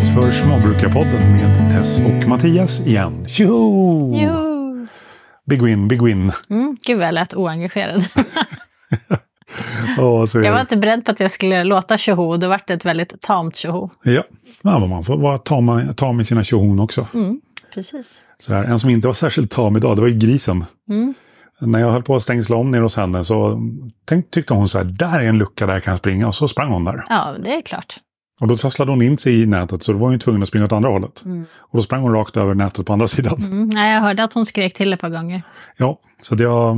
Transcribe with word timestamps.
dags 0.00 0.14
för 0.14 0.30
Småbrukarpodden 0.30 1.32
med 1.32 1.70
Tess 1.70 1.98
och 1.98 2.28
Mattias 2.28 2.86
igen. 2.86 3.28
Tjoho! 3.28 4.14
Jo. 4.16 4.86
Big 5.46 5.62
win, 5.62 5.88
big 5.88 6.02
win. 6.02 6.32
Mm, 6.50 6.76
gud 6.82 7.00
jag 7.02 7.14
lät 7.14 7.34
oengagerad. 7.34 8.04
Åh, 9.98 10.24
så 10.24 10.38
jag 10.38 10.50
var 10.50 10.58
det. 10.58 10.60
inte 10.60 10.76
beredd 10.76 11.04
på 11.04 11.10
att 11.10 11.20
jag 11.20 11.30
skulle 11.30 11.64
låta 11.64 11.98
tjoho, 11.98 12.36
då 12.36 12.48
vart 12.48 12.66
det 12.66 12.74
ett 12.74 12.84
väldigt 12.84 13.20
tamt 13.20 13.56
tjoho. 13.56 13.90
Ja, 14.02 14.24
ja 14.62 14.86
man 14.86 15.04
får 15.04 15.16
vara 15.16 15.38
ta 15.38 15.60
med, 15.60 15.96
ta 15.96 16.12
med 16.12 16.26
sina 16.26 16.44
tjohon 16.44 16.80
också. 16.80 17.06
Mm, 17.14 17.40
precis. 17.74 18.22
Så 18.38 18.54
här, 18.54 18.64
en 18.64 18.78
som 18.78 18.90
inte 18.90 19.06
var 19.06 19.14
särskilt 19.14 19.50
tam 19.50 19.76
idag, 19.76 19.96
det 19.96 20.00
var 20.00 20.08
ju 20.08 20.18
grisen. 20.18 20.64
Mm. 20.88 21.14
När 21.60 21.80
jag 21.80 21.90
höll 21.90 22.02
på 22.02 22.16
att 22.16 22.22
stängsla 22.22 22.56
om 22.56 22.70
ner 22.70 22.80
hos 22.80 22.96
henne 22.96 23.24
så 23.24 23.60
tänk, 24.04 24.30
tyckte 24.30 24.54
hon 24.54 24.68
så 24.68 24.78
här, 24.78 24.84
där 24.84 25.20
är 25.20 25.24
en 25.24 25.38
lucka 25.38 25.66
där 25.66 25.72
jag 25.72 25.82
kan 25.82 25.96
springa. 25.96 26.26
Och 26.26 26.34
så 26.34 26.48
sprang 26.48 26.70
hon 26.70 26.84
där. 26.84 27.04
Ja, 27.08 27.36
det 27.42 27.54
är 27.54 27.60
klart. 27.60 28.00
Och 28.40 28.48
då 28.48 28.56
trasslade 28.56 28.90
hon 28.92 29.02
in 29.02 29.16
sig 29.16 29.42
i 29.42 29.46
nätet 29.46 29.82
så 29.82 29.92
då 29.92 29.98
var 29.98 30.04
hon 30.06 30.12
ju 30.12 30.18
tvungen 30.18 30.42
att 30.42 30.48
springa 30.48 30.64
åt 30.64 30.72
andra 30.72 30.90
hållet. 30.90 31.24
Och 31.58 31.76
då 31.78 31.82
sprang 31.82 32.02
hon 32.02 32.12
rakt 32.12 32.36
över 32.36 32.54
nätet 32.54 32.86
på 32.86 32.92
andra 32.92 33.06
sidan. 33.06 33.38
Mm. 33.38 33.68
Nej, 33.68 33.94
jag 33.94 34.00
hörde 34.00 34.24
att 34.24 34.32
hon 34.32 34.46
skrek 34.46 34.74
till 34.74 34.92
ett 34.92 35.00
par 35.00 35.08
gånger. 35.10 35.42
Ja, 35.76 35.98
så 36.22 36.34
det 36.34 36.46
var, 36.46 36.74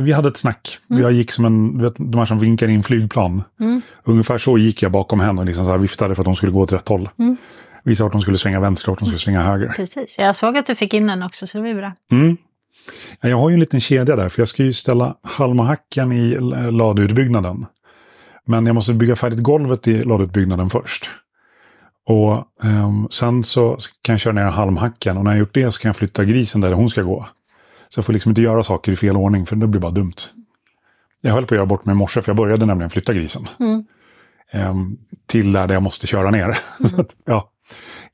vi 0.00 0.12
hade 0.12 0.28
ett 0.28 0.36
snack. 0.36 0.78
Jag 0.86 1.12
gick 1.12 1.32
som 1.32 1.44
en, 1.44 1.82
vet, 1.82 1.94
de 1.98 2.18
här 2.18 2.24
som 2.26 2.38
vinkar 2.38 2.68
in 2.68 2.82
flygplan. 2.82 3.42
Mm. 3.60 3.80
Ungefär 4.04 4.38
så 4.38 4.58
gick 4.58 4.82
jag 4.82 4.92
bakom 4.92 5.20
henne 5.20 5.40
och 5.40 5.46
liksom 5.46 5.64
så 5.64 5.76
viftade 5.76 6.14
för 6.14 6.22
att 6.22 6.24
de 6.24 6.34
skulle 6.36 6.52
gå 6.52 6.60
åt 6.60 6.72
rätt 6.72 6.88
håll. 6.88 7.08
Mm. 7.18 7.36
Visade 7.84 8.04
vart 8.04 8.12
de 8.12 8.20
skulle 8.20 8.38
svänga 8.38 8.60
vänster 8.60 8.88
och 8.88 8.92
vart 8.92 8.98
de 8.98 9.06
skulle 9.06 9.18
svänga 9.18 9.42
höger. 9.42 9.68
Precis. 9.68 10.16
Jag 10.18 10.36
såg 10.36 10.56
att 10.58 10.66
du 10.66 10.74
fick 10.74 10.94
in 10.94 11.06
den 11.06 11.22
också, 11.22 11.46
så 11.46 11.58
det 11.58 11.64
var 11.74 11.80
bra. 11.80 11.92
Mm. 12.12 12.36
Ja, 13.20 13.28
Jag 13.28 13.38
har 13.38 13.48
ju 13.50 13.54
en 13.54 13.60
liten 13.60 13.80
kedja 13.80 14.16
där, 14.16 14.28
för 14.28 14.40
jag 14.40 14.48
ska 14.48 14.62
ju 14.62 14.72
ställa 14.72 15.14
halmhacken 15.22 16.12
i 16.12 16.32
l- 16.32 16.54
ladeutbyggnaden. 16.76 17.66
Men 18.46 18.66
jag 18.66 18.74
måste 18.74 18.94
bygga 18.94 19.16
färdigt 19.16 19.42
golvet 19.42 19.88
i 19.88 20.02
ladeutbyggnaden 20.04 20.70
först. 20.70 21.10
Och 22.06 22.44
ehm, 22.64 23.08
sen 23.10 23.44
så 23.44 23.78
kan 24.02 24.12
jag 24.12 24.20
köra 24.20 24.32
ner 24.32 24.42
halmhacken 24.42 25.16
och 25.16 25.24
när 25.24 25.30
jag 25.30 25.38
gjort 25.38 25.54
det 25.54 25.72
så 25.72 25.80
kan 25.80 25.88
jag 25.88 25.96
flytta 25.96 26.24
grisen 26.24 26.60
där 26.60 26.72
hon 26.72 26.88
ska 26.88 27.02
gå. 27.02 27.26
Så 27.88 27.98
jag 27.98 28.04
får 28.04 28.12
liksom 28.12 28.30
inte 28.30 28.42
göra 28.42 28.62
saker 28.62 28.92
i 28.92 28.96
fel 28.96 29.16
ordning 29.16 29.46
för 29.46 29.56
det 29.56 29.66
blir 29.66 29.80
bara 29.80 29.92
dumt. 29.92 30.14
Jag 31.20 31.32
höll 31.32 31.46
på 31.46 31.54
att 31.54 31.56
göra 31.56 31.66
bort 31.66 31.84
mig 31.84 31.92
i 31.92 31.96
morse 31.96 32.22
för 32.22 32.30
jag 32.30 32.36
började 32.36 32.66
nämligen 32.66 32.90
flytta 32.90 33.14
grisen. 33.14 33.46
Mm. 33.60 33.84
Ehm, 34.50 34.96
till 35.26 35.52
där 35.52 35.72
jag 35.72 35.82
måste 35.82 36.06
köra 36.06 36.30
ner. 36.30 36.58
Så 36.84 37.00
att, 37.00 37.16
ja, 37.24 37.50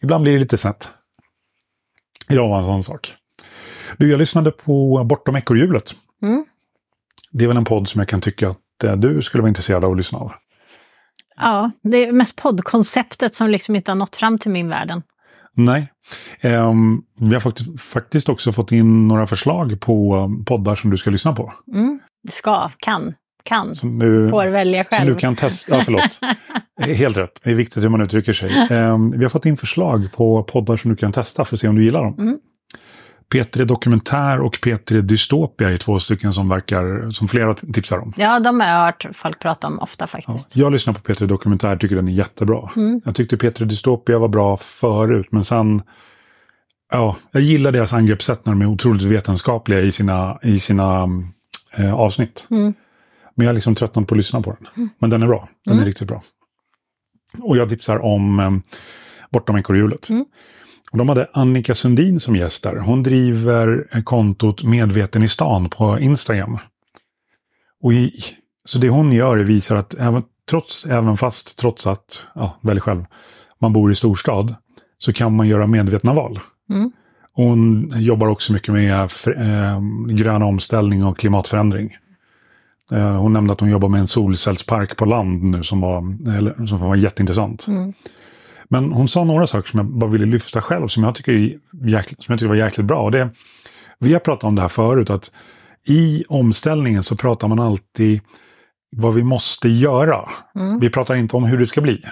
ibland 0.03 0.23
blir 0.23 0.33
det 0.33 0.39
lite 0.39 0.57
snett. 0.57 0.91
Idag 2.29 2.49
var 2.49 2.59
en 2.59 2.65
sån 2.65 2.83
sak. 2.83 3.15
Du, 3.97 4.11
jag 4.11 4.19
lyssnade 4.19 4.51
på 4.51 5.05
Bortom 5.05 5.37
ekorrhjulet. 5.37 5.95
Mm. 6.23 6.45
Det 7.31 7.45
är 7.45 7.49
väl 7.49 7.57
en 7.57 7.65
podd 7.65 7.89
som 7.89 7.99
jag 7.99 8.09
kan 8.09 8.21
tycka 8.21 8.49
att 8.49 8.59
du 8.83 9.23
skulle 9.23 9.43
vara 9.43 9.49
intresserad 9.49 9.85
av 9.85 9.91
att 9.91 9.97
lyssna 9.97 10.19
av. 10.19 10.33
Ja, 11.37 11.71
det 11.83 12.05
är 12.05 12.13
mest 12.13 12.37
poddkonceptet 12.37 13.35
som 13.35 13.51
liksom 13.51 13.77
inte 13.77 13.91
har 13.91 13.97
nått 13.97 14.17
fram 14.17 14.39
till 14.39 14.51
min 14.51 14.69
världen. 14.69 15.03
Nej. 15.55 15.93
Ehm, 16.41 17.03
vi 17.19 17.35
har 17.35 17.79
faktiskt, 17.79 18.29
också 18.29 18.53
fått 18.53 18.73
in 18.73 19.09
några 19.09 19.27
förslag 19.27 19.81
på 19.81 20.17
eh, 20.17 20.45
poddar 20.45 20.75
som 20.75 20.91
du 20.91 20.97
ska 20.97 21.11
lyssna 21.11 21.33
på. 21.33 21.53
Mm. 21.75 22.01
Ska, 22.31 22.71
kan, 22.79 23.15
kan, 23.43 23.75
Som 23.75 23.99
du, 23.99 24.31
får 24.31 24.47
välja 24.47 24.85
som 24.85 24.99
själv. 24.99 25.13
du 25.15 25.19
kan 25.19 25.37
testa. 25.37 25.77
Ja, 25.77 25.83
förlåt. 25.85 26.21
Helt 26.97 27.17
rätt. 27.17 27.41
Det 27.45 27.51
är 27.51 27.55
viktigt 27.55 27.85
hur 27.85 27.89
man 27.89 28.01
uttrycker 28.01 28.33
sig. 28.33 28.69
Ehm, 28.71 29.11
vi 29.19 29.25
har 29.25 29.31
fått 29.31 29.47
in 29.47 29.57
förslag 29.57 30.13
på 30.13 30.43
poddar 30.43 30.77
som 30.77 30.91
du 30.91 30.97
kan 30.97 31.13
testa 31.13 31.45
för 31.45 31.57
att 31.57 31.61
se 31.61 31.69
om 31.69 31.77
du 31.77 31.85
gillar 31.85 32.05
dem. 32.05 32.15
Mm. 32.19 32.39
P3 33.33 33.65
Dokumentär 33.65 34.41
och 34.41 34.55
P3 34.57 35.01
Dystopia 35.01 35.71
är 35.71 35.77
två 35.77 35.99
stycken 35.99 36.33
som 36.33 36.49
verkar, 36.49 37.11
som 37.11 37.29
flera 37.29 37.55
tipsar 37.55 37.99
om. 37.99 38.13
Ja, 38.17 38.41
de 38.41 38.61
har 38.61 38.69
jag 38.69 38.85
hört 38.85 39.07
folk 39.15 39.39
prata 39.39 39.67
om 39.67 39.79
ofta 39.79 40.03
Ja, 40.05 40.07
faktiskt. 40.07 40.57
jag 40.57 40.73
lyssnar 40.73 40.95
på 40.95 41.01
P3 41.01 41.27
Dokumentär, 41.27 41.77
tycker 41.77 41.97
den 41.97 42.09
är 42.09 42.13
jättebra. 42.13 42.71
Mm. 42.77 43.01
Jag 43.05 43.15
tyckte 43.15 43.37
P3 43.37 43.65
Dystopia 43.65 44.19
var 44.19 44.29
bra 44.29 44.57
förut, 44.57 45.27
men 45.31 45.45
sen... 45.45 45.83
Ja, 46.93 47.17
jag 47.31 47.43
gillar 47.43 47.73
deras 47.73 47.93
angreppssätt 47.93 48.47
när 48.47 48.53
de 48.53 48.63
är 48.63 48.67
otroligt 48.67 49.03
vetenskapliga 49.03 49.81
i 49.81 49.93
sina, 49.93 50.39
i 50.43 50.59
sina 50.59 51.09
eh, 51.77 51.95
avsnitt. 51.95 52.47
Mm. 52.51 52.75
Men 53.35 53.45
jag 53.45 53.49
har 53.49 53.55
liksom 53.55 53.75
tröttnat 53.75 54.07
på 54.09 54.15
att 54.15 54.17
lyssna 54.17 54.43
på 54.43 54.57
den. 54.75 54.89
Men 54.99 55.11
den 55.11 55.23
är 55.23 55.27
bra. 55.27 55.49
Den 55.65 55.73
Mm. 55.73 55.83
är 55.83 55.87
riktigt 55.87 56.09
bra. 56.09 56.23
Och 57.39 57.57
jag 57.57 57.69
tipsar 57.69 57.99
om 58.05 58.41
eh, 58.41 58.51
Bortom 59.31 59.57
ekorrhjulet. 59.57 60.11
Mm. 60.11 60.25
Och 60.93 60.99
De 60.99 61.09
hade 61.09 61.29
Annika 61.33 61.75
Sundin 61.75 62.21
som 62.21 62.37
gäst 62.37 62.63
där. 62.63 62.77
Hon 62.77 63.03
driver 63.03 63.89
kontot 64.05 64.65
Medveten 64.65 65.23
i 65.23 65.29
stan 65.29 65.69
på 65.69 65.99
Instagram. 65.99 66.59
Och 67.83 67.93
i, 67.93 68.13
så 68.65 68.79
det 68.79 68.89
hon 68.89 69.13
gör 69.13 69.37
är 69.37 69.45
visar 69.45 69.77
att 69.77 69.95
även, 69.95 70.23
trots, 70.51 70.87
även 70.87 71.17
fast, 71.17 71.59
trots 71.59 71.87
att, 71.87 72.27
ja, 72.35 72.59
välj 72.61 72.81
själv, 72.81 73.05
man 73.59 73.73
bor 73.73 73.93
i 73.93 73.95
storstad, 73.95 74.55
så 74.99 75.13
kan 75.13 75.37
man 75.37 75.49
göra 75.49 75.67
medvetna 75.67 76.15
val. 76.15 76.39
Mm. 76.71 76.93
Och 77.35 77.45
Hon 77.45 77.93
jobbar 77.97 78.27
också 78.27 78.53
mycket 78.53 78.75
med 78.75 79.11
för, 79.11 79.41
eh, 79.41 79.81
grön 80.09 80.43
omställning 80.43 81.05
och 81.05 81.19
klimatförändring. 81.19 81.97
Eh, 82.91 83.17
hon 83.17 83.33
nämnde 83.33 83.53
att 83.53 83.61
hon 83.61 83.71
jobbar 83.71 83.89
med 83.89 84.01
en 84.01 84.07
solcellspark 84.07 84.97
på 84.97 85.05
land 85.05 85.43
nu 85.43 85.63
som 85.63 85.81
var, 85.81 85.99
eller, 86.39 86.67
som 86.67 86.79
var 86.79 86.97
jätteintressant. 86.97 87.67
Mm. 87.69 87.93
Men 88.73 88.93
hon 88.93 89.09
sa 89.09 89.25
några 89.25 89.47
saker 89.47 89.69
som 89.69 89.79
jag 89.79 89.87
bara 89.87 90.11
ville 90.11 90.27
lyfta 90.27 90.61
själv 90.61 90.87
som 90.87 91.05
jag 91.05 91.15
tycker, 91.15 91.33
är 91.33 91.59
jäkligt, 91.89 92.23
som 92.25 92.33
jag 92.33 92.39
tycker 92.39 92.49
var 92.49 92.57
jäkligt 92.57 92.87
bra. 92.87 93.03
Och 93.03 93.11
det, 93.11 93.31
vi 93.99 94.13
har 94.13 94.21
pratat 94.21 94.45
om 94.45 94.55
det 94.55 94.63
här 94.63 94.69
förut, 94.69 95.11
att 95.11 95.31
i 95.87 96.25
omställningen 96.29 97.03
så 97.03 97.17
pratar 97.17 97.49
man 97.49 97.61
alltid 97.61 98.21
vad 98.97 99.15
vi 99.15 99.23
måste 99.23 99.69
göra. 99.69 100.29
Mm. 100.55 100.81
Vi 100.81 100.91
pratar 100.91 101.15
inte 101.15 101.37
om 101.37 101.45
hur 101.45 101.59
det 101.59 101.67
ska 101.67 101.81
bli. 101.81 102.03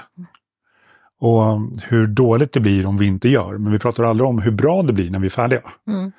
Och 1.20 1.60
hur 1.88 2.06
dåligt 2.06 2.52
det 2.52 2.60
blir 2.60 2.86
om 2.86 2.96
vi 2.96 3.06
inte 3.06 3.28
gör. 3.28 3.58
Men 3.58 3.72
vi 3.72 3.78
pratar 3.78 4.04
aldrig 4.04 4.28
om 4.28 4.38
hur 4.38 4.52
bra 4.52 4.82
det 4.82 4.92
blir 4.92 5.10
när 5.10 5.18
vi 5.18 5.26
är 5.26 5.30
färdiga. 5.30 5.62
Mm. 5.88 6.12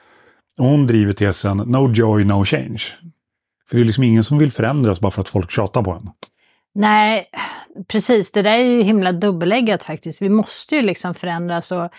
Och 0.58 0.66
hon 0.66 0.88
driver 0.88 1.14
tesen 1.14 1.58
No 1.58 1.92
joy, 1.94 2.24
no 2.24 2.46
change. 2.46 2.84
För 3.70 3.76
det 3.76 3.82
är 3.82 3.86
liksom 3.86 4.04
ingen 4.04 4.24
som 4.24 4.38
vill 4.38 4.52
förändras 4.52 5.00
bara 5.00 5.12
för 5.12 5.22
att 5.22 5.30
folk 5.30 5.52
tjatar 5.52 5.84
på 5.84 5.92
en. 5.92 6.10
Nej, 6.74 7.30
precis. 7.88 8.32
Det 8.32 8.42
där 8.42 8.52
är 8.52 8.64
ju 8.64 8.82
himla 8.84 9.12
dubbeläggat 9.12 9.84
faktiskt. 9.84 10.22
Vi 10.22 10.30
måste 10.30 10.76
ju 10.76 10.82
liksom 10.82 11.14
förändras 11.14 11.72
och 11.72 11.90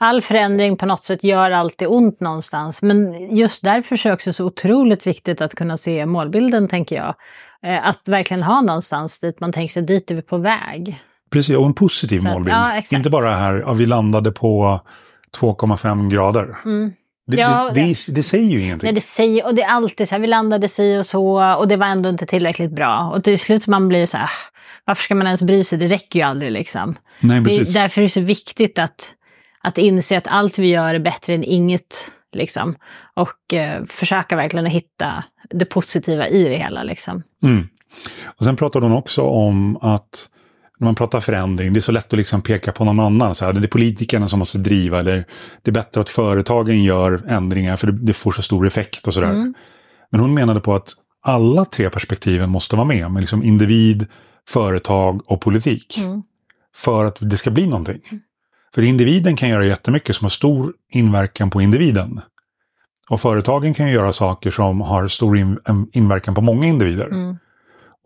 all 0.00 0.22
förändring 0.22 0.76
på 0.76 0.86
något 0.86 1.04
sätt 1.04 1.24
gör 1.24 1.50
alltid 1.50 1.88
ont 1.88 2.20
någonstans. 2.20 2.82
Men 2.82 3.12
just 3.36 3.64
därför 3.64 3.94
är 3.94 4.08
det 4.08 4.14
också 4.14 4.32
så 4.32 4.44
otroligt 4.44 5.06
viktigt 5.06 5.40
att 5.40 5.54
kunna 5.54 5.76
se 5.76 6.06
målbilden, 6.06 6.68
tänker 6.68 6.96
jag. 6.96 7.14
Eh, 7.62 7.88
Att 7.88 8.00
verkligen 8.08 8.42
ha 8.42 8.60
någonstans 8.60 9.20
dit 9.20 9.40
man 9.40 9.52
tänker 9.52 9.72
sig, 9.72 9.82
dit 9.82 10.10
är 10.10 10.14
vi 10.14 10.22
på 10.22 10.36
väg. 10.38 11.00
Precis, 11.30 11.56
och 11.56 11.66
en 11.66 11.74
positiv 11.74 12.18
Så 12.18 12.28
målbild. 12.28 12.56
ja, 12.56 12.82
inte 12.92 13.10
bara 13.10 13.30
här, 13.36 13.54
ja, 13.66 13.72
vi 13.72 13.86
landade 13.86 14.32
på 14.32 14.80
2,5 15.40 16.10
grader. 16.10 16.56
Mm. 16.64 16.92
Det, 17.28 17.36
Ja, 17.36 17.70
det, 17.74 17.80
det, 17.80 18.14
det 18.14 18.22
säger 18.22 18.44
ju 18.48 18.60
ingenting. 18.60 18.86
Nej, 18.86 18.94
det 18.94 19.00
säger, 19.00 19.46
och 19.46 19.54
det 19.54 19.62
är 19.62 19.68
alltid 19.68 20.08
så 20.08 20.14
här, 20.14 20.20
vi 20.20 20.26
landade 20.26 20.68
si 20.68 20.96
och 20.98 21.06
så 21.06 21.54
och 21.56 21.68
det 21.68 21.76
var 21.76 21.86
ändå 21.86 22.08
inte 22.08 22.26
tillräckligt 22.26 22.70
bra. 22.70 23.12
Och 23.14 23.24
till 23.24 23.38
slut 23.38 23.62
så 23.62 23.70
man 23.70 23.88
blir 23.88 24.06
så 24.06 24.16
här, 24.16 24.24
"Ah, 24.26 24.30
varför 24.84 25.02
ska 25.02 25.14
man 25.14 25.26
ens 25.26 25.42
bry 25.42 25.64
sig? 25.64 25.78
Det 25.78 25.86
räcker 25.86 26.18
ju 26.18 26.24
aldrig 26.24 26.52
liksom. 26.52 26.96
Nej, 27.20 27.40
Det 27.40 27.44
precis. 27.44 27.76
är, 27.76 27.80
därför 27.80 28.00
är 28.00 28.02
det 28.02 28.10
så 28.10 28.20
viktigt 28.20 28.78
att, 28.78 29.14
att 29.60 29.78
inse 29.78 30.18
att 30.18 30.26
allt 30.26 30.58
vi 30.58 30.68
gör 30.68 30.94
är 30.94 30.98
bättre 30.98 31.34
än 31.34 31.44
inget. 31.44 32.10
Liksom. 32.32 32.74
Och 33.14 33.54
eh, 33.54 33.84
försöka 33.84 34.36
verkligen 34.36 34.66
att 34.66 34.72
hitta 34.72 35.24
det 35.50 35.64
positiva 35.64 36.28
i 36.28 36.44
det 36.48 36.56
hela. 36.56 36.82
Liksom. 36.82 37.22
Mm. 37.42 37.68
Och 38.38 38.44
sen 38.44 38.56
pratade 38.56 38.86
hon 38.86 38.96
också 38.96 39.22
om 39.22 39.76
att 39.76 40.28
när 40.78 40.84
man 40.84 40.94
pratar 40.94 41.20
förändring, 41.20 41.72
det 41.72 41.78
är 41.78 41.80
så 41.80 41.92
lätt 41.92 42.12
att 42.12 42.18
liksom 42.18 42.42
peka 42.42 42.72
på 42.72 42.84
någon 42.84 43.00
annan. 43.00 43.34
Så 43.34 43.44
här, 43.44 43.52
det 43.52 43.66
är 43.66 43.68
politikerna 43.68 44.28
som 44.28 44.38
måste 44.38 44.58
driva, 44.58 44.98
eller 44.98 45.24
det 45.62 45.70
är 45.70 45.72
bättre 45.72 46.00
att 46.00 46.08
företagen 46.08 46.82
gör 46.82 47.22
ändringar 47.28 47.76
för 47.76 47.86
det, 47.86 48.12
får 48.12 48.32
så 48.32 48.42
stor 48.42 48.66
effekt 48.66 49.06
och 49.06 49.14
sådär. 49.14 49.30
Mm. 49.30 49.54
Men 50.10 50.20
hon 50.20 50.34
menade 50.34 50.60
på 50.60 50.74
att 50.74 50.92
alla 51.22 51.64
tre 51.64 51.90
perspektiven 51.90 52.50
måste 52.50 52.76
vara 52.76 52.86
med, 52.86 53.10
med 53.10 53.20
liksom 53.20 53.42
individ, 53.42 54.06
företag 54.48 55.22
och 55.26 55.40
politik. 55.40 55.98
Mm. 55.98 56.22
För 56.76 57.04
att 57.04 57.18
det 57.20 57.36
ska 57.36 57.50
bli 57.50 57.66
någonting. 57.66 58.00
För 58.74 58.82
individen 58.82 59.36
kan 59.36 59.48
göra 59.48 59.66
jättemycket 59.66 60.16
som 60.16 60.24
har 60.24 60.30
stor 60.30 60.72
inverkan 60.92 61.50
på 61.50 61.62
individen. 61.62 62.20
Och 63.08 63.20
företagen 63.20 63.74
kan 63.74 63.90
göra 63.90 64.12
saker 64.12 64.50
som 64.50 64.80
har 64.80 65.08
stor 65.08 65.38
in, 65.38 65.58
inverkan 65.92 66.34
på 66.34 66.40
många 66.40 66.66
individer. 66.66 67.06
Mm. 67.06 67.36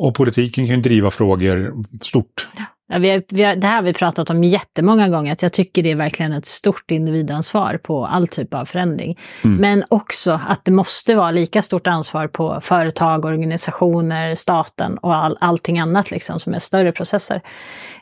Och 0.03 0.15
politiken 0.15 0.67
kan 0.67 0.77
ju 0.77 0.83
driva 0.83 1.11
frågor 1.11 1.85
stort. 2.01 2.49
Ja, 2.57 2.65
vi 2.89 3.11
har, 3.11 3.23
vi 3.29 3.43
har, 3.43 3.57
det 3.57 3.67
här 3.67 3.77
har 3.77 3.83
vi 3.83 3.93
pratat 3.93 4.31
om 4.31 4.45
jättemånga 4.45 5.09
gånger, 5.09 5.33
att 5.33 5.43
jag 5.43 5.53
tycker 5.53 5.83
det 5.83 5.91
är 5.91 5.97
verkligen 5.97 6.33
ett 6.33 6.47
stort 6.47 6.91
individansvar 6.91 7.81
på 7.83 8.07
all 8.07 8.29
typ 8.29 8.55
av 8.55 8.65
förändring. 8.65 9.19
Mm. 9.45 9.57
Men 9.57 9.85
också 9.89 10.41
att 10.49 10.65
det 10.65 10.73
måste 10.73 11.15
vara 11.15 11.31
lika 11.31 11.63
stort 11.63 11.87
ansvar 11.87 12.29
på 12.29 12.61
företag, 12.63 13.25
organisationer, 13.25 14.35
staten 14.35 14.99
och 14.99 15.15
all, 15.15 15.39
allting 15.41 15.79
annat 15.79 16.11
liksom, 16.11 16.39
som 16.39 16.55
är 16.55 16.59
större 16.59 16.93
processer. 16.93 17.41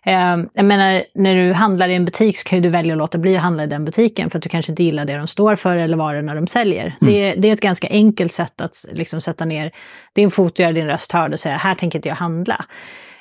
Eh, 0.05 0.37
jag 0.55 0.65
menar, 0.65 1.05
när 1.15 1.35
du 1.35 1.53
handlar 1.53 1.89
i 1.89 1.95
en 1.95 2.05
butik 2.05 2.37
så 2.37 2.49
kan 2.49 2.59
ju 2.59 2.63
du 2.63 2.69
välja 2.69 2.95
att 2.95 2.99
låta 2.99 3.19
bli 3.19 3.37
att 3.37 3.43
handla 3.43 3.65
i 3.65 3.67
den 3.67 3.85
butiken 3.85 4.31
för 4.31 4.39
att 4.39 4.43
du 4.43 4.49
kanske 4.49 4.73
inte 4.73 4.83
gillar 4.83 5.05
det 5.05 5.17
de 5.17 5.27
står 5.27 5.57
för 5.57 5.77
eller 5.77 5.97
varorna 5.97 6.35
de 6.35 6.47
säljer. 6.47 6.97
Det, 7.01 7.35
det 7.35 7.49
är 7.49 7.53
ett 7.53 7.61
ganska 7.61 7.89
enkelt 7.89 8.33
sätt 8.33 8.61
att 8.61 8.85
liksom, 8.93 9.21
sätta 9.21 9.45
ner 9.45 9.71
din 10.15 10.31
fot 10.31 10.53
och 10.53 10.61
göra 10.61 10.73
din 10.73 10.87
röst 10.87 11.13
hörd 11.13 11.33
och 11.33 11.41
säga 11.41 11.57
här 11.57 11.75
tänker 11.75 11.99
inte 11.99 12.09
jag 12.09 12.17
handla. 12.17 12.65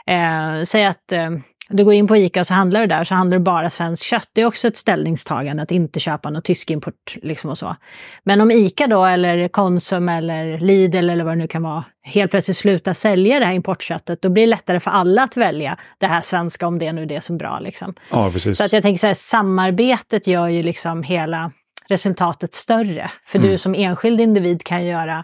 Eh, 0.08 0.64
säg 0.64 0.86
att 0.86 1.12
eh, 1.12 1.30
Du 1.70 1.84
går 1.84 1.94
in 1.94 2.08
på 2.08 2.18
ICA 2.18 2.40
och 2.40 2.48
så 2.48 2.54
handlar 2.54 2.82
du 2.82 2.88
där 2.88 3.04
så 3.04 3.16
handlar 3.16 3.38
du 3.38 3.44
bara 3.44 3.70
svenskt 3.70 4.04
kött. 4.04 4.30
Det 4.34 4.42
är 4.42 4.46
också 4.46 4.68
ett 4.68 4.78
ställningstagande 4.78 5.64
att 5.64 5.72
inte 5.72 6.00
köpa 6.00 6.30
något 6.30 6.46
tysk 6.46 6.72
import 6.72 7.18
liksom 7.22 7.50
och 7.50 7.58
så. 7.58 7.76
Men 8.24 8.42
om 8.42 8.52
ICA 8.52 8.88
då 8.88 9.06
eller 9.06 9.48
Konsum 9.48 10.10
eller 10.10 10.60
Lidl 10.60 11.10
eller 11.10 11.24
vad 11.24 11.34
det 11.34 11.42
nu 11.42 11.48
kan 11.48 11.64
vara 11.64 11.84
helt 12.04 12.32
plötsligt 12.32 12.58
slutar 12.58 12.94
sälja 12.94 13.40
det 13.40 13.46
här 13.46 13.54
importköttet, 13.54 14.22
då 14.22 14.30
blir 14.30 14.44
det 14.44 14.50
lättare 14.50 14.80
för 14.80 14.92
alla 14.92 15.24
att 15.24 15.38
välja 15.38 15.78
det 15.98 16.08
här 16.08 16.22
svenska 16.22 16.68
om 16.68 16.80
det 16.80 16.94
nu 16.94 17.02
är 17.02 17.06
det 17.06 17.22
som 17.22 17.36
är 17.36 17.40
bra. 17.40 17.60
Liksom. 17.60 17.94
Ja, 18.12 18.32
precis. 18.32 18.58
Så 18.58 18.66
att 18.66 18.74
jag 18.74 18.84
tänker 18.84 19.00
så 19.00 19.08
här, 19.08 19.14
samarbetet 19.14 20.28
gör 20.28 20.48
ju 20.48 20.64
liksom 20.64 21.04
hela 21.04 21.52
resultatet 21.88 22.54
större. 22.54 23.12
För 23.26 23.40
mm. 23.40 23.52
du 23.52 23.58
som 23.58 23.76
enskild 23.76 24.20
individ 24.20 24.64
kan 24.64 24.86
göra 24.86 25.24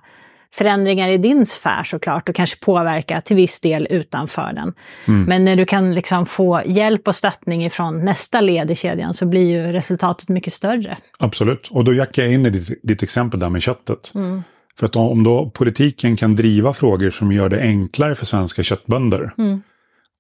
förändringar 0.58 1.10
i 1.10 1.18
din 1.18 1.46
sfär 1.46 1.84
såklart 1.84 2.30
och 2.30 2.36
kanske 2.36 2.66
påverka 2.66 3.22
till 3.22 3.36
viss 3.36 3.62
del 3.62 3.88
utanför 3.90 4.54
den. 4.54 4.74
Mm. 5.08 5.24
Men 5.24 5.46
när 5.46 5.56
du 5.56 5.66
kan 5.66 5.96
liksom 5.96 6.26
få 6.26 6.62
hjälp 6.66 7.08
och 7.08 7.16
stöttning 7.16 7.66
ifrån 7.66 8.06
nästa 8.06 8.42
led 8.42 8.72
i 8.72 8.76
kedjan 8.76 9.14
så 9.14 9.26
blir 9.26 9.50
ju 9.50 9.72
resultatet 9.72 10.30
mycket 10.30 10.54
större. 10.54 10.98
Absolut, 11.20 11.68
och 11.72 11.84
då 11.84 11.94
jackar 11.94 12.24
jag 12.24 12.34
in 12.34 12.46
i 12.46 12.50
ditt, 12.50 12.80
ditt 12.84 13.04
exempel 13.04 13.40
där 13.40 13.50
med 13.50 13.62
köttet. 13.62 14.12
Mm. 14.16 14.44
För 14.80 14.86
att 14.86 14.96
om 14.96 15.24
då 15.24 15.50
politiken 15.50 16.18
kan 16.18 16.36
driva 16.36 16.74
frågor 16.74 17.10
som 17.10 17.32
gör 17.32 17.50
det 17.50 17.62
enklare 17.62 18.16
för 18.16 18.26
svenska 18.26 18.64
köttbönder 18.64 19.34
mm. 19.38 19.62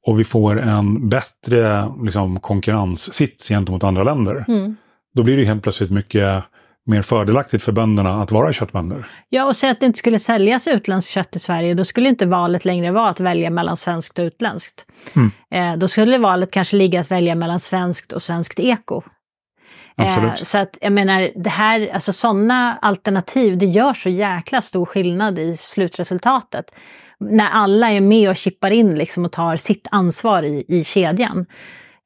och 0.06 0.20
vi 0.20 0.24
får 0.24 0.62
en 0.62 1.10
bättre 1.10 1.92
liksom, 2.04 2.40
konkurrenssits 2.40 3.50
gentemot 3.50 3.84
andra 3.84 4.04
länder. 4.04 4.46
Mm. 4.48 4.76
Då 5.14 5.24
blir 5.24 5.38
det 5.38 5.46
helt 5.46 5.64
plötsligt 5.64 5.92
mycket 5.92 6.44
mer 6.86 7.02
fördelaktigt 7.02 7.64
för 7.64 7.72
bönderna 7.72 8.22
att 8.22 8.32
vara 8.32 8.54
köttbönder. 8.54 9.08
Ja, 9.30 9.46
och 9.46 9.56
säg 9.56 9.70
att 9.70 9.80
det 9.80 9.86
inte 9.86 10.00
skulle 10.00 10.20
säljas 10.20 10.68
utländskt 10.68 11.12
kött 11.12 11.36
i 11.36 11.40
Sverige, 11.40 11.74
då 11.74 11.84
skulle 11.84 12.10
inte 12.10 12.26
valet 12.26 12.66
längre 12.66 12.92
vara 12.92 13.10
att 13.10 13.20
välja 13.20 13.50
mellan 13.50 13.78
svenskt 13.78 14.20
och 14.20 14.24
utländskt. 14.24 14.86
Mm. 15.16 15.32
Eh, 15.52 15.80
då 15.80 15.88
skulle 15.88 16.18
valet 16.18 16.52
kanske 16.52 16.76
ligga 16.76 17.00
att 17.00 17.12
välja 17.12 17.36
mellan 17.36 17.60
svenskt 17.60 18.12
och 18.12 18.22
svenskt 18.22 18.60
eko. 18.60 19.02
Eh, 19.98 20.34
så 20.34 20.58
att 20.58 20.78
jag 20.82 20.94
menar, 20.94 21.32
det 21.44 21.50
här, 21.50 21.90
alltså 21.94 22.14
sådana 22.14 22.78
alternativ, 22.82 23.58
det 23.58 23.66
gör 23.66 23.94
så 23.94 24.10
jäkla 24.10 24.62
stor 24.62 24.86
skillnad 24.86 25.40
i 25.40 25.58
slutresultatet. 25.58 26.66
När 27.20 27.50
alla 27.50 27.92
är 27.92 28.02
med 28.02 28.30
och 28.30 28.36
chippar 28.36 28.72
in 28.72 28.96
liksom 28.96 29.26
och 29.26 29.31
tar 29.31 29.56
sitt 29.56 29.88
ansvar 29.92 30.44
i, 30.44 30.66
i 30.68 30.84
kedjan. 30.84 31.46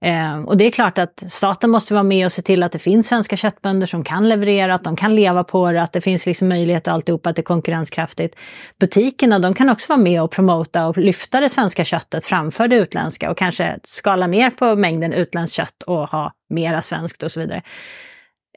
Eh, 0.06 0.40
och 0.40 0.58
det 0.58 0.66
är 0.66 0.72
klart 0.72 0.98
att 0.98 1.24
staten 1.28 1.70
måste 1.70 1.94
vara 1.94 2.04
med 2.04 2.26
och 2.26 2.32
se 2.32 2.42
till 2.42 2.64
att 2.64 2.72
det 2.72 2.80
finns 2.80 3.08
svenska 3.08 3.38
köttbönder 3.38 3.88
som 3.88 4.04
kan 4.04 4.30
leverera, 4.30 4.74
att 4.74 4.84
de 4.84 4.96
kan 4.96 5.16
leva 5.16 5.44
på 5.44 5.72
det, 5.72 5.82
att 5.82 5.94
det 5.94 6.02
finns 6.02 6.26
liksom 6.26 6.48
möjlighet 6.48 6.88
och 6.88 6.94
alltihop, 6.94 7.26
att 7.26 7.36
det 7.36 7.42
är 7.42 7.44
konkurrenskraftigt. 7.44 8.36
Butikerna, 8.80 9.40
de 9.40 9.54
kan 9.54 9.70
också 9.70 9.94
vara 9.94 10.02
med 10.02 10.22
och 10.22 10.32
promota 10.32 10.88
och 10.88 10.98
lyfta 10.98 11.40
det 11.40 11.50
svenska 11.50 11.86
köttet 11.86 12.26
framför 12.26 12.68
det 12.68 12.76
utländska 12.76 13.32
och 13.32 13.38
kanske 13.38 13.80
skala 13.84 14.28
ner 14.28 14.50
på 14.50 14.76
mängden 14.76 15.14
utländskt 15.14 15.56
kött 15.56 15.84
och 15.86 16.10
ha 16.10 16.34
mera 16.50 16.82
svenskt 16.82 17.24
och 17.24 17.32
så 17.32 17.40
vidare. 17.40 17.64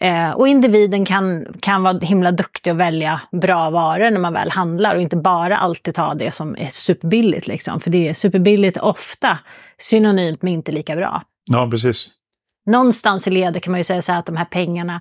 Eh, 0.01 0.31
och 0.31 0.49
individen 0.49 1.05
kan, 1.05 1.47
kan 1.61 1.83
vara 1.83 1.99
himla 1.99 2.33
duktig 2.33 2.73
och 2.73 2.81
välja 2.81 3.21
bra 3.33 3.71
varor 3.71 4.11
när 4.11 4.21
man 4.21 4.33
väl 4.33 4.51
handlar 4.51 4.95
och 4.95 5.03
inte 5.03 5.17
bara 5.17 5.57
alltid 5.57 5.95
ta 5.95 6.15
det 6.15 6.33
som 6.33 6.57
är 6.59 6.67
superbilligt. 6.67 7.47
Liksom. 7.47 7.81
För 7.81 7.91
det 7.91 8.09
är 8.09 8.15
superbilligt 8.15 8.77
ofta 8.77 9.39
synonymt 9.79 10.43
med 10.43 10.53
inte 10.53 10.73
lika 10.73 10.97
bra. 10.97 11.23
Ja, 11.45 11.69
precis. 11.71 12.11
Någonstans 12.67 13.27
i 13.27 13.31
ledet 13.31 13.63
kan 13.63 13.71
man 13.71 13.81
ju 13.81 13.85
säga 13.85 14.03
så 14.03 14.13
här 14.13 14.19
att 14.19 14.27
de 14.27 14.37
här 14.37 14.45
pengarna 14.45 15.01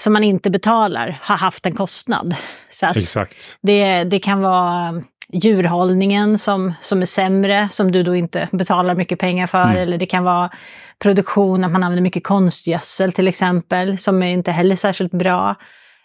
som 0.00 0.12
man 0.12 0.24
inte 0.24 0.50
betalar 0.50 1.20
har 1.22 1.36
haft 1.36 1.66
en 1.66 1.74
kostnad. 1.74 2.34
Så 2.68 2.86
Exakt. 2.86 3.56
Det, 3.62 4.04
det 4.04 4.18
kan 4.18 4.40
vara 4.40 5.02
djurhållningen 5.32 6.38
som, 6.38 6.74
som 6.80 7.02
är 7.02 7.06
sämre, 7.06 7.68
som 7.68 7.92
du 7.92 8.02
då 8.02 8.16
inte 8.16 8.48
betalar 8.52 8.94
mycket 8.94 9.18
pengar 9.18 9.46
för. 9.46 9.62
Mm. 9.62 9.76
Eller 9.76 9.98
det 9.98 10.06
kan 10.06 10.24
vara 10.24 10.50
produktion, 10.98 11.64
att 11.64 11.72
man 11.72 11.82
använder 11.82 12.02
mycket 12.02 12.24
konstgödsel 12.24 13.12
till 13.12 13.28
exempel, 13.28 13.98
som 13.98 14.22
är 14.22 14.26
inte 14.26 14.52
heller 14.52 14.76
särskilt 14.76 15.12
bra. 15.12 15.54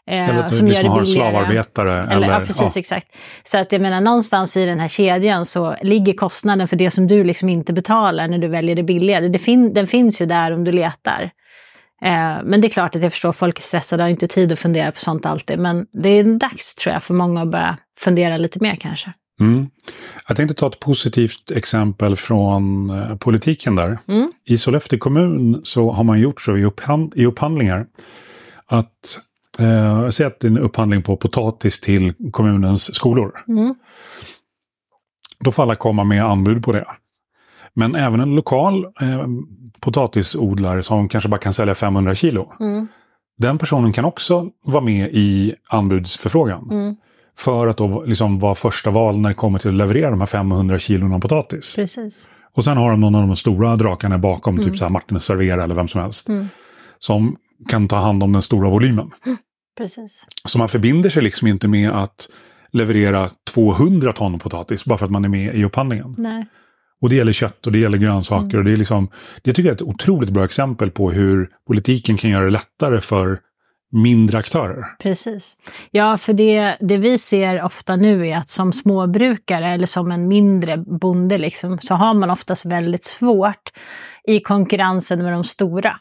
Eh, 0.10 0.30
eller 0.30 0.48
som 0.48 0.68
gör 0.68 0.84
det 0.84 0.90
har 0.90 1.06
slavarbetare. 1.06 2.00
Eller, 2.00 2.16
eller, 2.16 2.32
ja, 2.32 2.40
precis, 2.40 2.76
ja. 2.76 2.80
exakt. 2.80 3.08
Så 3.44 3.58
att 3.58 3.72
jag 3.72 3.82
menar, 3.82 4.02
någonstans 4.02 4.58
i 4.58 4.66
den 4.66 4.80
här 4.80 4.88
kedjan 4.88 5.46
så 5.46 5.76
ligger 5.82 6.14
kostnaden 6.14 6.68
för 6.68 6.76
det 6.76 6.92
som 6.92 7.08
du 7.08 7.24
liksom 7.24 7.50
inte 7.50 7.74
betalar 7.74 8.28
när 8.28 8.38
du 8.38 8.48
väljer 8.48 8.76
det 8.76 8.84
billigare. 8.84 9.28
Det 9.28 9.40
fin 9.40 9.74
den 9.74 9.88
finns 9.88 10.22
ju 10.22 10.26
där 10.26 10.52
om 10.52 10.64
du 10.64 10.72
letar. 10.72 11.32
Eh, 12.04 12.38
men 12.44 12.62
det 12.62 12.68
är 12.68 12.70
klart 12.70 12.96
att 12.96 13.04
jag 13.04 13.12
förstår, 13.12 13.32
folk 13.32 13.58
är 13.58 13.62
stressade 13.62 14.04
och 14.04 14.06
har 14.06 14.12
inte 14.12 14.28
tid 14.28 14.52
att 14.52 14.60
fundera 14.60 14.92
på 14.92 15.00
sånt 15.00 15.26
alltid. 15.26 15.60
Men 15.60 15.86
det 16.04 16.10
är 16.10 16.24
dags 16.24 16.76
tror 16.76 16.94
jag 16.94 17.04
för 17.04 17.14
många 17.14 17.42
att 17.42 17.52
börja 17.52 17.78
fundera 18.00 18.38
lite 18.38 18.60
mer 18.60 18.76
kanske. 18.76 19.14
Mm. 19.40 19.68
Jag 20.28 20.38
tänkte 20.38 20.56
ta 20.56 20.68
ett 20.68 20.80
positivt 20.80 21.52
exempel 21.52 22.16
från 22.16 22.90
eh, 22.90 23.16
politiken 23.16 23.76
där. 23.76 24.00
Mm. 24.08 24.32
I 24.46 24.58
Sollefteå 24.58 25.00
kommun 25.00 25.62
så 25.64 25.92
har 25.92 26.04
man 26.04 26.20
gjort 26.20 26.42
så 26.42 26.58
i, 26.58 26.64
upphand 26.64 27.14
i 27.16 27.26
upphandlingar 27.26 27.86
att 28.66 29.20
eh, 29.60 30.10
säg 30.10 30.26
att 30.26 30.40
det 30.40 30.48
är 30.48 30.52
en 30.52 30.58
upphandling 30.58 31.02
på 31.02 31.18
potatis 31.18 31.80
till 31.80 32.14
kommunens 32.32 32.96
skolor. 32.96 33.44
Mm. 33.48 33.76
Då 35.40 35.52
får 35.52 35.64
alla 35.64 35.76
komma 35.76 36.04
med 36.04 36.24
anbud 36.26 36.64
på 36.64 36.72
det. 36.72 36.86
Men 37.74 37.96
även 37.96 38.20
en 38.20 38.36
lokal 38.36 38.86
eh, 38.86 39.28
potatisodlare 39.80 40.84
som 40.84 41.10
kanske 41.10 41.30
bara 41.30 41.38
kan 41.38 41.54
sälja 41.54 41.76
500 41.76 42.16
kilo. 42.16 42.54
Mm. 42.60 42.88
Den 43.38 43.58
personen 43.58 43.94
kan 43.94 44.06
också 44.06 44.50
vara 44.64 44.84
med 44.84 45.10
i 45.14 45.56
anbudsförfrågan. 45.68 46.72
Mm. 46.72 46.96
För 47.38 47.68
att 47.68 47.78
då 47.78 48.04
liksom 48.04 48.40
vara 48.40 48.56
första 48.56 48.92
val 48.92 49.20
när 49.20 49.30
det 49.30 49.36
kommer 49.36 49.60
till 49.60 49.70
att 49.70 49.76
leverera 49.76 50.10
de 50.10 50.20
här 50.20 50.28
500 50.28 50.80
kilona 50.80 51.20
potatis. 51.20 51.76
Precis. 51.76 52.28
Och 52.54 52.64
sen 52.64 52.78
har 52.78 52.92
de 52.92 53.02
någon 53.02 53.16
av 53.16 53.28
de 53.28 53.36
stora 53.36 53.76
drakarna 53.76 54.18
bakom, 54.18 54.56
typ 54.56 54.62
mm. 54.62 54.72
typ 54.72 54.80
så 54.80 54.86
här 54.86 54.90
Martin 54.90 55.20
Servera 55.20 55.64
eller 55.64 55.76
vem 55.76 55.88
som 55.88 56.02
helst. 56.02 56.30
Mm. 56.30 56.48
Som 57.00 57.38
kan 57.68 57.88
ta 57.88 57.96
hand 57.96 58.24
om 58.24 58.34
den 58.34 58.42
stora 58.42 58.70
volymen. 58.70 59.12
Mm. 59.26 59.38
Precis. 59.78 60.26
Så 60.46 60.58
man 60.58 60.70
förbinder 60.70 61.10
sig 61.10 61.24
liksom 61.24 61.48
inte 61.48 61.68
med 61.68 61.92
att 61.92 62.30
leverera 62.72 63.30
200 63.54 64.14
ton 64.14 64.40
potatis 64.40 64.86
bara 64.86 64.98
för 64.98 65.06
att 65.06 65.12
man 65.12 65.26
är 65.26 65.30
med 65.30 65.56
i 65.56 65.64
upphandlingen. 65.64 66.16
Nej. 66.18 66.46
Och 67.02 67.10
det 67.10 67.16
gäller 67.16 67.32
kött 67.32 67.66
och 67.66 67.72
det 67.72 67.80
gäller 67.80 67.98
grönsaker. 67.98 68.46
Mm. 68.46 68.60
Och 68.60 68.66
det, 68.66 68.72
är 68.72 68.78
liksom, 68.78 69.10
det 69.42 69.54
tycker 69.54 69.70
jag 69.70 69.72
är 69.72 69.76
ett 69.76 69.90
otroligt 69.90 70.30
bra 70.30 70.46
exempel 70.46 70.92
på 70.92 71.12
hur 71.12 71.50
politiken 71.68 72.18
kan 72.18 72.30
göra 72.30 72.46
det 72.46 72.52
lättare 72.52 73.02
för 73.02 73.40
mindre 73.92 74.38
aktörer. 74.38 74.86
Precis. 75.00 75.58
Ja, 75.92 76.18
för 76.18 76.34
det, 76.34 76.78
det 76.80 76.98
vi 76.98 77.18
ser 77.18 77.64
ofta 77.64 77.96
nu 77.96 78.28
är 78.28 78.38
att 78.38 78.50
som 78.50 78.74
småbrukare 78.74 79.70
eller 79.70 79.86
som 79.86 80.12
en 80.12 80.28
mindre 80.28 80.78
bonde 80.78 81.38
liksom, 81.38 81.80
så 81.80 81.96
har 81.96 82.14
man 82.14 82.30
oftast 82.30 82.66
väldigt 82.66 83.04
svårt 83.04 83.72
i 84.28 84.40
konkurrensen 84.40 85.24
med 85.24 85.34
de 85.34 85.44
stora. 85.44 86.00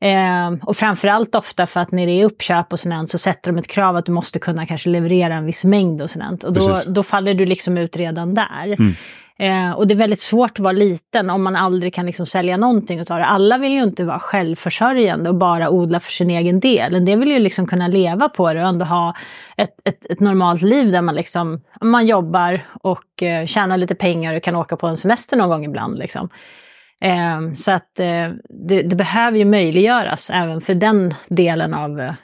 Eh, 0.00 0.66
och 0.68 0.76
framförallt 0.76 1.34
ofta 1.34 1.66
för 1.66 1.80
att 1.80 1.92
när 1.92 2.06
det 2.06 2.12
är 2.12 2.24
uppköp 2.24 2.72
och 2.72 2.80
sådant 2.80 3.10
så 3.10 3.18
sätter 3.18 3.52
de 3.52 3.58
ett 3.58 3.68
krav 3.68 3.96
att 3.96 4.06
du 4.06 4.12
måste 4.12 4.38
kunna 4.38 4.66
kanske 4.66 4.90
leverera 4.90 5.34
en 5.34 5.46
viss 5.46 5.64
mängd 5.64 6.02
och 6.02 6.10
sådant. 6.10 6.44
Och 6.44 6.52
då, 6.52 6.76
då 6.88 7.02
faller 7.02 7.34
du 7.34 7.46
liksom 7.46 7.78
ut 7.78 7.96
redan 7.96 8.34
där. 8.34 8.66
Mm. 8.78 8.94
Eh, 9.40 9.72
och 9.72 9.86
det 9.86 9.94
är 9.94 9.96
väldigt 9.96 10.20
svårt 10.20 10.50
att 10.50 10.58
vara 10.58 10.72
liten 10.72 11.30
om 11.30 11.42
man 11.42 11.56
aldrig 11.56 11.94
kan 11.94 12.06
liksom 12.06 12.26
sälja 12.26 12.56
någonting 12.56 12.98
utav 12.98 13.18
det. 13.18 13.26
Alla 13.26 13.58
vill 13.58 13.72
ju 13.72 13.82
inte 13.82 14.04
vara 14.04 14.18
självförsörjande 14.18 15.30
och 15.30 15.36
bara 15.36 15.70
odla 15.70 16.00
för 16.00 16.12
sin 16.12 16.30
egen 16.30 16.60
del. 16.60 16.94
En 16.94 17.04
del 17.04 17.18
vill 17.18 17.28
ju 17.28 17.38
liksom 17.38 17.66
kunna 17.66 17.88
leva 17.88 18.28
på 18.28 18.52
det 18.52 18.62
och 18.62 18.68
ändå 18.68 18.84
ha 18.84 19.14
ett, 19.56 19.74
ett, 19.84 20.06
ett 20.10 20.20
normalt 20.20 20.62
liv 20.62 20.90
där 20.90 21.02
man, 21.02 21.14
liksom, 21.14 21.60
man 21.80 22.06
jobbar 22.06 22.60
och 22.82 23.22
eh, 23.22 23.46
tjänar 23.46 23.76
lite 23.76 23.94
pengar 23.94 24.34
och 24.34 24.42
kan 24.42 24.56
åka 24.56 24.76
på 24.76 24.86
en 24.86 24.96
semester 24.96 25.36
någon 25.36 25.48
gång 25.48 25.64
ibland. 25.64 25.98
Liksom. 25.98 26.28
Eh, 27.00 27.52
så 27.52 27.72
att 27.72 28.00
eh, 28.00 28.28
det, 28.68 28.82
det, 28.82 28.96
behöver 28.96 29.38
ju 29.38 29.44
möjliggöras 29.44 30.30
även 30.30 30.60
för 30.60 30.74
den 30.74 31.14
delen 31.28 31.74
av 31.74 32.00
eh, 32.00 32.14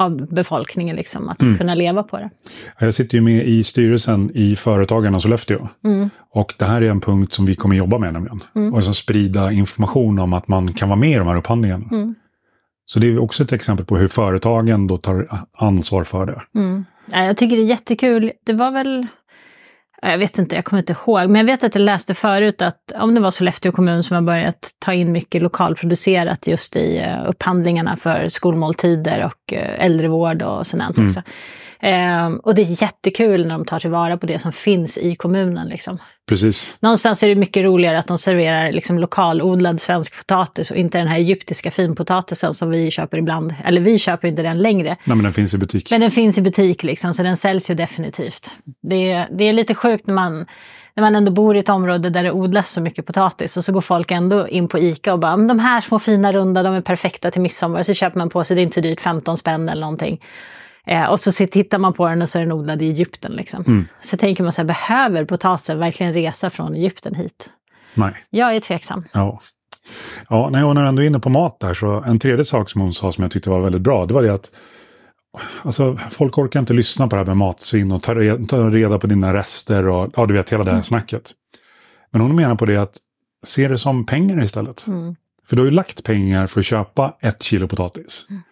av 0.00 0.34
befolkningen, 0.34 0.96
liksom, 0.96 1.28
att 1.28 1.42
mm. 1.42 1.58
kunna 1.58 1.74
leva 1.74 2.02
på 2.02 2.16
det. 2.18 2.30
Jag 2.78 2.94
sitter 2.94 3.14
ju 3.18 3.20
med 3.20 3.46
i 3.46 3.64
styrelsen 3.64 4.30
i 4.34 4.56
Företagarna 4.56 5.20
Sollefteå. 5.20 5.68
Mm. 5.84 6.10
Och 6.30 6.54
det 6.58 6.64
här 6.64 6.82
är 6.82 6.90
en 6.90 7.00
punkt 7.00 7.32
som 7.32 7.46
vi 7.46 7.54
kommer 7.54 7.76
jobba 7.76 7.98
med 7.98 8.12
nämligen. 8.12 8.40
Mm. 8.56 8.72
Och 8.72 8.76
alltså 8.76 8.92
sprida 8.92 9.52
information 9.52 10.18
om 10.18 10.32
att 10.32 10.48
man 10.48 10.68
kan 10.68 10.88
vara 10.88 10.98
med 10.98 11.10
i 11.10 11.14
de 11.14 11.26
här 11.26 11.36
upphandlingarna. 11.36 11.84
Mm. 11.90 12.14
Så 12.86 12.98
det 12.98 13.06
är 13.06 13.18
också 13.18 13.42
ett 13.42 13.52
exempel 13.52 13.86
på 13.86 13.96
hur 13.96 14.08
företagen 14.08 14.86
då 14.86 14.96
tar 14.96 15.28
ansvar 15.58 16.04
för 16.04 16.26
det. 16.26 16.42
Mm. 16.54 16.84
Jag 17.12 17.36
tycker 17.36 17.56
det 17.56 17.62
är 17.62 17.66
jättekul. 17.66 18.32
Det 18.46 18.52
var 18.52 18.70
väl 18.70 19.06
jag 20.02 20.18
vet 20.18 20.38
inte, 20.38 20.56
jag 20.56 20.64
kommer 20.64 20.82
inte 20.82 20.92
ihåg, 20.92 21.30
men 21.30 21.36
jag 21.36 21.44
vet 21.44 21.64
att 21.64 21.74
jag 21.74 21.82
läste 21.82 22.14
förut 22.14 22.62
att 22.62 22.92
om 22.94 23.14
det 23.14 23.20
var 23.20 23.30
Sollefteå 23.30 23.72
kommun 23.72 24.02
som 24.02 24.14
har 24.14 24.22
börjat 24.22 24.70
ta 24.78 24.92
in 24.92 25.12
mycket 25.12 25.42
lokalproducerat 25.42 26.46
just 26.46 26.76
i 26.76 27.00
uh, 27.00 27.30
upphandlingarna 27.30 27.96
för 27.96 28.28
skolmåltider 28.28 29.24
och 29.24 29.52
uh, 29.52 29.84
äldrevård 29.84 30.42
och 30.42 30.66
sånt 30.66 30.96
mm. 30.96 31.08
också. 31.08 31.22
Um, 31.82 32.36
och 32.36 32.54
det 32.54 32.62
är 32.62 32.82
jättekul 32.82 33.46
när 33.46 33.54
de 33.54 33.64
tar 33.64 33.78
tillvara 33.78 34.16
på 34.16 34.26
det 34.26 34.38
som 34.38 34.52
finns 34.52 34.98
i 34.98 35.14
kommunen. 35.14 35.68
Liksom. 35.68 35.98
Precis. 36.28 36.76
Någonstans 36.80 37.22
är 37.22 37.28
det 37.28 37.34
mycket 37.34 37.64
roligare 37.64 37.98
att 37.98 38.06
de 38.06 38.18
serverar 38.18 38.72
liksom, 38.72 38.98
lokalodlad 38.98 39.80
svensk 39.80 40.16
potatis 40.16 40.70
och 40.70 40.76
inte 40.76 40.98
den 40.98 41.08
här 41.08 41.18
egyptiska 41.18 41.70
finpotatisen 41.70 42.54
som 42.54 42.70
vi 42.70 42.90
köper 42.90 43.18
ibland. 43.18 43.54
Eller 43.64 43.80
vi 43.80 43.98
köper 43.98 44.28
inte 44.28 44.42
den 44.42 44.58
längre. 44.58 44.88
Nej, 45.04 45.16
men 45.16 45.22
den 45.24 45.32
finns 45.32 45.54
i 45.54 45.58
butik. 45.58 45.90
Men 45.90 46.00
den 46.00 46.10
finns 46.10 46.38
i 46.38 46.42
butik, 46.42 46.82
liksom, 46.82 47.14
så 47.14 47.22
den 47.22 47.36
säljs 47.36 47.70
ju 47.70 47.74
definitivt. 47.74 48.50
Det, 48.82 49.26
det 49.30 49.44
är 49.44 49.52
lite 49.52 49.74
sjukt 49.74 50.06
när 50.06 50.14
man 50.14 50.46
när 50.94 51.02
man 51.02 51.16
ändå 51.16 51.32
bor 51.32 51.56
i 51.56 51.58
ett 51.58 51.68
område 51.68 52.10
där 52.10 52.22
det 52.22 52.32
odlas 52.32 52.70
så 52.70 52.80
mycket 52.80 53.06
potatis 53.06 53.56
och 53.56 53.64
så 53.64 53.72
går 53.72 53.80
folk 53.80 54.10
ändå 54.10 54.48
in 54.48 54.68
på 54.68 54.78
ICA 54.78 55.12
och 55.12 55.18
bara 55.18 55.36
de 55.36 55.58
här 55.58 55.80
små 55.80 55.98
fina 55.98 56.32
runda, 56.32 56.62
de 56.62 56.74
är 56.74 56.80
perfekta 56.80 57.30
till 57.30 57.42
midsommar. 57.42 57.82
Så 57.82 57.94
köper 57.94 58.18
man 58.18 58.30
på 58.30 58.44
sig, 58.44 58.56
det 58.56 58.60
är 58.60 58.62
inte 58.62 58.74
så 58.74 58.80
dyrt, 58.80 59.00
15 59.00 59.36
spänn 59.36 59.68
eller 59.68 59.80
någonting. 59.80 60.20
Eh, 60.90 61.04
och 61.04 61.20
så 61.20 61.32
tittar 61.32 61.78
man 61.78 61.92
på 61.92 62.08
den 62.08 62.22
och 62.22 62.28
så 62.28 62.38
är 62.38 62.42
den 62.42 62.52
odlad 62.52 62.82
i 62.82 62.86
Egypten. 62.86 63.32
Liksom. 63.32 63.64
Mm. 63.66 63.84
Så 64.00 64.16
tänker 64.16 64.42
man 64.42 64.52
så 64.52 64.60
här, 64.60 64.66
behöver 64.66 65.24
potatisen 65.24 65.78
verkligen 65.78 66.12
resa 66.12 66.50
från 66.50 66.74
Egypten 66.74 67.14
hit? 67.14 67.50
Nej. 67.94 68.14
Jag 68.30 68.56
är 68.56 68.60
tveksam. 68.60 69.04
Ja. 69.12 69.40
Ja, 70.28 70.50
när 70.50 70.84
ändå 70.84 71.02
är 71.02 71.06
inne 71.06 71.20
på 71.20 71.28
mat 71.28 71.60
där 71.60 71.74
så 71.74 72.02
en 72.02 72.18
tredje 72.18 72.44
sak 72.44 72.70
som 72.70 72.80
hon 72.80 72.92
sa 72.92 73.12
som 73.12 73.22
jag 73.22 73.30
tyckte 73.30 73.50
var 73.50 73.60
väldigt 73.60 73.82
bra, 73.82 74.06
det 74.06 74.14
var 74.14 74.22
det 74.22 74.32
att 74.34 74.50
Alltså, 75.62 75.96
folk 76.10 76.38
orkar 76.38 76.60
inte 76.60 76.72
lyssna 76.72 77.08
på 77.08 77.16
det 77.16 77.20
här 77.20 77.26
med 77.26 77.36
matsvinn 77.36 77.92
och 77.92 78.02
ta 78.02 78.14
reda, 78.14 78.46
ta 78.46 78.70
reda 78.70 78.98
på 78.98 79.06
dina 79.06 79.34
rester 79.34 79.88
och 79.88 80.10
ja, 80.16 80.26
du 80.26 80.34
vet 80.34 80.50
hela 80.52 80.64
det 80.64 80.70
här 80.70 80.76
Mm. 80.76 80.84
snacket. 80.84 81.32
Men 82.10 82.20
hon 82.20 82.36
menar 82.36 82.54
på 82.54 82.66
det 82.66 82.76
att 82.76 82.96
se 83.44 83.68
det 83.68 83.78
som 83.78 84.06
pengar 84.06 84.42
istället. 84.42 84.86
Mm. 84.86 85.16
För 85.48 85.56
du 85.56 85.62
har 85.62 85.66
ju 85.66 85.70
lagt 85.70 86.04
pengar 86.04 86.46
för 86.46 86.60
att 86.60 86.66
köpa 86.66 87.16
ett 87.20 87.42
kilo 87.42 87.68
potatis. 87.68 88.26
Mm. 88.30 88.42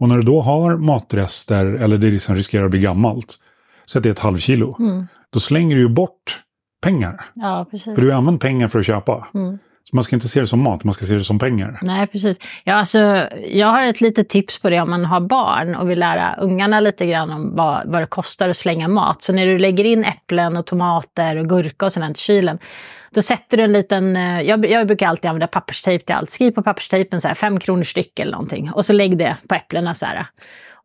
Och 0.00 0.08
när 0.08 0.16
du 0.16 0.22
då 0.22 0.40
har 0.40 0.76
matrester, 0.76 1.66
eller 1.66 1.98
det 1.98 2.10
liksom 2.10 2.34
riskerar 2.34 2.64
att 2.64 2.70
bli 2.70 2.80
gammalt, 2.80 3.34
säg 3.90 4.00
att 4.00 4.02
det 4.02 4.08
är 4.08 4.12
ett 4.12 4.18
halvkilo, 4.18 4.76
Mm. 4.80 5.06
då 5.32 5.40
slänger 5.40 5.76
du 5.76 5.82
ju 5.82 5.88
bort 5.88 6.42
pengar. 6.82 7.24
Ja, 7.34 7.66
precis. 7.70 7.94
För 7.94 8.02
du 8.02 8.10
har 8.10 8.18
använt 8.18 8.40
pengar 8.42 8.68
för 8.68 8.78
att 8.78 8.86
köpa. 8.86 9.28
Mm. 9.34 9.58
Så 9.90 9.96
man 9.96 10.04
ska 10.04 10.16
inte 10.16 10.28
se 10.28 10.40
det 10.40 10.46
som 10.46 10.62
mat, 10.62 10.84
man 10.84 10.94
ska 10.94 11.04
se 11.04 11.14
det 11.14 11.24
som 11.24 11.38
pengar. 11.38 11.78
Nej, 11.82 12.06
precis. 12.06 12.38
Ja, 12.64 12.74
alltså, 12.74 13.28
jag 13.48 13.66
har 13.66 13.86
ett 13.86 14.00
litet 14.00 14.28
tips 14.28 14.58
på 14.58 14.70
det 14.70 14.80
om 14.80 14.90
man 14.90 15.04
har 15.04 15.20
barn 15.20 15.74
och 15.74 15.90
vill 15.90 15.98
lära 15.98 16.34
ungarna 16.34 16.80
lite 16.80 17.06
grann 17.06 17.30
om 17.30 17.56
vad, 17.56 17.82
vad 17.86 18.02
det 18.02 18.06
kostar 18.06 18.48
att 18.48 18.56
slänga 18.56 18.88
mat. 18.88 19.22
Så 19.22 19.32
när 19.32 19.46
du 19.46 19.58
lägger 19.58 19.84
in 19.84 20.04
äpplen 20.04 20.56
och 20.56 20.66
tomater 20.66 21.36
och 21.36 21.48
gurka 21.48 21.86
och 21.86 21.92
sånt 21.92 22.18
i 22.18 22.20
kylen, 22.20 22.58
då 23.10 23.22
sätter 23.22 23.56
du 23.56 23.62
en 23.62 23.72
liten, 23.72 24.16
eh, 24.16 24.40
jag, 24.40 24.70
jag 24.70 24.86
brukar 24.86 25.08
alltid 25.08 25.28
använda 25.28 25.46
papperstejp 25.46 26.04
till 26.04 26.14
allt. 26.14 26.30
Skriv 26.30 26.50
på 26.50 26.62
papperstejpen 26.62 27.20
så 27.20 27.28
här, 27.28 27.34
fem 27.34 27.60
kronor 27.60 27.82
styck 27.82 28.18
eller 28.18 28.32
någonting. 28.32 28.70
Och 28.72 28.84
så 28.84 28.92
lägg 28.92 29.18
det 29.18 29.36
på 29.48 29.54
äpplena 29.54 29.94
så 29.94 30.06
här. 30.06 30.26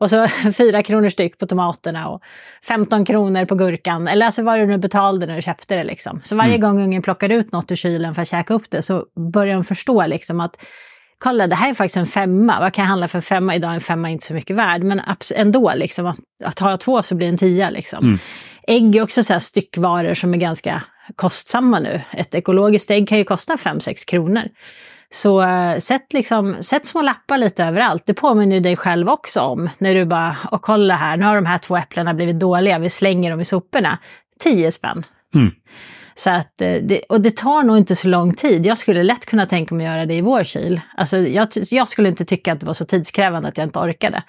Och 0.03 0.10
så 0.10 0.27
fyra 0.57 0.83
kronor 0.83 1.10
styck 1.10 1.38
på 1.38 1.48
tomaterna 1.48 2.10
och 2.10 2.22
15 2.67 3.05
kronor 3.05 3.45
på 3.45 3.55
gurkan. 3.55 4.07
Eller 4.07 4.25
alltså 4.25 4.43
vad 4.43 4.60
du 4.60 4.65
nu 4.65 4.77
betalade 4.77 5.25
när 5.25 5.36
du 5.36 5.41
köpte 5.41 5.75
det 5.75 5.83
liksom. 5.83 6.22
Så 6.24 6.36
varje 6.36 6.55
Mm. 6.55 6.62
gång 6.62 6.83
ungen 6.83 7.01
plockar 7.01 7.29
ut 7.29 7.51
något 7.51 7.72
ur 7.72 7.75
kylen 7.75 8.15
för 8.15 8.22
att 8.22 8.27
käka 8.27 8.53
upp 8.53 8.69
det 8.69 8.81
så 8.81 9.05
börjar 9.33 9.53
de 9.53 9.63
förstå 9.63 10.05
liksom 10.05 10.39
att 10.39 10.55
kolla 11.17 11.48
det 11.48 11.55
här 11.55 11.69
är 11.69 11.74
faktiskt 11.74 11.98
en 11.98 12.05
femma, 12.05 12.60
vad 12.60 12.74
kan 12.74 12.83
jag 12.83 12.89
handla 12.89 13.07
för 13.07 13.17
en 13.17 13.22
femma? 13.22 13.55
Idag 13.55 13.72
är 13.72 13.75
en 13.75 13.81
femma 13.81 14.10
inte 14.10 14.25
så 14.25 14.33
mycket 14.33 14.55
värd, 14.55 14.83
men 14.83 15.01
ändå 15.36 15.74
liksom, 15.75 16.05
att, 16.05 16.17
att 16.43 16.60
har 16.60 16.69
jag 16.69 16.79
två 16.79 17.03
så 17.03 17.15
blir 17.15 17.27
det 17.27 17.33
en 17.33 17.38
tia 17.38 17.69
liksom. 17.69 18.05
Mm. 18.05 18.19
Ägg 18.67 18.95
är 18.95 19.01
också 19.01 19.24
så 19.24 19.33
här 19.33 19.39
styckvaror 19.39 20.13
som 20.13 20.33
är 20.33 20.38
ganska 20.38 20.83
kostsamma 21.15 21.79
nu. 21.79 22.01
Ett 22.12 22.36
ekologiskt 22.36 22.91
ägg 22.91 23.10
kan 23.10 23.17
ju 23.17 23.24
kosta 23.24 23.55
5-6 23.55 24.07
kronor. 24.07 24.43
Så 25.13 25.41
äh, 25.41 25.77
sätt, 25.79 26.13
liksom, 26.13 26.63
sätt 26.63 26.86
små 26.86 27.01
lappar 27.01 27.38
lite 27.38 27.63
överallt. 27.63 28.03
Det 28.05 28.13
påminner 28.13 28.55
ju 28.55 28.60
dig 28.60 28.75
själv 28.75 29.10
också 29.10 29.41
om. 29.41 29.70
När 29.77 29.96
du 29.96 30.05
bara, 30.05 30.38
och 30.51 30.62
kolla 30.62 30.96
här, 30.96 31.17
nu 31.17 31.25
har 31.25 31.36
de 31.36 31.46
här 31.46 31.58
två 31.58 31.77
äpplena 31.77 32.13
blivit 32.13 32.39
dåliga, 32.39 32.79
vi 32.79 32.89
slänger 32.89 33.32
dem 33.32 33.41
i 33.41 33.46
soporna. 33.46 34.00
10 34.39 34.72
spänn. 34.72 35.05
Mm. 35.36 35.51
Så 36.15 36.29
att, 36.29 36.62
eh, 36.62 36.74
det, 36.74 37.01
och 37.10 37.22
det 37.22 37.38
tar 37.38 37.63
nog 37.63 37.77
inte 37.77 37.96
så 37.96 38.08
lång 38.08 38.34
tid. 38.34 38.65
Jag 38.65 38.77
skulle 38.77 39.03
lätt 39.03 39.25
kunna 39.25 39.46
tänka 39.46 39.75
mig 39.75 39.88
att 39.88 39.93
göra 39.93 40.05
det 40.05 40.13
i 40.13 40.22
vår 40.22 40.43
kyl. 40.43 40.82
Alltså, 40.98 41.17
jag, 41.17 41.48
jag 41.72 41.89
skulle 41.89 42.10
inte 42.10 42.25
tycka 42.25 42.53
att 42.53 42.60
det 42.60 42.65
var 42.65 42.74
så 42.74 42.86
tidskrävande 42.86 43.50
att 43.50 43.58
jag 43.58 43.65
inte 43.65 43.79
orkade. 43.79 44.24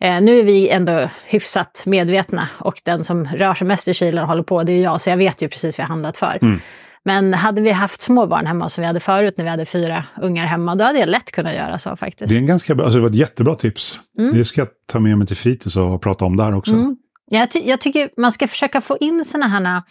Eh, 0.00 0.20
nu 0.20 0.38
är 0.38 0.42
vi 0.42 0.68
ändå 0.68 1.08
hyfsat 1.24 1.82
medvetna 1.86 2.48
och 2.58 2.80
den 2.84 3.04
som 3.04 3.26
rör 3.26 3.54
sig 3.54 3.66
mest 3.66 3.88
i 3.88 3.94
kylen 3.94 4.26
håller 4.26 4.42
på, 4.42 4.62
det 4.62 4.72
är 4.72 4.82
jag, 4.82 5.00
så 5.00 5.10
jag 5.10 5.16
vet 5.16 5.42
ju 5.42 5.48
precis 5.48 5.78
vad 5.78 5.82
jag 5.82 5.88
handlat 5.88 6.16
för. 6.16 6.38
Mm. 6.42 6.60
Men 7.04 7.34
hade 7.34 7.60
vi 7.60 7.70
haft 7.70 8.00
små 8.00 8.26
barn 8.26 8.46
hemma 8.46 8.68
som 8.68 8.82
vi 8.82 8.86
hade 8.86 9.00
förut 9.00 9.34
när 9.36 9.44
vi 9.44 9.50
hade 9.50 9.64
fyra 9.64 10.04
ungar 10.22 10.46
hemma, 10.46 10.74
då 10.74 10.84
hade 10.84 10.98
jag 10.98 11.08
lätt 11.08 11.32
kunnat 11.32 11.54
göra 11.54 11.78
så 11.78 11.96
faktiskt. 11.96 12.30
Det 12.30 12.36
är 12.36 12.38
en 12.38 12.46
ganska 12.46 12.72
alltså 12.72 12.90
det 12.90 13.00
var 13.00 13.08
ett 13.08 13.14
jättebra 13.14 13.54
tips. 13.54 13.98
Mm. 14.18 14.34
Det 14.34 14.44
ska 14.44 14.60
jag 14.60 14.68
ta 14.86 15.00
med 15.00 15.18
mig 15.18 15.26
till 15.26 15.36
fritids 15.36 15.76
och 15.76 16.02
prata 16.02 16.24
om 16.24 16.36
där 16.36 16.56
också. 16.56 16.72
Mm. 16.72 16.96
Jag, 17.30 17.50
ty- 17.50 17.68
jag 17.68 17.80
tycker 17.80 18.10
man 18.16 18.32
ska 18.32 18.48
försöka 18.48 18.80
få 18.80 18.96
in 19.00 19.24
såna 19.24 19.46
här 19.46 19.82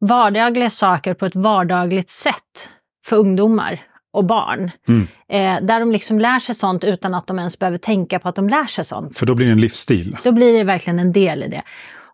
vardagliga 0.00 0.70
saker 0.70 1.14
på 1.14 1.26
ett 1.26 1.36
vardagligt 1.36 2.10
sätt 2.10 2.68
för 3.06 3.16
ungdomar 3.16 3.80
och 4.12 4.24
barn. 4.24 4.70
Mm. 4.88 5.08
Eh, 5.28 5.66
där 5.66 5.80
de 5.80 5.92
liksom 5.92 6.20
lär 6.20 6.38
sig 6.38 6.54
sånt 6.54 6.84
utan 6.84 7.14
att 7.14 7.26
de 7.26 7.38
ens 7.38 7.58
behöver 7.58 7.78
tänka 7.78 8.18
på 8.18 8.28
att 8.28 8.34
de 8.34 8.48
lär 8.48 8.66
sig 8.66 8.84
sånt. 8.84 9.18
För 9.18 9.26
då 9.26 9.34
blir 9.34 9.46
det 9.46 9.52
en 9.52 9.60
livsstil. 9.60 10.16
Då 10.24 10.32
blir 10.32 10.52
det 10.52 10.64
verkligen 10.64 10.98
en 10.98 11.12
del 11.12 11.42
i 11.42 11.48
det. 11.48 11.62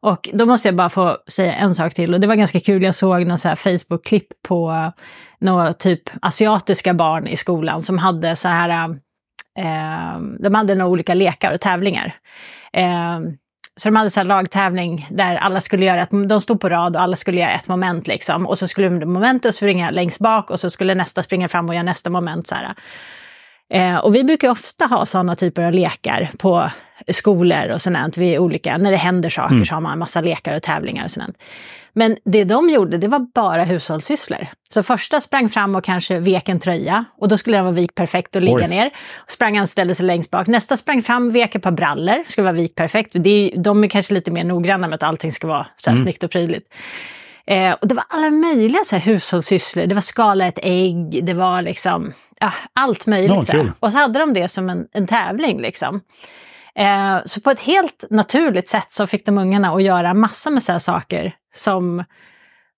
Och 0.03 0.29
då 0.33 0.47
måste 0.47 0.69
jag 0.69 0.75
bara 0.75 0.89
få 0.89 1.19
säga 1.27 1.55
en 1.55 1.75
sak 1.75 1.95
till. 1.95 2.15
Och 2.15 2.21
det 2.21 2.27
var 2.27 2.35
ganska 2.35 2.61
kul, 2.61 2.83
jag 2.83 2.95
såg 2.95 3.27
någon 3.27 3.39
så 3.39 3.49
här 3.49 3.57
Facebook-klipp 3.57 4.27
på 4.49 4.71
eh, 4.71 4.91
några 5.41 5.73
typ 5.73 6.03
asiatiska 6.23 6.95
barn 6.95 7.27
i 7.27 7.37
skolan 7.37 7.83
som 7.83 7.99
hade 7.99 8.37
så 8.37 8.49
här, 8.49 8.69
eh, 8.69 8.85
eh, 9.65 10.21
de 10.41 10.55
hade 10.55 10.75
några 10.75 10.91
olika 10.91 11.15
lekar 11.15 11.53
och 11.53 11.61
tävlingar. 11.61 12.17
Eh, 12.73 13.21
så 13.77 13.89
de 13.89 13.97
hade 13.97 14.11
så 14.11 14.21
här 14.21 14.25
lagtävling 14.25 15.07
där 15.11 15.37
alla 15.37 15.61
skulle 15.61 15.87
göra 15.87 16.03
ett, 16.03 16.29
de 16.29 16.41
stod 16.41 16.61
på 16.61 16.69
rad 16.69 16.97
och 16.97 17.03
alla 17.03 17.17
skulle 17.17 17.41
göra 17.41 17.53
ett 17.53 17.69
moment 17.69 18.07
liksom. 18.07 18.47
Och 18.47 18.59
så 18.59 18.69
skulle 18.69 18.91
momentet 19.07 19.55
springa 19.55 19.91
längst 19.91 20.21
bak 20.21 20.51
och 20.51 20.61
så 20.61 20.71
skulle 20.71 20.95
nästa 20.95 21.23
springa 21.23 21.49
fram 21.49 21.69
och 21.69 21.75
göra 21.75 21.83
nästa 21.83 22.11
moment 22.11 22.47
så 22.47 22.55
här. 22.55 22.75
Eh, 23.73 23.97
och 23.97 24.15
vi 24.15 24.25
brukar 24.25 24.51
ofta 24.51 24.87
ha 24.87 25.07
sådana 25.07 25.37
typer 25.37 25.63
av 25.63 25.73
lekar 25.73 26.31
på 26.39 26.71
skolor 27.09 27.69
och 27.69 27.81
sånt. 27.83 28.17
Vi 28.17 28.35
är 28.35 28.39
olika, 28.39 28.79
när 28.79 28.91
det 28.91 28.97
händer 28.97 29.31
saker 29.31 29.55
Mm. 29.55 29.67
så 29.67 29.75
har 29.75 29.81
man 29.81 29.93
en 29.93 29.99
massa 29.99 30.21
lekar 30.21 30.57
och 30.57 30.63
tävlingar 30.63 31.05
och 31.05 31.11
sånt. 31.11 31.37
Men 31.95 32.17
det 32.25 32.45
de 32.45 32.71
gjorde, 32.71 32.99
det 32.99 33.09
var 33.09 33.27
bara 33.35 33.65
hushållssysslor. 33.65 34.47
Så 34.71 34.83
första 34.83 35.21
sprang 35.21 35.49
fram 35.49 35.75
och 35.75 35.85
kanske 35.85 36.19
vek 36.19 36.49
en 36.49 36.59
tröja 36.61 37.05
och 37.19 37.29
då 37.29 37.37
skulle 37.37 37.57
den 37.57 37.65
vara 37.65 37.75
vikt 37.75 37.95
perfekt 37.95 38.37
och 38.37 38.43
ligga 38.43 38.57
Oj. 38.57 38.69
ner. 38.69 38.91
Sprang 39.29 39.59
han 39.59 39.67
ställde 39.67 39.95
sig 39.95 40.07
längst 40.07 40.31
bak. 40.31 40.47
Nästa 40.47 40.77
sprang 40.77 41.03
fram, 41.03 41.31
vek 41.31 41.55
ett 41.55 41.63
par 41.63 41.71
brallor, 41.71 42.25
skulle 42.29 42.43
vara 42.45 42.53
vikt 42.57 42.75
perfekt. 42.75 43.13
Det 43.15 43.31
är, 43.31 43.59
de 43.59 43.85
är 43.85 43.89
kanske 43.89 44.15
lite 44.15 44.31
mer 44.31 44.45
noggranna 44.45 44.89
med 44.89 44.95
att 44.97 45.03
allting 45.03 45.33
ska 45.33 45.47
vara 45.47 45.67
så 45.77 45.91
här 45.91 45.97
Mm. 45.97 46.03
snyggt 46.05 46.23
och 46.25 46.31
prydligt. 46.31 46.69
Eh, 47.47 47.73
och 47.73 47.89
det 47.89 47.95
var 47.95 48.05
alla 48.09 48.31
möjliga 48.31 48.81
så 48.85 48.97
här, 48.97 49.03
hushållssysslor. 49.13 49.87
Det 49.87 49.95
var 49.95 50.03
skala 50.03 50.47
ett 50.47 50.59
ägg, 50.63 51.25
det 51.25 51.35
var 51.35 51.63
liksom 51.63 52.13
ja, 52.41 52.53
allt 52.75 53.07
möjligt. 53.07 53.31
Ja, 53.37 53.45
så 53.45 53.53
kul. 53.53 53.73
Och 53.81 53.93
så 53.93 53.99
hade 53.99 54.19
de 54.19 54.35
det 54.35 54.49
som 54.49 54.71
en, 54.71 54.87
en 54.93 55.07
tävling 55.07 55.61
liksom. 55.61 56.01
Eh, 56.75 57.19
så 57.27 57.41
på 57.41 57.51
ett 57.51 57.61
helt 57.61 58.05
naturligt 58.11 58.69
sätt 58.69 58.93
så 58.93 59.07
fick 59.07 59.27
de 59.27 59.39
ungarna 59.39 59.71
att 59.75 59.83
göra 59.83 60.15
massa 60.15 60.51
med 60.51 60.63
så 60.63 60.73
här 60.73 60.79
saker 60.79 61.35
som 61.55 62.05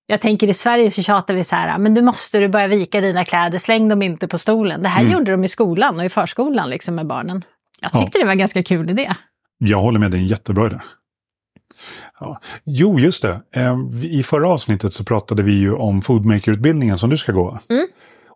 jag 0.07 0.21
tänker 0.21 0.49
i 0.49 0.55
Sverige 0.55 0.91
så 0.91 1.03
tjatar 1.03 1.35
vi 1.35 1.45
så 1.45 1.57
här, 1.57 1.79
men 1.79 1.95
du 1.95 2.03
måste 2.03 2.39
du 2.41 2.49
börja 2.49 2.67
vika 2.67 3.01
dina 3.01 3.25
kläder, 3.25 3.59
släng 3.59 3.89
dem 3.89 4.03
inte 4.03 4.29
på 4.29 4.39
stolen. 4.39 4.83
Det 4.83 4.89
här 4.89 5.01
Mm. 5.03 5.13
gjorde 5.13 5.31
de 5.31 5.45
i 5.45 5.49
skolan 5.49 5.99
och 5.99 6.05
i 6.05 6.09
förskolan 6.09 6.71
liksom 6.71 6.95
med 6.95 7.07
barnen. 7.07 7.45
Jag 7.81 7.91
Ja. 7.95 8.01
tyckte 8.01 8.19
det 8.19 8.25
var 8.25 8.33
en 8.33 8.39
ganska 8.39 8.63
kul 8.63 8.91
idé. 8.91 9.15
Jag 9.59 9.79
håller 9.81 9.99
med, 9.99 10.11
det 10.11 10.17
är 10.17 10.19
en 10.19 10.27
jättebra 10.27 10.67
idé. 10.67 10.77
Ja. 12.21 12.41
Jo, 12.65 13.01
just 13.01 13.23
det. 13.23 13.41
Eh, 13.55 13.79
I 14.03 14.23
förra 14.23 14.49
avsnittet 14.49 14.93
så 14.93 15.05
pratade 15.05 15.43
vi 15.43 15.53
ju 15.53 15.73
om 15.75 16.03
Foodmaker-utbildningen 16.03 16.99
som 16.99 17.11
du 17.11 17.17
ska 17.17 17.33
gå. 17.33 17.59
Mm. 17.71 17.87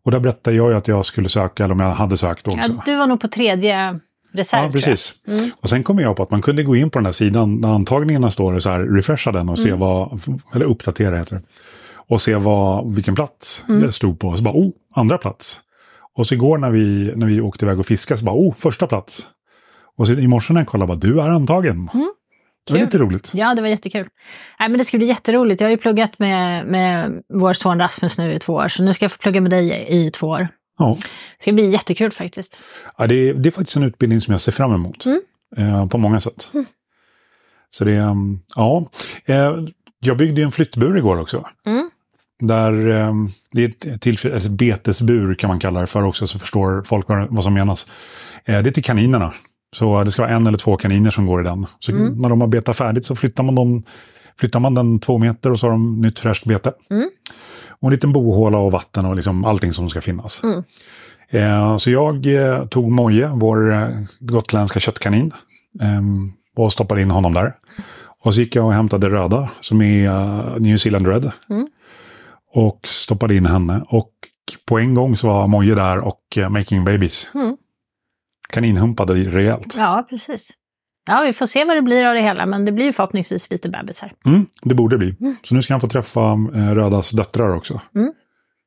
Och 0.04 0.10
där 0.10 0.20
berättade 0.20 0.56
jag 0.56 0.70
ju 0.70 0.76
att 0.76 0.88
jag 0.88 1.04
skulle 1.04 1.28
söka, 1.28 1.64
eller 1.64 1.74
om 1.74 1.80
jag 1.80 1.90
hade 1.90 2.16
sökt 2.16 2.48
också. 2.48 2.72
Ja, 2.72 2.82
du 2.86 2.96
var 2.96 3.06
nog 3.06 3.20
på 3.20 3.28
tredje 3.28 4.00
reserv. 4.34 4.64
Ja, 4.64 4.70
precis. 4.72 5.12
Mm. 5.28 5.50
Och 5.60 5.68
sen 5.68 5.82
kom 5.82 5.98
jag 5.98 6.16
på 6.16 6.22
att 6.22 6.30
man 6.30 6.42
kunde 6.42 6.62
gå 6.62 6.76
in 6.76 6.90
på 6.90 6.98
den 6.98 7.06
här 7.06 7.12
sidan 7.12 7.60
där 7.60 7.68
antagningarna 7.68 8.30
står 8.30 8.54
och 8.54 8.62
så 8.62 8.70
här 8.70 8.80
refresha 8.80 9.32
den 9.32 9.48
och 9.48 9.58
se 9.58 9.68
Mm. 9.68 9.80
vad, 9.80 10.20
eller 10.54 10.66
uppdatera 10.66 11.16
heter 11.18 11.36
det. 11.36 11.42
Och 12.08 12.22
se 12.22 12.34
vad, 12.34 12.94
vilken 12.94 13.14
plats 13.14 13.64
Mm. 13.68 13.82
jag 13.82 13.94
stod 13.94 14.20
på. 14.20 14.36
Så 14.36 14.42
bara, 14.42 14.54
oh, 14.54 14.70
andra 14.94 15.18
plats. 15.18 15.60
Och 16.16 16.26
så 16.26 16.34
igår 16.34 16.58
när 16.58 16.70
vi, 16.70 17.12
när 17.16 17.26
vi 17.26 17.40
åkte 17.40 17.64
iväg 17.64 17.78
och 17.80 17.86
fiskade 17.86 18.18
så 18.18 18.24
bara, 18.24 18.36
oh, 18.36 18.54
första 18.54 18.86
plats. 18.86 19.28
Och 19.96 20.06
så 20.06 20.12
i 20.12 20.26
morse 20.26 20.52
när 20.52 20.60
jag 20.60 20.68
kollade, 20.68 20.88
bara, 20.88 20.98
du 20.98 21.20
är 21.20 21.28
antagen. 21.28 21.90
Mm. 21.94 22.12
Det 22.68 22.72
var 22.72 22.78
Kul. 22.78 22.86
lite 22.86 22.98
roligt. 22.98 23.30
Ja, 23.34 23.54
det 23.54 23.62
var 23.62 23.68
jättekul. 23.68 24.08
Nej, 24.60 24.68
men 24.68 24.78
det 24.78 24.84
ska 24.84 24.98
bli 24.98 25.06
jätteroligt. 25.06 25.60
Jag 25.60 25.68
har 25.68 25.70
ju 25.70 25.76
pluggat 25.76 26.18
med, 26.18 26.66
med 26.66 27.22
vår 27.34 27.52
son 27.52 27.78
Rasmus 27.78 28.18
nu 28.18 28.34
i 28.34 28.38
två 28.38 28.52
år, 28.52 28.68
så 28.68 28.82
nu 28.82 28.94
ska 28.94 29.04
jag 29.04 29.12
få 29.12 29.18
plugga 29.18 29.40
med 29.40 29.50
dig 29.50 29.86
i 29.88 30.10
två 30.10 30.26
år. 30.26 30.48
Ja. 30.78 30.96
Det 31.38 31.42
ska 31.42 31.52
bli 31.52 31.70
jättekul 31.70 32.12
faktiskt. 32.12 32.60
Ja, 32.98 33.06
det, 33.06 33.14
är, 33.14 33.34
det 33.34 33.48
är 33.48 33.50
faktiskt 33.50 33.76
en 33.76 33.82
utbildning 33.82 34.20
som 34.20 34.32
jag 34.32 34.40
ser 34.40 34.52
fram 34.52 34.74
emot. 34.74 35.06
Mm. 35.06 35.20
Eh, 35.56 35.86
på 35.86 35.98
många 35.98 36.20
sätt. 36.20 36.50
Mm. 36.54 36.66
Så 37.70 37.84
det, 37.84 37.98
um, 37.98 38.40
ja. 38.56 38.90
Eh, 39.24 39.56
jag 40.00 40.16
byggde 40.16 40.42
en 40.42 40.52
flyttbur 40.52 40.98
igår 40.98 41.20
också. 41.20 41.48
Mm. 41.66 41.90
Där, 42.40 42.88
eh, 42.88 43.14
det 43.52 43.64
är 43.64 43.94
ett, 43.94 44.00
tillfälle, 44.00 44.36
ett 44.36 44.48
betesbur 44.48 45.34
kan 45.34 45.48
man 45.48 45.60
kalla 45.60 45.80
det 45.80 45.86
för 45.86 46.02
också, 46.02 46.26
så 46.26 46.38
förstår 46.38 46.82
folk 46.82 47.08
vad, 47.08 47.26
vad 47.30 47.44
som 47.44 47.54
menas. 47.54 47.90
Eh, 48.44 48.62
det 48.62 48.70
är 48.70 48.72
till 48.72 48.84
kaninerna. 48.84 49.32
Så 49.76 50.04
det 50.04 50.10
ska 50.10 50.22
vara 50.22 50.32
en 50.32 50.46
eller 50.46 50.58
två 50.58 50.76
kaniner 50.76 51.10
som 51.10 51.26
går 51.26 51.40
i 51.40 51.44
den. 51.44 51.66
Så 51.80 51.92
Mm. 51.92 52.14
när 52.14 52.28
de 52.28 52.40
har 52.40 52.48
betat 52.48 52.76
färdigt 52.76 53.04
så 53.04 53.16
flyttar 53.16 53.42
man, 53.42 53.54
dem, 53.54 53.82
flyttar 54.40 54.60
man 54.60 54.74
den 54.74 55.00
två 55.00 55.18
meter 55.18 55.50
och 55.50 55.58
så 55.58 55.66
har 55.66 55.70
de 55.72 56.00
nytt 56.00 56.18
fräscht 56.18 56.44
bete. 56.44 56.72
Mm. 56.90 57.08
Och 57.80 57.88
en 57.88 57.90
liten 57.94 58.12
bohåla 58.12 58.58
och 58.58 58.72
vatten 58.72 59.04
och 59.06 59.16
liksom 59.16 59.44
allting 59.44 59.72
som 59.72 59.88
ska 59.88 60.00
finnas. 60.00 60.42
Mm. 60.44 60.62
Eh, 61.30 61.76
så 61.76 61.90
jag 61.90 62.26
eh, 62.26 62.66
tog 62.66 62.90
Moje, 62.90 63.30
vår 63.34 63.72
eh, 63.72 63.88
gotländska 64.20 64.80
köttkanin, 64.80 65.32
eh, 65.80 66.02
och 66.56 66.72
stoppade 66.72 67.02
in 67.02 67.10
honom 67.10 67.34
där. 67.34 67.54
Och 68.24 68.34
så 68.34 68.40
gick 68.40 68.56
jag 68.56 68.66
och 68.66 68.72
hämtade 68.72 69.08
röda, 69.10 69.50
som 69.60 69.82
är 69.82 70.06
eh, 70.08 70.56
New 70.58 70.76
Zealand 70.76 71.06
Red. 71.06 71.30
Mm. 71.50 71.66
och 72.54 72.80
stoppade 72.84 73.34
in 73.34 73.46
henne. 73.46 73.82
Och 73.88 74.10
på 74.68 74.78
en 74.78 74.94
gång 74.94 75.16
så 75.16 75.26
var 75.28 75.46
Moje 75.46 75.74
där 75.74 75.98
och 75.98 76.20
eh, 76.36 76.48
Making 76.48 76.84
Babies. 76.84 77.28
Kaninhumpade 78.52 79.14
rejält. 79.14 79.74
Ja, 79.78 80.06
precis. 80.10 80.50
Ja, 81.06 81.22
vi 81.26 81.32
får 81.32 81.46
se 81.46 81.64
vad 81.64 81.76
det 81.76 81.82
blir 81.82 82.06
av 82.06 82.14
det 82.14 82.20
hela, 82.20 82.46
men 82.46 82.64
det 82.64 82.72
blir 82.72 82.84
ju 82.84 82.92
förhoppningsvis 82.92 83.50
lite 83.50 83.68
bebisar. 83.68 84.12
Mm, 84.26 84.46
det 84.62 84.74
borde 84.74 84.98
bli. 84.98 85.16
Mm. 85.20 85.36
Så 85.42 85.54
nu 85.54 85.62
ska 85.62 85.74
han 85.74 85.80
få 85.80 85.88
träffa 85.88 86.20
eh, 86.54 86.74
Rödas 86.74 87.10
döttrar 87.10 87.54
också. 87.56 87.80
Mm. 87.94 88.12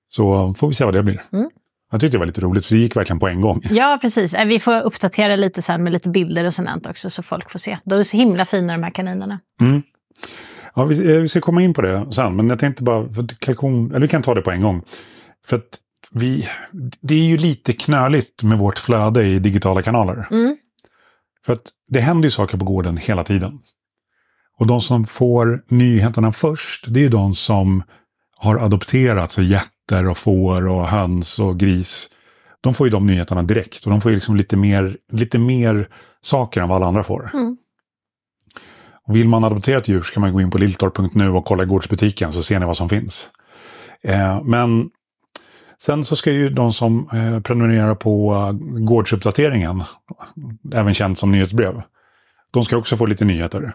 Så 0.10 0.54
får 0.54 0.68
vi 0.68 0.74
se 0.74 0.86
vad 0.86 0.94
det 0.94 1.04
blir. 1.04 1.22
Mm. 1.34 1.50
Jag 1.92 2.02
tyckte 2.02 2.16
det 2.18 2.20
var 2.20 2.26
lite 2.26 2.42
roligt, 2.42 2.66
för 2.66 2.76
det 2.76 2.82
gick 2.82 2.96
verkligen 2.96 3.20
på 3.20 3.28
en 3.28 3.42
gång. 3.42 3.62
Ja, 3.72 3.98
precis. 4.02 4.34
Eh, 4.34 4.46
Vi 4.46 4.60
får 4.60 4.82
uppdatera 4.82 5.36
lite 5.36 5.62
sen 5.62 5.84
med 5.84 5.94
lite 5.94 6.10
bilder 6.10 6.46
och 6.46 6.54
sånt 6.54 6.86
också, 6.88 7.10
så 7.10 7.24
folk 7.24 7.52
får 7.52 7.60
se. 7.60 7.78
De 7.84 8.00
är 8.00 8.04
så 8.04 8.18
himla 8.18 8.46
fina 8.46 8.74
de 8.74 8.84
här 8.84 8.92
kaninerna. 8.92 9.40
Mm. 9.62 9.82
Ja, 10.76 10.86
vi, 10.86 11.14
eh, 11.16 11.22
vi 11.22 11.28
ska 11.28 11.42
komma 11.42 11.62
in 11.62 11.74
på 11.74 11.82
det 11.82 12.08
sen, 12.12 12.36
men 12.36 12.50
jag 12.50 12.60
tänkte 12.60 12.84
bara, 12.84 13.14
för 13.14 13.28
kalkon, 13.40 13.90
eller 13.90 14.00
vi 14.00 14.08
kan 14.08 14.22
ta 14.22 14.34
det 14.36 14.42
på 14.42 14.52
en 14.52 14.62
gång. 14.62 14.82
För 15.48 15.58
att 15.58 15.64
vi, 16.14 16.50
det 17.02 17.14
är 17.14 17.26
ju 17.26 17.38
lite 17.38 17.74
knöligt 17.74 18.44
med 18.44 18.58
vårt 18.58 18.80
flöde 18.80 19.26
i 19.26 19.40
digitala 19.40 19.82
kanaler. 19.82 20.28
Mm. 20.32 20.58
För 21.46 21.54
att 21.54 21.70
det 21.88 22.00
händer 22.00 22.28
ju 22.28 22.32
saker 22.32 22.58
på 22.58 22.66
gården 22.66 22.98
hela 22.98 23.24
tiden. 23.24 23.60
Och 24.58 24.68
de 24.68 24.82
som 24.82 25.06
får 25.06 25.64
nyheterna 25.68 26.32
först, 26.32 26.86
det 26.88 27.06
är 27.06 27.10
de 27.10 27.36
som 27.36 27.84
har 28.38 28.58
adopterat 28.58 29.32
så 29.32 29.42
getter 29.42 30.10
och 30.10 30.18
får 30.18 30.68
och 30.68 30.88
höns 30.88 31.40
och 31.40 31.60
gris. 31.60 32.10
De 32.62 32.74
får 32.74 32.88
ju 32.88 32.92
de 32.92 33.08
nyheterna 33.08 33.44
direkt 33.44 33.86
och 33.86 33.92
de 33.92 34.02
får 34.02 34.12
ju 34.12 34.16
liksom 34.16 34.36
lite 34.36 34.58
mer, 34.58 34.98
lite 35.12 35.40
mer 35.40 35.90
saker 36.22 36.62
än 36.62 36.70
vad 36.70 36.76
alla 36.76 36.88
andra 36.88 37.04
får. 37.04 37.30
Mm. 37.34 37.58
Och 39.08 39.16
vill 39.16 39.30
man 39.30 39.44
adoptera 39.44 39.78
ett 39.78 39.88
djur 39.88 40.02
så 40.02 40.14
kan 40.14 40.22
man 40.22 40.34
gå 40.34 40.42
in 40.42 40.52
på 40.52 40.58
lilltorp.nu 40.58 41.30
och 41.30 41.46
kolla 41.46 41.64
i 41.64 41.66
gårdsbutiken 41.66 42.34
så 42.34 42.44
ser 42.44 42.60
ni 42.60 42.66
vad 42.66 42.78
som 42.78 42.90
finns. 42.90 43.30
Eh, 44.04 44.44
men 44.44 44.90
sen 45.82 46.06
så 46.06 46.16
ska 46.16 46.32
ju 46.32 46.50
de 46.50 46.74
som 46.74 47.10
eh, 47.14 47.40
prenumererar 47.40 47.96
på 47.96 48.34
eh, 48.34 48.52
gårdsuppdateringen, 48.80 49.84
även 50.74 50.94
känt 50.94 51.20
som 51.20 51.32
nyhetsbrev, 51.32 51.82
de 52.52 52.64
ska 52.64 52.78
också 52.78 52.98
få 52.98 53.06
lite 53.06 53.26
nyheter. 53.26 53.74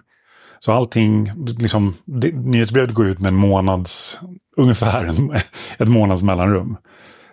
Så 0.61 0.73
allting, 0.73 1.33
liksom, 1.59 1.95
det, 2.05 2.33
nyhetsbrevet 2.33 2.95
går 2.95 3.07
ut 3.07 3.19
med 3.19 3.29
en 3.29 3.35
månads, 3.37 4.21
ungefär 4.57 5.05
en, 5.05 5.31
ett 5.79 5.89
månads 5.89 6.23
mellanrum. 6.23 6.77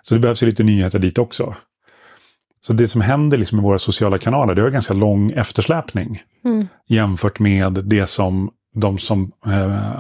Så 0.02 0.14
det 0.14 0.20
behövs 0.20 0.44
ju 0.44 0.48
lite 0.48 0.64
nyheter 0.64 1.00
dit 1.00 1.18
också. 1.18 1.56
Så 2.62 2.74
det 2.74 2.88
som 2.88 3.02
händer 3.02 3.38
liksom 3.38 3.60
i 3.60 3.62
våra 3.62 3.80
sociala 3.80 4.18
kanaler, 4.18 4.56
det 4.56 4.62
har 4.62 4.70
ganska 4.70 4.94
lång 4.94 5.32
eftersläpning 5.32 6.22
Mm. 6.46 6.68
jämfört 6.88 7.40
med 7.40 7.74
det 7.74 8.08
som 8.08 8.52
de 8.74 8.98
som 8.98 9.32
eh, 9.46 9.52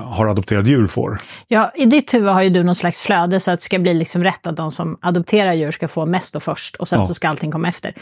har 0.06 0.27
adopterat 0.27 0.68
djur 0.68 0.88
får. 0.88 1.18
Ja, 1.48 1.72
i 1.75 1.86
ditt 1.86 2.13
huvud 2.13 2.30
har 2.30 2.42
ju 2.42 2.50
du 2.50 2.63
någon 2.63 2.75
slags 2.75 3.01
flöde 3.01 3.39
så 3.39 3.51
att 3.51 3.60
det 3.60 3.63
ska 3.63 3.80
bli 3.80 3.94
liksom 3.94 4.24
rätt 4.24 4.48
att 4.48 4.58
de 4.58 4.72
som 4.72 4.98
adopterar 5.01 5.53
djur 5.53 5.72
ska 5.72 5.88
få 5.88 6.06
mest 6.06 6.36
och 6.36 6.44
först 6.44 6.75
och 6.75 6.88
sen 6.88 7.00
Ja. 7.00 7.06
så 7.06 7.13
ska 7.13 7.30
allting 7.30 7.51
komma 7.51 7.68
efter. 7.68 7.96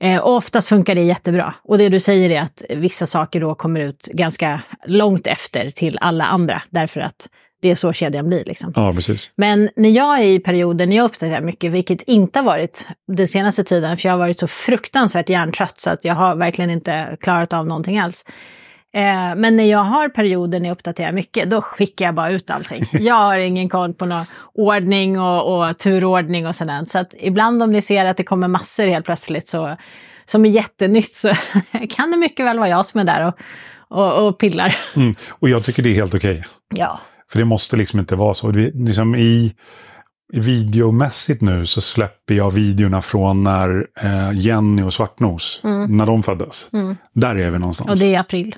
Eh, 0.00 0.20
och 0.20 0.36
oftast 0.36 0.68
funkar 0.68 0.94
det 0.94 1.00
jättebra. 1.02 1.54
Och 1.64 1.78
det 1.78 1.88
du 1.88 2.00
säger 2.00 2.30
är 2.30 2.40
att 2.42 2.62
vissa 2.70 3.06
saker 3.06 3.40
då 3.40 3.54
kommer 3.54 3.80
ut 3.80 4.06
ganska 4.12 4.60
långt 4.86 5.26
efter 5.26 5.70
till 5.70 5.98
alla 6.00 6.24
andra 6.24 6.62
därför 6.70 7.00
att 7.00 7.28
det 7.62 7.70
är 7.70 7.74
så 7.74 7.92
kedjan 7.92 8.28
blir. 8.28 8.44
Liksom. 8.44 8.72
Ja, 8.76 8.92
precis. 8.92 9.32
Men 9.36 9.70
när 9.76 9.88
jag 9.90 10.18
är 10.18 10.24
i 10.24 10.38
perioder 10.38 10.86
när 10.86 10.96
jag 10.96 11.04
uppdaterar 11.04 11.40
mycket, 11.40 11.72
vilket 11.72 12.02
inte 12.02 12.38
har 12.38 12.44
varit 12.44 12.88
den 13.08 13.28
senaste 13.28 13.64
tiden, 13.64 13.96
för 13.96 14.08
jag 14.08 14.12
har 14.12 14.18
varit 14.18 14.38
så 14.38 14.46
fruktansvärt 14.46 15.28
hjärntrött 15.28 15.78
så 15.78 15.90
att 15.90 16.04
jag 16.04 16.14
har 16.14 16.36
verkligen 16.36 16.70
inte 16.70 17.16
klarat 17.20 17.52
av 17.52 17.66
någonting 17.66 17.98
alls. 17.98 18.24
Eh, 18.94 19.36
men 19.36 19.56
när 19.56 19.64
jag 19.64 19.84
har 19.84 20.08
perioder 20.08 20.60
när 20.60 20.68
jag 20.68 20.74
uppdaterar 20.74 21.12
mycket, 21.12 21.50
då 21.50 21.62
skickar 21.62 22.04
jag 22.04 22.14
bara 22.14 22.30
ut 22.30 22.50
allting. 22.50 22.84
Jag 22.92 23.14
har 23.14 23.38
ingen 23.38 23.68
koll 23.68 23.94
på 23.94 24.06
någon 24.06 24.24
ordning 24.54 25.20
och, 25.20 25.68
och 25.68 25.78
turordning 25.78 26.46
och 26.46 26.54
sådant. 26.54 26.90
Så 26.90 26.98
att 26.98 27.10
ibland 27.20 27.62
om 27.62 27.72
ni 27.72 27.82
ser 27.82 28.04
att 28.04 28.16
det 28.16 28.24
kommer 28.24 28.48
massor 28.48 28.86
helt 28.86 29.04
plötsligt 29.04 29.48
så, 29.48 29.76
som 30.26 30.44
är 30.44 30.50
jättenytt 30.50 31.14
så 31.14 31.32
kan 31.90 32.10
det 32.10 32.16
mycket 32.16 32.46
väl 32.46 32.58
vara 32.58 32.68
jag 32.68 32.86
som 32.86 33.00
är 33.00 33.04
där 33.04 33.26
och, 33.26 33.34
och, 33.88 34.28
och 34.28 34.38
pillar. 34.38 34.76
Mm. 34.96 35.14
Och 35.28 35.48
jag 35.48 35.64
tycker 35.64 35.82
det 35.82 35.90
är 35.90 35.94
helt 35.94 36.14
okej. 36.14 36.44
Ja. 36.74 37.00
För 37.32 37.38
det 37.38 37.44
måste 37.44 37.76
liksom 37.76 38.00
inte 38.00 38.16
vara 38.16 38.34
så. 38.34 38.48
Vi, 38.48 38.70
liksom 38.74 39.14
i, 39.14 39.54
videomässigt 40.32 41.42
nu 41.42 41.66
så 41.66 41.80
släpper 41.80 42.34
jag 42.34 42.50
videorna 42.50 43.02
från 43.02 43.44
när 43.44 43.86
eh, 44.00 44.30
Jenny 44.34 44.82
och 44.82 44.92
Svartnos, 44.92 45.60
när 45.88 46.06
de 46.06 46.22
föddes. 46.22 46.70
Mm. 46.72 46.96
Där 47.14 47.36
är 47.36 47.50
vi 47.50 47.58
någonstans. 47.58 47.90
Och 47.90 47.98
det 47.98 48.14
är 48.14 48.20
april. 48.20 48.56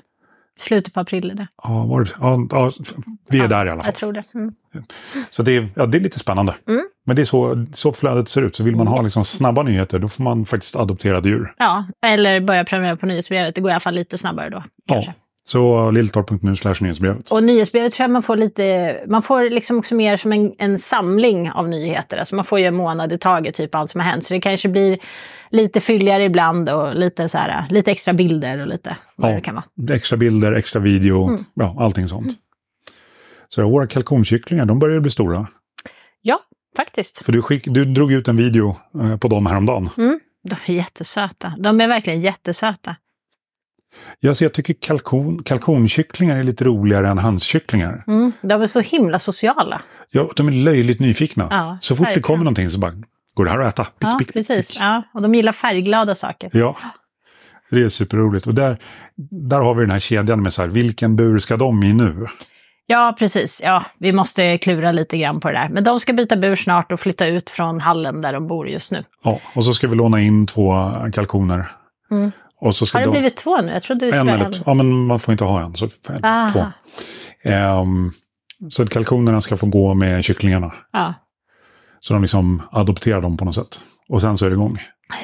Slutet 0.59 0.93
på 0.93 0.99
april 0.99 1.31
är 1.31 1.35
det. 1.35 1.47
Ja, 1.63 1.85
var 1.85 2.03
det? 2.03 2.09
Ja, 2.19 2.47
ja, 2.51 2.71
vi 3.29 3.39
är 3.39 3.47
där 3.47 3.65
i 3.65 3.69
alla 3.69 3.81
fall. 3.81 3.87
Jag 3.87 3.95
tror 3.95 4.13
det. 4.13 4.23
Mm. 4.35 4.53
Så 5.29 5.43
det 5.43 5.57
är, 5.57 5.69
ja, 5.75 5.85
det 5.85 5.97
är 5.97 6.01
lite 6.01 6.19
spännande. 6.19 6.55
Mm. 6.67 6.83
Men 7.05 7.15
det 7.15 7.21
är 7.21 7.25
så, 7.25 7.65
så 7.73 7.93
flödet 7.93 8.29
ser 8.29 8.41
ut. 8.41 8.55
Så 8.55 8.63
vill 8.63 8.75
man 8.75 8.87
ha 8.87 9.01
liksom 9.01 9.25
snabba 9.25 9.63
nyheter, 9.63 9.99
då 9.99 10.07
får 10.07 10.23
man 10.23 10.45
faktiskt 10.45 10.75
adoptera 10.75 11.21
djur. 11.21 11.53
Ja, 11.57 11.85
eller 12.05 12.39
börja 12.39 12.65
prenumerera 12.65 12.97
på 12.97 13.05
nyhetsbrevet. 13.05 13.55
Det 13.55 13.61
går 13.61 13.71
i 13.71 13.73
alla 13.73 13.79
fall 13.79 13.95
lite 13.95 14.17
snabbare 14.17 14.49
då. 14.49 14.63
Kanske. 14.87 15.13
Så 15.51 15.91
lilltorp.nu 15.91 16.55
slash 16.55 16.75
nyhetsbrevet. 16.81 17.31
Och 17.31 17.43
nyhetsbrevet 17.43 17.93
tror 17.93 18.03
jag 18.03 18.11
man 18.11 18.23
får 18.23 18.35
lite, 18.37 18.97
man 19.07 19.21
får 19.21 19.49
liksom 19.49 19.77
också 19.79 19.95
mer 19.95 20.17
som 20.17 20.31
en, 20.33 20.53
en 20.57 20.77
samling 20.77 21.51
av 21.51 21.69
nyheter. 21.69 22.17
Alltså 22.17 22.35
man 22.35 22.45
får 22.45 22.59
ju 22.59 22.65
en 22.65 22.75
månad 22.75 23.13
i 23.13 23.17
taget, 23.17 23.55
typ 23.55 23.75
allt 23.75 23.89
som 23.89 24.01
har 24.01 24.07
hänt. 24.11 24.23
Så 24.23 24.33
det 24.33 24.41
kanske 24.41 24.69
blir 24.69 24.99
lite 25.51 25.79
fylligare 25.79 26.23
ibland 26.23 26.69
och 26.69 26.95
lite, 26.95 27.29
så 27.29 27.37
här, 27.37 27.67
lite 27.69 27.91
extra 27.91 28.13
bilder 28.13 28.59
och 28.59 28.67
lite 28.67 28.97
vad 29.15 29.31
Ja. 29.31 29.35
det 29.35 29.41
kan 29.41 29.55
vara. 29.55 29.95
Extra 29.95 30.17
bilder, 30.17 30.51
extra 30.51 30.79
video, 30.81 31.27
Mm. 31.27 31.41
ja, 31.53 31.75
allting 31.79 32.07
sånt. 32.07 32.31
Så 33.49 33.69
våra 33.69 33.87
kalkonkycklingar, 33.87 34.65
de 34.65 34.79
börjar 34.79 34.99
bli 34.99 35.11
stora. 35.11 35.47
Ja, 36.21 36.39
faktiskt. 36.75 37.25
För 37.25 37.31
du, 37.31 37.41
skick, 37.41 37.63
du 37.65 37.85
drog 37.85 38.11
ut 38.11 38.27
en 38.27 38.37
video 38.37 38.75
eh, 39.01 39.17
på 39.17 39.27
dem 39.27 39.45
häromdagen. 39.45 39.89
Mm. 39.97 40.19
De 40.49 40.55
är 40.71 40.75
jättesöta. 40.75 41.53
De 41.59 41.81
är 41.81 41.87
verkligen 41.87 42.21
jättesöta. 42.21 42.95
Jag, 44.19 44.35
ser, 44.35 44.45
jag 44.45 44.53
tycker 44.53 44.73
kalkon, 44.81 45.43
kalkonkycklingar 45.43 46.37
är 46.37 46.43
lite 46.43 46.63
roligare 46.63 47.07
än 47.09 47.17
hönskycklingar. 47.17 48.03
Mm. 48.07 48.31
De 48.41 48.61
är 48.61 48.67
så 48.67 48.79
himla 48.79 49.19
sociala. 49.19 49.81
Ja, 50.11 50.29
de 50.35 50.47
är 50.47 50.51
löjligt 50.51 50.99
nyfikna. 50.99 51.47
Ja, 51.49 51.77
så 51.81 51.95
fort 51.95 52.07
det 52.13 52.19
kommer 52.19 52.43
någonting 52.43 52.69
så 52.69 52.79
bara, 52.79 52.93
går 53.35 53.45
det 53.45 53.51
här 53.51 53.59
att 53.59 53.73
äta? 53.73 53.83
Pick, 53.83 53.93
Ja, 53.99 54.15
pick, 54.19 54.33
precis. 54.33 54.71
pick. 54.71 54.81
Ja, 54.81 55.03
och 55.13 55.21
de 55.21 55.35
gillar 55.35 55.51
färgglada 55.51 56.15
saker. 56.15 56.49
Ja, 56.53 56.77
det 57.71 57.81
är 57.83 57.89
superroligt. 57.89 58.47
Och 58.47 58.53
där, 58.53 58.77
där 59.31 59.59
har 59.59 59.73
vi 59.75 59.81
den 59.81 59.91
här 59.91 59.99
kedjan 59.99 60.43
med 60.43 60.53
så 60.53 60.61
här, 60.61 60.69
vilken 60.69 61.15
bur 61.15 61.37
ska 61.37 61.57
de 61.57 61.83
i 61.83 61.93
nu? 61.93 62.25
Ja, 62.85 63.15
precis. 63.19 63.61
Ja, 63.63 63.83
vi 63.99 64.11
måste 64.11 64.57
klura 64.57 64.91
lite 64.91 65.17
grann 65.17 65.39
på 65.39 65.47
det 65.47 65.53
där. 65.53 65.69
Men 65.69 65.83
de 65.83 65.99
ska 65.99 66.13
byta 66.13 66.35
bur 66.35 66.55
snart 66.55 66.91
och 66.91 66.99
flytta 66.99 67.27
ut 67.27 67.49
från 67.49 67.79
hallen 67.79 68.21
där 68.21 68.33
de 68.33 68.47
bor 68.47 68.69
just 68.69 68.91
nu. 68.91 69.03
Ja, 69.23 69.39
och 69.55 69.65
så 69.65 69.73
ska 69.73 69.87
vi 69.87 69.95
låna 69.95 70.21
in 70.21 70.45
två 70.47 70.73
kalkoner. 71.13 71.71
Mm. 72.11 72.31
Och 72.61 72.75
så 72.75 72.85
ska 72.85 72.97
Har 72.97 73.05
det 73.05 73.07
de, 73.07 73.11
blivit 73.11 73.35
två 73.37 73.61
nu? 73.61 73.71
Jag 73.71 73.83
trodde 73.83 74.05
det 74.11 74.17
en 74.17 74.27
skulle 74.27 74.45
en. 74.45 74.51
två. 74.51 74.63
Ja, 74.65 74.73
men 74.73 75.05
man 75.05 75.19
får 75.19 75.31
inte 75.31 75.43
ha 75.43 75.61
en. 75.61 75.75
Så 75.75 75.87
Aha. 76.23 76.49
två. 76.53 76.65
Ehm, 77.49 78.11
så 78.69 78.83
att 78.83 78.89
kalkonerna 78.89 79.41
ska 79.41 79.57
få 79.57 79.65
gå 79.67 79.93
med 79.93 80.23
kycklingarna. 80.23 80.73
Ja. 80.91 81.13
Så 81.99 82.13
de 82.13 82.21
liksom 82.21 82.61
adopterar 82.71 83.21
dem 83.21 83.37
på 83.37 83.45
något 83.45 83.55
sätt. 83.55 83.81
Och 84.09 84.21
sen 84.21 84.37
så 84.37 84.45
är 84.45 84.49
det 84.49 84.53
igång. 84.53 84.77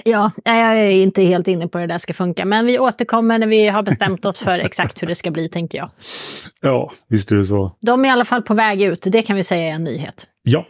ja, 0.03 0.31
jag 0.43 0.55
är 0.57 0.89
inte 0.89 1.21
helt 1.23 1.47
inne 1.47 1.67
på 1.67 1.77
hur 1.79 1.87
det 1.87 1.93
där 1.93 1.97
ska 1.97 2.13
funka. 2.13 2.45
Men 2.45 2.65
vi 2.65 2.79
återkommer 2.79 3.39
när 3.39 3.47
vi 3.47 3.67
har 3.67 3.83
bestämt 3.83 4.25
oss 4.25 4.39
för 4.39 4.59
exakt 4.59 5.01
hur 5.03 5.07
det 5.07 5.15
ska 5.15 5.31
bli, 5.31 5.49
tänker 5.49 5.77
jag. 5.77 5.89
Ja, 6.61 6.91
visst 7.09 7.31
är 7.31 7.35
det 7.35 7.45
så. 7.45 7.77
De 7.81 8.05
är 8.05 8.09
i 8.09 8.11
alla 8.11 8.25
fall 8.25 8.41
på 8.41 8.53
väg 8.53 8.81
ut. 8.81 9.07
Det 9.11 9.21
kan 9.21 9.35
vi 9.35 9.43
säga 9.43 9.63
är 9.69 9.71
en 9.71 9.83
nyhet. 9.83 10.25
Ja, 10.43 10.65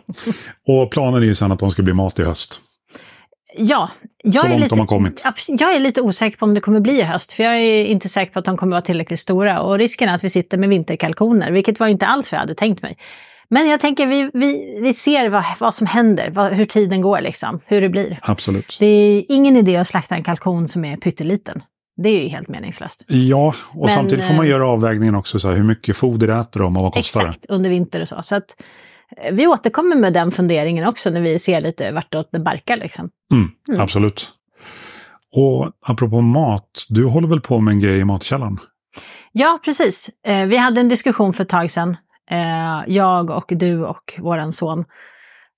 och 0.67 0.91
planen 0.91 1.21
är 1.21 1.25
ju 1.25 1.36
sen 1.36 1.51
att 1.51 1.60
de 1.60 1.71
ska 1.71 1.84
bli 1.84 1.93
mat 1.93 2.19
i 2.19 2.23
höst. 2.23 2.60
Ja, 3.58 3.91
jag 4.24 4.36
Så 4.36 4.48
är, 4.48 4.60
lite, 4.60 4.76
de 4.76 4.88
kommit. 4.88 5.24
Jag 5.48 5.76
är 5.76 5.80
lite 5.80 6.02
osäker 6.02 6.38
på 6.38 6.46
om 6.46 6.54
det 6.54 6.62
kommer 6.62 6.80
bli 6.80 7.00
i 7.00 7.04
höst. 7.04 7.32
För 7.32 7.44
jag 7.44 7.58
är 7.58 7.86
inte 7.86 8.10
säker 8.10 8.34
på 8.34 8.39
att 8.39 8.46
de 8.46 8.58
kommer 8.58 8.72
vara 8.72 8.82
tillräckligt 8.82 9.20
stora. 9.20 9.62
Och 9.62 9.78
risken 9.78 10.10
är 10.10 10.15
att 10.15 10.24
vi 10.24 10.30
sitter 10.30 10.58
med 10.58 10.70
vinterkalkoner, 10.70 11.52
vilket 11.52 11.80
var 11.80 11.88
inte 11.88 12.06
alls 12.06 12.32
vad 12.32 12.38
jag 12.38 12.41
hade 12.41 12.56
tänkt 12.56 12.82
mig. 12.82 12.98
Men 13.50 13.70
jag 13.70 13.80
tänker 13.80 14.08
vi, 14.08 14.30
vi, 14.34 14.80
vi 14.82 14.94
ser 14.94 15.30
vad, 15.30 15.44
vad 15.60 15.76
som 15.76 15.88
händer, 15.88 16.30
vad, 16.32 16.54
hur 16.54 16.65
tiden 16.65 17.02
går 17.02 17.22
liksom, 17.22 17.60
hur 17.65 17.82
det 17.82 17.89
blir. 17.89 18.20
Absolut. 18.22 18.78
Det 18.80 18.86
är 18.86 19.24
ingen 19.30 19.58
idé 19.58 19.78
att 19.78 19.88
slakta 19.88 20.15
en 20.15 20.24
kalkon 20.24 20.68
som 20.68 20.86
är 20.86 20.98
pytteliten. 20.98 21.63
Det 22.04 22.10
är 22.10 22.24
ju 22.24 22.28
helt 22.28 22.48
meningslöst. 22.48 23.06
Ja, 23.08 23.56
och 23.74 23.86
Men, 23.86 23.89
samtidigt 23.89 24.26
får 24.26 24.34
man 24.34 24.46
eh, 24.46 24.52
göra 24.52 24.68
avvägningen 24.68 25.15
också. 25.15 25.39
Så 25.39 25.50
här, 25.50 25.56
hur 25.56 25.63
mycket 25.63 25.98
foder 25.98 26.41
äter 26.41 26.60
de 26.60 26.78
och 26.78 26.84
vad 26.84 26.94
kostar 26.94 27.22
det? 27.22 27.28
Exakt, 27.28 27.46
under 27.50 27.70
vinter 27.70 28.02
och 28.02 28.08
så. 28.08 28.22
Så 28.22 28.36
att 28.36 28.56
vi 29.32 29.48
återkommer 29.48 29.96
med 29.96 30.13
den 30.13 30.32
funderingen 30.32 30.88
också 30.88 31.10
när 31.10 31.22
vi 31.22 31.39
ser 31.39 31.62
lite 31.62 31.91
vartåt 31.91 32.30
det 32.32 32.39
barkar 32.39 32.78
liksom. 32.78 33.10
Mm, 33.32 33.52
Mm. 33.70 33.82
Absolut. 33.82 34.32
Och 35.36 35.72
apropå 35.82 36.22
mat, 36.22 36.86
du 36.89 37.06
håller 37.06 37.28
väl 37.28 37.41
på 37.41 37.60
med 37.60 37.72
en 37.72 37.80
grej 37.80 38.00
i 38.00 38.06
matkällaren? 38.06 38.58
Ja, 39.32 39.60
precis. 39.65 40.10
Eh, 40.28 40.46
vi 40.46 40.58
hade 40.58 40.82
en 40.82 40.89
diskussion 40.89 41.34
för 41.34 41.44
ett 41.44 41.50
tag 41.50 41.72
sedan, 41.72 41.98
eh, 42.32 42.84
jag 42.88 43.30
och 43.30 43.46
du 43.50 43.86
och 43.86 44.13
våran 44.20 44.52
son, 44.52 44.86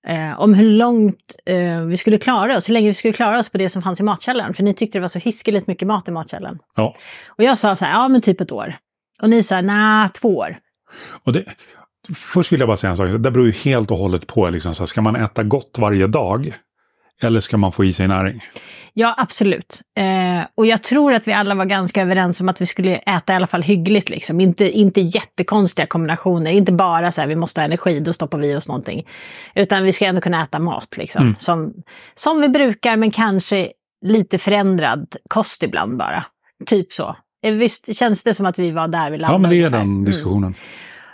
eh, 0.08 0.40
om 0.40 0.54
hur 0.54 0.70
långt 0.70 1.34
eh, 1.46 1.80
vi 1.80 1.96
skulle 1.96 2.18
klara 2.18 2.56
oss, 2.56 2.68
hur 2.68 2.72
länge 2.74 2.86
vi 2.86 2.94
skulle 2.94 3.12
klara 3.14 3.38
oss 3.38 3.50
på 3.52 3.58
det 3.58 3.68
som 3.68 3.82
fanns 3.82 4.00
i 4.00 4.02
matkällaren. 4.02 4.54
För 4.54 4.62
ni 4.62 4.74
tyckte 4.74 4.98
det 4.98 5.00
var 5.00 5.08
så 5.08 5.18
hiskeligt 5.18 5.66
mycket 5.66 5.88
mat 5.88 6.08
i 6.08 6.10
matkällaren. 6.10 6.58
Ja. 6.76 6.96
Och 7.28 7.44
jag 7.44 7.58
sa 7.58 7.76
så 7.76 7.84
här, 7.84 7.92
ja 7.92 8.08
men 8.08 8.20
typ 8.20 8.40
ett 8.40 8.52
år. 8.52 8.76
Och 9.22 9.30
ni 9.30 9.42
sa, 9.42 9.60
nej, 9.60 10.08
två 10.08 10.36
år. 10.36 10.58
Och 11.24 11.32
det, 11.32 11.44
först 12.14 12.52
vill 12.52 12.60
jag 12.60 12.68
bara 12.68 12.76
säga 12.76 12.90
en 12.90 12.96
sak. 12.96 13.08
Det 13.10 13.30
beror 13.30 13.46
ju 13.46 13.52
helt 13.52 13.90
och 13.90 13.96
hållet 13.96 14.26
på. 14.26 14.50
Liksom, 14.50 14.74
så 14.74 14.82
här, 14.82 14.86
ska 14.86 15.02
man 15.02 15.16
äta 15.16 15.42
gott 15.42 15.76
varje 15.78 16.06
dag? 16.06 16.52
Eller 17.22 17.40
ska 17.40 17.56
man 17.56 17.72
få 17.72 17.84
i 17.84 17.92
sig 17.92 18.08
näring? 18.08 18.44
Ja, 18.94 19.14
absolut. 19.18 19.80
Eh, 19.98 20.46
och 20.54 20.66
jag 20.66 20.82
tror 20.82 21.12
att 21.12 21.28
vi 21.28 21.32
alla 21.32 21.54
var 21.54 21.64
ganska 21.64 22.02
överens 22.02 22.40
om 22.40 22.48
att 22.48 22.60
vi 22.60 22.66
skulle 22.66 22.96
äta 22.96 23.32
i 23.32 23.36
alla 23.36 23.46
fall 23.46 23.62
hyggligt. 23.62 24.10
Liksom. 24.10 24.40
Inte, 24.40 24.70
inte 24.70 25.00
jättekonstiga 25.00 25.86
kombinationer, 25.86 26.50
inte 26.50 26.72
bara 26.72 27.12
så 27.12 27.20
här 27.20 27.28
vi 27.28 27.36
måste 27.36 27.60
ha 27.60 27.64
energi, 27.64 28.00
då 28.00 28.12
stoppar 28.12 28.38
vi 28.38 28.56
oss 28.56 28.68
någonting. 28.68 29.06
Utan 29.54 29.84
vi 29.84 29.92
ska 29.92 30.04
ändå 30.04 30.20
kunna 30.20 30.44
äta 30.44 30.58
mat 30.58 30.96
liksom. 30.96 31.22
Mm. 31.22 31.36
Som, 31.38 31.74
som 32.14 32.40
vi 32.40 32.48
brukar, 32.48 32.96
men 32.96 33.10
kanske 33.10 33.68
lite 34.06 34.38
förändrad 34.38 35.16
kost 35.28 35.62
ibland 35.62 35.96
bara. 35.96 36.24
Typ 36.66 36.92
så. 36.92 37.16
Eh, 37.42 37.54
visst 37.54 37.96
känns 37.96 38.24
det 38.24 38.34
som 38.34 38.46
att 38.46 38.58
vi 38.58 38.70
var 38.70 38.88
där 38.88 39.10
vi 39.10 39.18
landade? 39.18 39.34
Ja, 39.34 39.38
men 39.38 39.50
det 39.50 39.62
är 39.62 39.70
den 39.70 39.80
mm. 39.80 40.04
diskussionen. 40.04 40.42
Mm. 40.42 40.54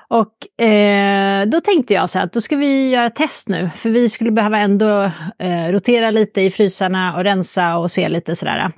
Och 0.08 0.64
eh, 0.64 1.46
då 1.46 1.60
tänkte 1.60 1.94
jag 1.94 2.10
så 2.10 2.18
här 2.18 2.26
att 2.26 2.32
då 2.32 2.40
ska 2.40 2.56
vi 2.56 2.90
göra 2.90 3.10
test 3.10 3.48
nu. 3.48 3.70
För 3.76 3.90
vi 3.90 4.08
skulle 4.08 4.30
behöva 4.30 4.58
ändå 4.58 5.10
eh, 5.38 5.68
rotera 5.68 6.10
lite 6.10 6.40
i 6.40 6.50
frysarna 6.50 7.14
och 7.16 7.24
rensa 7.24 7.76
och 7.76 7.90
se 7.90 8.08
lite 8.08 8.36
sådär. 8.36 8.72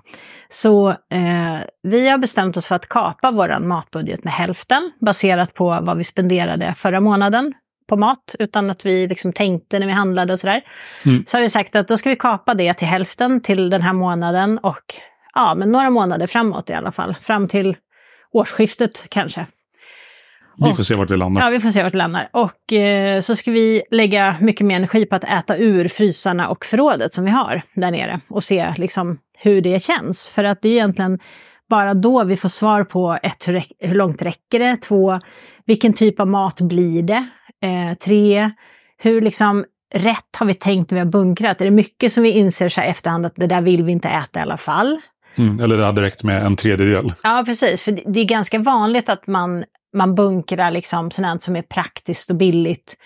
Så 0.49 0.89
eh, 0.91 1.61
vi 1.83 2.09
har 2.09 2.19
bestämt 2.19 2.57
oss 2.57 2.67
för 2.67 2.75
att 2.75 2.89
kapa 2.89 3.31
vår 3.31 3.59
matbudget 3.59 4.25
med 4.25 4.33
hälften 4.33 4.93
baserat 5.01 5.55
på 5.55 5.79
vad 5.83 5.97
vi 5.97 6.05
spenderade 6.05 6.75
förra 6.77 7.01
månaden 7.01 7.55
på 7.89 7.97
mat 7.97 8.35
utan 8.39 8.71
att 8.71 8.87
vi 8.87 9.09
liksom 9.09 9.33
tänkte 9.33 9.79
när 9.79 9.87
vi 9.87 9.93
handlade 9.93 10.33
och 10.33 10.39
sådär. 10.39 10.63
Mm. 11.05 11.25
Så 11.27 11.37
har 11.37 11.43
vi 11.43 11.51
sagt 11.51 11.77
att 11.77 11.89
då 11.89 11.97
ska 11.97 12.11
vi 12.11 12.17
kapa 12.17 12.55
det 12.55 12.75
till 12.75 12.89
hälften 12.89 13.41
till 13.41 13.71
den 13.71 13.83
här 13.83 13.93
månaden 13.93 14.59
och 14.59 14.85
ja, 15.35 15.55
men 15.55 15.73
några 15.73 15.91
månader 15.91 16.27
framåt 16.27 16.71
i 16.71 16.73
alla 16.73 16.93
fall. 16.93 17.15
Fram 17.15 17.47
till 17.47 17.77
årsskiftet 18.33 19.07
kanske. 19.11 19.47
Vi 20.65 20.73
får 20.73 20.83
se 20.83 20.95
vart 20.95 21.09
det 21.09 21.17
landar. 21.17 21.43
Ja, 21.43 21.51
vi 21.51 21.61
får 21.61 21.71
se 21.71 21.83
vart 21.83 21.93
det 21.93 21.99
landar. 21.99 22.29
Och 22.33 22.73
eh, 22.73 23.21
så 23.21 23.37
ska 23.37 23.51
vi 23.51 23.83
lägga 23.91 24.37
mycket 24.41 24.67
mer 24.67 24.77
energi 24.77 25.07
på 25.07 25.17
att 25.17 25.25
äta 25.25 25.57
ur 25.57 25.89
frysarna 25.89 26.49
och 26.49 26.65
förrådet 26.65 27.13
som 27.13 27.25
vi 27.25 27.31
har 27.31 27.63
där 27.75 27.91
nere 27.91 28.21
och 28.29 28.45
se 28.45 28.75
liksom 28.77 29.19
hur 29.39 29.61
det 29.61 29.83
känns. 29.83 30.31
För 30.31 30.45
att 30.45 30.63
det 30.63 30.69
är 30.69 30.73
egentligen 30.73 31.19
bara 31.71 31.95
då 31.95 32.25
vi 32.25 32.37
får 32.37 32.49
svar 32.49 32.85
på 32.85 33.19
ett, 33.23 33.49
hur, 33.49 33.63
hur 33.79 33.95
långt 33.95 34.23
räcker 34.23 34.59
det? 34.59 34.77
Två, 34.77 35.21
vilken 35.67 35.93
typ 35.93 36.21
av 36.21 36.29
mat 36.29 36.61
blir 36.61 37.03
det? 37.03 37.27
Eh, 37.63 37.97
tre, 37.97 38.51
hur 38.99 39.21
liksom 39.21 39.65
rätt 39.95 40.37
har 40.39 40.47
vi 40.47 40.55
tänkt 40.55 40.91
när 40.91 40.97
vi 40.97 41.05
har 41.05 41.11
bunkrat? 41.11 41.61
Är 41.61 41.65
det 41.65 41.71
mycket 41.71 42.13
som 42.13 42.23
vi 42.23 42.31
inser 42.31 42.69
så 42.69 42.81
här 42.81 42.89
efterhand 42.89 43.27
att 43.27 43.37
det 43.37 43.47
där 43.47 43.63
vill 43.63 43.83
vi 43.83 43.93
inte 43.93 44.09
äta 44.09 44.39
i 44.41 44.43
alla 44.43 44.57
fall? 44.57 45.01
Mm, 45.39 45.61
eller 45.61 45.77
det 45.77 45.85
hade 45.85 46.03
räckt 46.03 46.23
med 46.23 46.47
en 46.47 46.57
tredjedel. 46.57 47.13
Ja, 47.23 47.43
precis. 47.47 47.83
För 47.83 48.13
det 48.13 48.21
är 48.21 48.25
ganska 48.25 48.59
vanligt 48.59 49.09
att 49.09 49.27
man 49.27 49.65
man 49.97 50.15
bunkrar 50.15 50.71
liksom 50.71 51.11
sådant 51.11 51.43
som 51.43 51.57
är 51.57 51.63
praktiskt 51.63 52.31
och 52.31 52.37
billigt. 52.37 52.99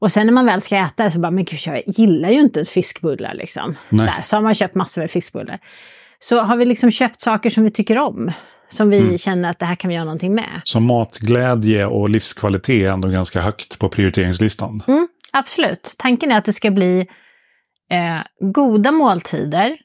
Och 0.00 0.12
sen 0.12 0.26
när 0.26 0.32
man 0.32 0.46
väl 0.46 0.60
ska 0.60 0.76
äta 0.76 1.04
det 1.04 1.10
så 1.10 1.18
bara, 1.18 1.30
men 1.30 1.44
gud, 1.44 1.60
jag 1.66 1.82
gillar 1.86 2.30
ju 2.30 2.40
inte 2.40 2.58
ens 2.58 2.70
fiskbullar 2.70 3.34
liksom. 3.34 3.74
Så, 3.90 3.96
här, 3.96 4.22
så 4.22 4.36
har 4.36 4.42
man 4.42 4.54
köpt 4.54 4.74
massor 4.74 5.00
med 5.00 5.10
fiskbullar. 5.10 5.58
Så 6.18 6.40
har 6.40 6.56
vi 6.56 6.64
liksom 6.64 6.90
köpt 6.90 7.20
saker 7.20 7.50
som 7.50 7.64
vi 7.64 7.70
tycker 7.70 7.98
om. 7.98 8.30
Som 8.68 8.90
vi 8.90 8.98
mm. 8.98 9.18
känner 9.18 9.50
att 9.50 9.58
det 9.58 9.66
här 9.66 9.74
kan 9.74 9.88
vi 9.88 9.94
göra 9.94 10.04
någonting 10.04 10.34
med. 10.34 10.60
Så 10.64 10.80
matglädje 10.80 11.86
och 11.86 12.10
livskvalitet 12.10 12.82
är 12.82 12.88
ändå 12.88 13.08
ganska 13.08 13.40
högt 13.40 13.78
på 13.78 13.88
prioriteringslistan? 13.88 14.82
Mm, 14.86 15.08
absolut. 15.32 15.94
Tanken 15.98 16.32
är 16.32 16.38
att 16.38 16.44
det 16.44 16.52
ska 16.52 16.70
bli 16.70 17.06
eh, 17.90 18.50
goda 18.52 18.92
måltider 18.92 19.76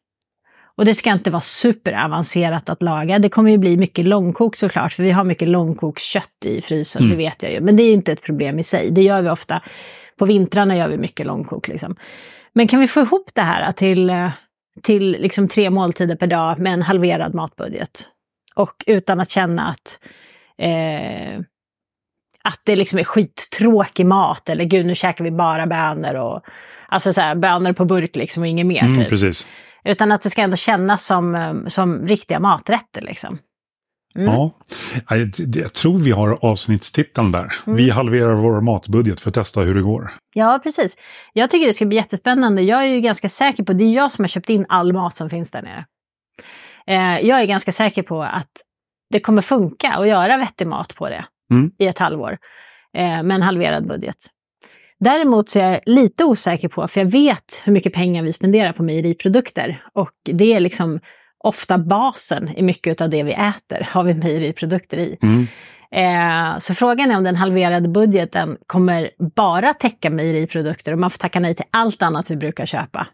och 0.80 0.86
det 0.86 0.96
ska 0.96 1.12
inte 1.12 1.32
vara 1.32 1.42
superavancerat 1.42 2.70
att 2.70 2.82
laga. 2.82 3.20
Det 3.20 3.30
kommer 3.30 3.52
ju 3.52 3.58
bli 3.58 3.78
mycket 3.78 4.06
långkok 4.06 4.56
såklart, 4.56 4.94
för 4.94 5.04
vi 5.04 5.12
har 5.12 5.24
mycket 5.24 5.48
långkokskött 5.48 6.46
i 6.46 6.62
frysen, 6.62 7.02
mm. 7.02 7.12
det 7.12 7.18
vet 7.18 7.44
jag 7.44 7.52
ju. 7.52 7.62
Men 7.62 7.76
det 7.76 7.84
är 7.84 7.94
inte 7.94 8.12
ett 8.12 8.22
problem 8.22 8.60
i 8.60 8.64
sig. 8.64 8.92
Det 8.92 9.02
gör 9.02 9.22
vi 9.22 9.30
ofta. 9.30 9.62
På 10.18 10.26
vintrarna 10.26 10.78
gör 10.78 10.88
vi 10.88 10.98
mycket 10.98 11.26
långkok. 11.26 11.68
Liksom. 11.68 11.96
Men 12.54 12.68
kan 12.68 12.80
vi 12.80 12.88
få 12.88 13.00
ihop 13.00 13.30
det 13.34 13.42
här 13.42 13.72
till, 13.72 14.30
till 14.84 15.12
liksom 15.12 15.48
tre 15.48 15.70
måltider 15.70 16.16
per 16.16 16.28
dag 16.28 16.60
med 16.60 16.74
en 16.74 16.82
halverad 16.82 17.34
matbudget? 17.34 18.08
Och 18.56 18.84
utan 18.88 19.20
att 19.20 19.30
känna 19.30 19.68
att, 19.68 20.00
eh, 20.58 21.40
att 22.44 22.62
det 22.64 22.76
liksom 22.76 23.00
är 23.00 23.04
skittråkig 23.04 24.06
mat 24.06 24.50
eller 24.50 24.64
gud 24.64 24.86
nu 24.86 24.96
käkar 24.96 25.24
vi 25.24 25.32
bara 25.32 25.68
bönor 25.68 26.16
och 26.16 26.42
alltså 26.88 27.14
så 27.14 27.22
här, 27.22 27.36
bönor 27.36 27.74
på 27.74 27.86
burk 27.86 28.16
liksom 28.16 28.44
och 28.44 28.48
inget 28.48 28.66
mer. 28.66 28.84
Mm, 28.84 29.00
typ. 29.00 29.10
precis. 29.10 29.50
Utan 29.84 30.12
att 30.12 30.22
det 30.22 30.30
ska 30.30 30.42
ändå 30.42 30.58
kännas 30.58 31.06
som, 31.06 31.36
eh, 31.36 31.54
som 31.68 32.08
riktiga 32.08 32.40
maträtter 32.40 33.02
liksom. 33.02 33.40
Mm. 34.16 34.34
Ja, 34.34 34.52
jag, 35.10 35.32
jag, 35.56 35.74
tror 35.74 35.98
vi 35.98 36.12
har 36.12 36.46
avsnittstiteln 36.46 37.32
där. 37.32 37.54
Mm. 37.68 37.78
Vi 37.78 37.90
halverar 37.90 38.34
vår 38.34 38.62
matbudget 38.62 39.22
för 39.22 39.30
att 39.30 39.34
testa 39.34 39.62
hur 39.62 39.76
det 39.76 39.82
går. 39.82 40.12
Ja, 40.36 40.60
precis. 40.64 40.96
Jag 41.34 41.50
tycker 41.50 41.68
det 41.68 41.74
ska 41.74 41.86
bli 41.86 41.98
jättespännande. 41.98 42.62
Jag 42.62 42.84
är 42.84 42.88
ju 42.88 43.02
ganska 43.02 43.30
säker 43.30 43.64
på, 43.64 43.74
det 43.74 43.84
är 43.84 43.94
jag 43.94 44.12
som 44.12 44.24
har 44.24 44.28
köpt 44.28 44.50
in 44.50 44.66
all 44.70 44.94
mat 44.94 45.16
som 45.16 45.30
finns 45.30 45.52
där 45.52 45.62
nere. 45.62 45.86
Eh, 46.88 47.28
jag 47.28 47.42
är 47.42 47.46
ganska 47.46 47.72
säker 47.72 48.04
på 48.04 48.24
att 48.24 48.52
det 49.10 49.20
kommer 49.20 49.42
funka 49.42 49.94
att 49.94 50.08
göra 50.08 50.38
vettig 50.38 50.68
mat 50.68 50.96
på 50.96 51.10
det 51.10 51.26
mm. 51.52 51.72
i 51.78 51.88
ett 51.88 52.00
halvår. 52.00 52.38
Eh, 52.98 53.24
med 53.24 53.32
en 53.32 53.42
halverad 53.42 53.88
budget. 53.88 54.16
Däremot 55.00 55.50
så 55.50 55.60
är 55.60 55.72
jag 55.72 55.82
lite 55.86 56.26
osäker 56.26 56.68
på, 56.68 56.88
för 56.88 57.02
jag 57.02 57.12
vet 57.12 57.62
hur 57.66 57.74
mycket 57.74 57.94
pengar 57.94 58.24
vi 58.24 58.34
spenderar 58.34 58.74
på 58.74 58.84
mejeriprodukter. 58.84 59.84
Och 59.94 60.12
det 60.24 60.54
är 60.54 60.60
liksom 60.60 61.00
ofta 61.44 61.78
basen 61.78 62.58
i 62.58 62.62
mycket 62.62 63.02
av 63.02 63.10
det 63.10 63.24
vi 63.24 63.32
äter, 63.32 63.88
har 63.92 64.04
vi 64.04 64.14
mejeriprodukter 64.14 64.98
i. 64.98 65.18
Mm. 65.22 65.48
Eh, 65.92 66.58
så 66.58 66.74
frågan 66.74 67.12
är 67.12 67.18
om 67.18 67.24
den 67.24 67.36
halverade 67.36 67.90
budgeten 67.90 68.58
kommer 68.68 69.10
bara 69.36 69.74
täcka 69.74 70.10
mejeriprodukter 70.10 70.94
och 70.94 71.00
man 71.00 71.10
får 71.10 71.18
tacka 71.18 71.40
nej 71.40 71.56
till 71.56 71.66
allt 71.72 72.02
annat 72.02 72.32
vi 72.32 72.36
brukar 72.36 72.66
köpa. 72.66 73.08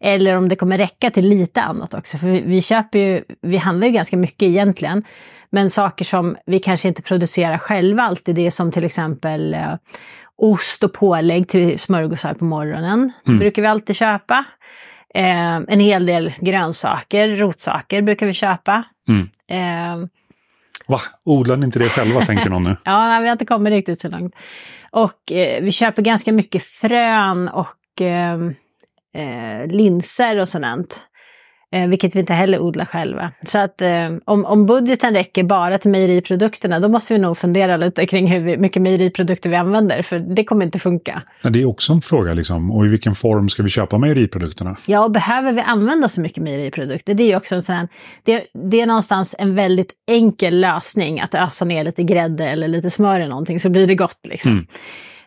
Eller 0.00 0.36
om 0.36 0.48
det 0.48 0.56
kommer 0.56 0.78
räcka 0.78 1.10
till 1.10 1.28
lite 1.28 1.62
annat 1.62 1.94
också. 1.94 2.18
För 2.18 2.26
vi, 2.26 2.40
vi 2.40 2.62
köper 2.62 2.98
ju, 2.98 3.22
vi 3.42 3.56
handlar 3.56 3.86
ju 3.86 3.92
ganska 3.92 4.16
mycket 4.16 4.42
egentligen. 4.42 5.04
Men 5.50 5.70
saker 5.70 6.04
som 6.04 6.36
vi 6.46 6.58
kanske 6.58 6.88
inte 6.88 7.02
producerar 7.02 7.58
själva 7.58 8.02
alltid, 8.02 8.34
det 8.34 8.46
är 8.46 8.50
som 8.50 8.72
till 8.72 8.84
exempel 8.84 9.54
eh, 9.54 9.74
ost 10.36 10.84
och 10.84 10.92
pålägg 10.92 11.48
till 11.48 11.78
smörgåsar 11.78 12.34
på 12.34 12.44
morgonen. 12.44 13.12
Mm. 13.26 13.38
brukar 13.38 13.62
vi 13.62 13.68
alltid 13.68 13.96
köpa. 13.96 14.44
Eh, 15.14 15.54
en 15.54 15.80
hel 15.80 16.06
del 16.06 16.32
grönsaker, 16.40 17.28
rotsaker 17.28 18.02
brukar 18.02 18.26
vi 18.26 18.32
köpa. 18.32 18.84
Mm. 19.08 19.28
Eh, 19.48 20.08
Va? 20.86 20.98
Odlar 21.24 21.56
ni 21.56 21.64
inte 21.66 21.78
det 21.78 21.88
själva, 21.88 22.20
tänker 22.26 22.50
någon 22.50 22.64
nu? 22.64 22.76
ja, 22.84 23.18
vi 23.20 23.26
har 23.26 23.32
inte 23.32 23.46
kommit 23.46 23.70
riktigt 23.70 24.00
så 24.00 24.08
långt. 24.08 24.34
Och 24.90 25.32
eh, 25.32 25.62
vi 25.62 25.72
köper 25.72 26.02
ganska 26.02 26.32
mycket 26.32 26.62
frön 26.62 27.48
och 27.48 28.00
eh, 28.02 28.34
eh, 29.14 29.66
linser 29.66 30.38
och 30.38 30.48
sådant. 30.48 31.02
Eh, 31.74 31.88
vilket 31.88 32.16
vi 32.16 32.20
inte 32.20 32.34
heller 32.34 32.58
odlar 32.58 32.84
själva. 32.84 33.30
Så 33.46 33.58
att 33.58 33.82
eh, 33.82 34.10
om, 34.24 34.44
om 34.44 34.66
budgeten 34.66 35.14
räcker 35.14 35.42
bara 35.42 35.78
till 35.78 35.90
mejeriprodukterna 35.90 36.80
då 36.80 36.88
måste 36.88 37.14
vi 37.14 37.20
nog 37.20 37.38
fundera 37.38 37.76
lite 37.76 38.06
kring 38.06 38.26
hur 38.26 38.56
mycket 38.56 38.82
mejeriprodukter 38.82 39.50
vi 39.50 39.56
använder. 39.56 40.02
För 40.02 40.18
det 40.18 40.44
kommer 40.44 40.64
inte 40.64 40.78
funka. 40.78 41.22
Ja, 41.42 41.50
det 41.50 41.62
är 41.62 41.64
också 41.64 41.92
en 41.92 42.00
fråga 42.00 42.34
liksom. 42.34 42.70
Och 42.70 42.86
i 42.86 42.88
vilken 42.88 43.14
form 43.14 43.48
ska 43.48 43.62
vi 43.62 43.68
köpa 43.68 43.98
mejeriprodukterna? 43.98 44.76
Ja, 44.86 45.04
och 45.04 45.10
behöver 45.10 45.52
vi 45.52 45.60
använda 45.60 46.08
så 46.08 46.20
mycket 46.20 46.42
mejeriprodukter? 46.42 47.14
Det 47.14 47.32
är 47.32 47.36
också 47.36 47.54
en 47.54 47.62
sån 47.62 47.88
det, 48.22 48.44
det 48.70 48.80
är 48.80 48.86
någonstans 48.86 49.34
en 49.38 49.54
väldigt 49.54 49.92
enkel 50.06 50.60
lösning 50.60 51.20
att 51.20 51.34
ösa 51.34 51.64
ner 51.64 51.84
lite 51.84 52.02
grädde 52.02 52.48
eller 52.48 52.68
lite 52.68 52.90
smör 52.90 53.20
i 53.20 53.28
någonting 53.28 53.60
så 53.60 53.70
blir 53.70 53.86
det 53.86 53.94
gott 53.94 54.20
liksom. 54.22 54.52
Mm. 54.52 54.66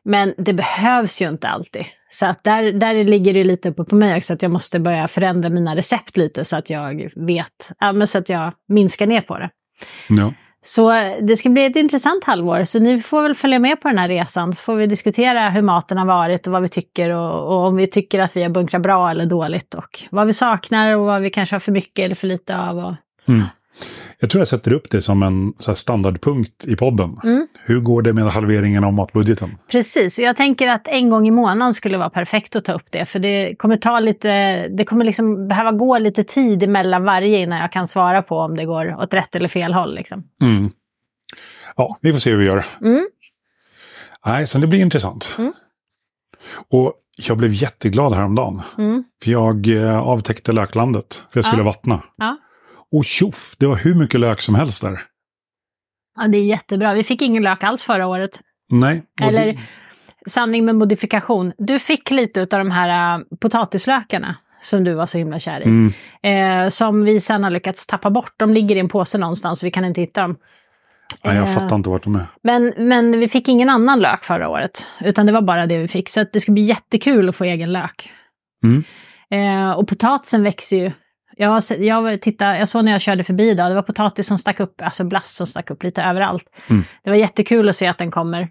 Men 0.08 0.34
det 0.38 0.54
behövs 0.54 1.22
ju 1.22 1.30
inte 1.30 1.48
alltid. 1.48 1.86
Så 2.10 2.26
att 2.26 2.44
där, 2.44 2.72
där 2.72 3.04
ligger 3.04 3.34
det 3.34 3.44
lite 3.44 3.70
uppe 3.70 3.84
på 3.84 3.96
mig 3.96 4.18
också 4.18 4.34
att 4.34 4.42
jag 4.42 4.52
måste 4.52 4.80
börja 4.80 5.08
förändra 5.08 5.50
mina 5.50 5.76
recept 5.76 6.18
lite 6.18 6.46
så 6.46 6.58
att 6.58 6.70
jag 6.70 7.10
vet, 7.16 7.72
ja, 7.80 7.92
men 7.92 8.08
så 8.08 8.18
att 8.18 8.30
jag 8.30 8.54
minskar 8.68 9.08
ner 9.08 9.22
på 9.22 9.38
det. 9.38 9.50
Ja. 10.10 10.34
Så 10.62 10.92
det 11.22 11.38
ska 11.38 11.50
bli 11.50 11.66
ett 11.66 11.76
intressant 11.76 12.24
halvår, 12.24 12.64
så 12.64 12.80
ni 12.80 13.02
får 13.02 13.24
väl 13.24 13.36
följa 13.36 13.60
med 13.60 13.82
på 13.82 13.88
den 13.88 13.98
här 13.98 14.08
resan. 14.08 14.54
Så 14.54 14.62
får 14.62 14.76
vi 14.76 14.88
diskutera 14.88 15.50
hur 15.50 15.62
maten 15.62 15.98
har 15.98 16.06
varit 16.06 16.48
och 16.48 16.54
vad 16.54 16.62
vi 16.62 16.68
tycker 16.68 17.10
och, 17.10 17.48
och 17.48 17.66
om 17.66 17.76
vi 17.76 17.88
tycker 17.88 18.20
att 18.20 18.38
vi 18.38 18.44
har 18.44 18.50
bunkrat 18.50 18.82
bra 18.82 19.12
eller 19.12 19.26
dåligt 19.26 19.74
och 19.74 20.00
vad 20.10 20.28
vi 20.28 20.34
saknar 20.34 20.96
och 20.96 21.06
vad 21.06 21.22
vi 21.22 21.30
kanske 21.30 21.56
har 21.56 21.60
för 21.60 21.72
mycket 21.72 22.06
eller 22.06 22.16
för 22.16 22.28
lite 22.28 22.58
av. 22.58 22.78
Och, 22.78 22.94
mm. 23.28 23.44
Jag 24.20 24.30
tror 24.30 24.42
jag 24.42 24.48
sätter 24.48 24.74
upp 24.74 24.90
det 24.90 25.02
som 25.02 25.24
en 25.24 25.54
standardpunkt 25.76 26.66
i 26.66 26.76
podden. 26.76 27.20
Mm. 27.24 27.48
Hur 27.66 27.80
går 27.80 28.02
det 28.02 28.14
med 28.14 28.30
halveringen 28.30 28.84
av 28.84 28.94
matbudgeten? 28.94 29.58
Precis, 29.72 30.18
och 30.18 30.24
jag 30.24 30.36
tänker 30.36 30.68
att 30.68 30.88
en 30.88 31.10
gång 31.10 31.28
i 31.28 31.32
månaden 31.32 31.74
skulle 31.74 31.98
vara 31.98 32.10
perfekt 32.10 32.56
att 32.56 32.66
ta 32.66 32.74
upp 32.74 32.92
det. 32.92 33.06
För 33.06 33.20
det 33.20 33.56
kommer 33.56 33.78
ta 33.78 34.00
lite, 34.00 34.68
det 34.68 34.86
kommer 34.86 35.06
liksom 35.06 35.48
behöva 35.48 35.72
gå 35.72 35.98
lite 35.98 36.24
tid 36.24 36.64
emellan 36.64 37.04
varje 37.04 37.40
innan 37.40 37.60
jag 37.60 37.72
kan 37.72 37.88
svara 37.88 38.22
på 38.22 38.38
om 38.38 38.56
det 38.56 38.66
går 38.66 38.96
åt 39.02 39.14
rätt 39.14 39.36
eller 39.36 39.48
fel 39.48 39.74
håll. 39.74 39.96
Liksom. 39.96 40.24
Mm. 40.42 40.70
Ja, 41.76 41.98
vi 42.02 42.12
får 42.12 42.20
se 42.20 42.32
hur 42.32 42.38
vi 42.38 42.46
gör. 42.46 42.66
Mm. 42.82 43.08
Nej, 44.26 44.48
sen 44.48 44.62
det 44.62 44.68
blir 44.68 44.80
intressant. 44.80 45.36
Mm. 45.38 45.54
Och 46.70 46.94
jag 47.18 47.38
blev 47.38 47.54
jätteglad 47.54 48.14
häromdagen. 48.14 48.62
Mm. 48.78 49.04
För 49.24 49.32
jag 49.32 49.68
eh, 49.68 49.98
avtäckte 49.98 50.52
löklandet. 50.52 51.24
För 51.32 51.38
jag 51.38 51.46
skulle 51.46 51.62
ja. 51.62 51.66
vattna. 51.66 52.02
Ja. 52.18 52.38
Och 52.96 53.06
tjoff, 53.06 53.56
det 53.60 53.66
var 53.68 53.76
hur 53.76 53.96
mycket 53.96 54.20
lök 54.20 54.42
som 54.42 54.56
helst 54.56 54.82
där. 54.82 55.00
Ja, 56.20 56.28
det 56.28 56.38
är 56.38 56.46
jättebra. 56.46 56.94
Vi 56.94 57.04
fick 57.04 57.22
ingen 57.22 57.44
lök 57.44 57.64
alls 57.64 57.84
förra 57.84 58.08
året. 58.08 58.42
Nej. 58.72 59.04
Eller 59.22 59.46
det- 59.46 59.60
sanning 60.30 60.66
med 60.66 60.76
modifikation. 60.76 61.54
Du 61.58 61.80
fick 61.80 62.12
lite 62.12 62.42
av 62.42 62.48
de 62.48 62.72
här 62.72 63.16
äh, 63.20 63.24
potatislökarna 63.42 64.36
som 64.62 64.84
du 64.84 64.94
var 64.94 65.06
så 65.06 65.18
himla 65.18 65.40
kär 65.40 65.62
i. 65.62 65.64
Mm, 65.64 65.92
Eh, 66.24 66.70
som 66.70 67.04
vi 67.04 67.20
sen 67.20 67.44
har 67.44 67.50
lyckats 67.52 67.88
tappa 67.88 68.10
bort. 68.10 68.34
De 68.38 68.54
ligger 68.54 68.76
i 68.76 68.80
en 68.80 68.90
påse 68.90 69.18
någonstans, 69.18 69.64
vi 69.64 69.72
kan 69.72 69.86
inte 69.86 70.02
hitta 70.02 70.22
dem. 70.22 70.36
nej, 71.24 71.36
jag 71.36 71.48
Eh, 71.48 71.54
fattar 71.56 71.76
inte 71.76 71.90
vart 71.90 72.04
de 72.04 72.16
är. 72.16 72.26
Men, 72.44 72.74
men 72.78 73.20
vi 73.20 73.28
fick 73.28 73.48
ingen 73.48 73.70
annan 73.70 74.00
lök 74.00 74.24
förra 74.24 74.50
året, 74.50 74.86
utan 75.02 75.26
det 75.26 75.32
var 75.32 75.42
bara 75.42 75.68
det 75.68 75.78
vi 75.78 75.88
fick. 75.88 76.10
Så 76.10 76.26
det 76.34 76.40
ska 76.40 76.52
bli 76.52 76.62
jättekul 76.62 77.30
att 77.30 77.36
få 77.36 77.44
egen 77.44 77.72
lök. 77.74 78.12
Mm. 78.64 78.84
Eh, 79.32 79.72
och 79.72 79.88
potatisen 79.88 80.44
växer 80.44 80.78
ju. 80.78 80.92
Jag, 81.38 81.50
har 81.50 81.62
jag, 81.80 82.02
var- 82.02 82.18
titta, 82.18 82.58
jag 82.58 82.68
såg 82.68 82.86
när 82.86 82.92
jag 82.92 83.02
körde 83.02 83.24
förbi 83.24 83.50
idag, 83.50 83.72
det 83.72 83.76
var 83.76 83.82
potatis 83.82 84.28
som 84.28 84.38
stack 84.38 84.60
upp, 84.60 84.82
alltså 84.82 85.04
blast 85.04 85.36
som 85.36 85.48
stack 85.48 85.72
upp 85.72 85.84
lite 85.84 86.04
överallt. 86.04 86.44
Mm. 86.70 86.84
Det 87.04 87.10
var 87.10 87.18
jättekul 87.18 87.70
att 87.70 87.76
se 87.76 87.88
att 87.88 87.98
den 87.98 88.12
kommer. 88.12 88.42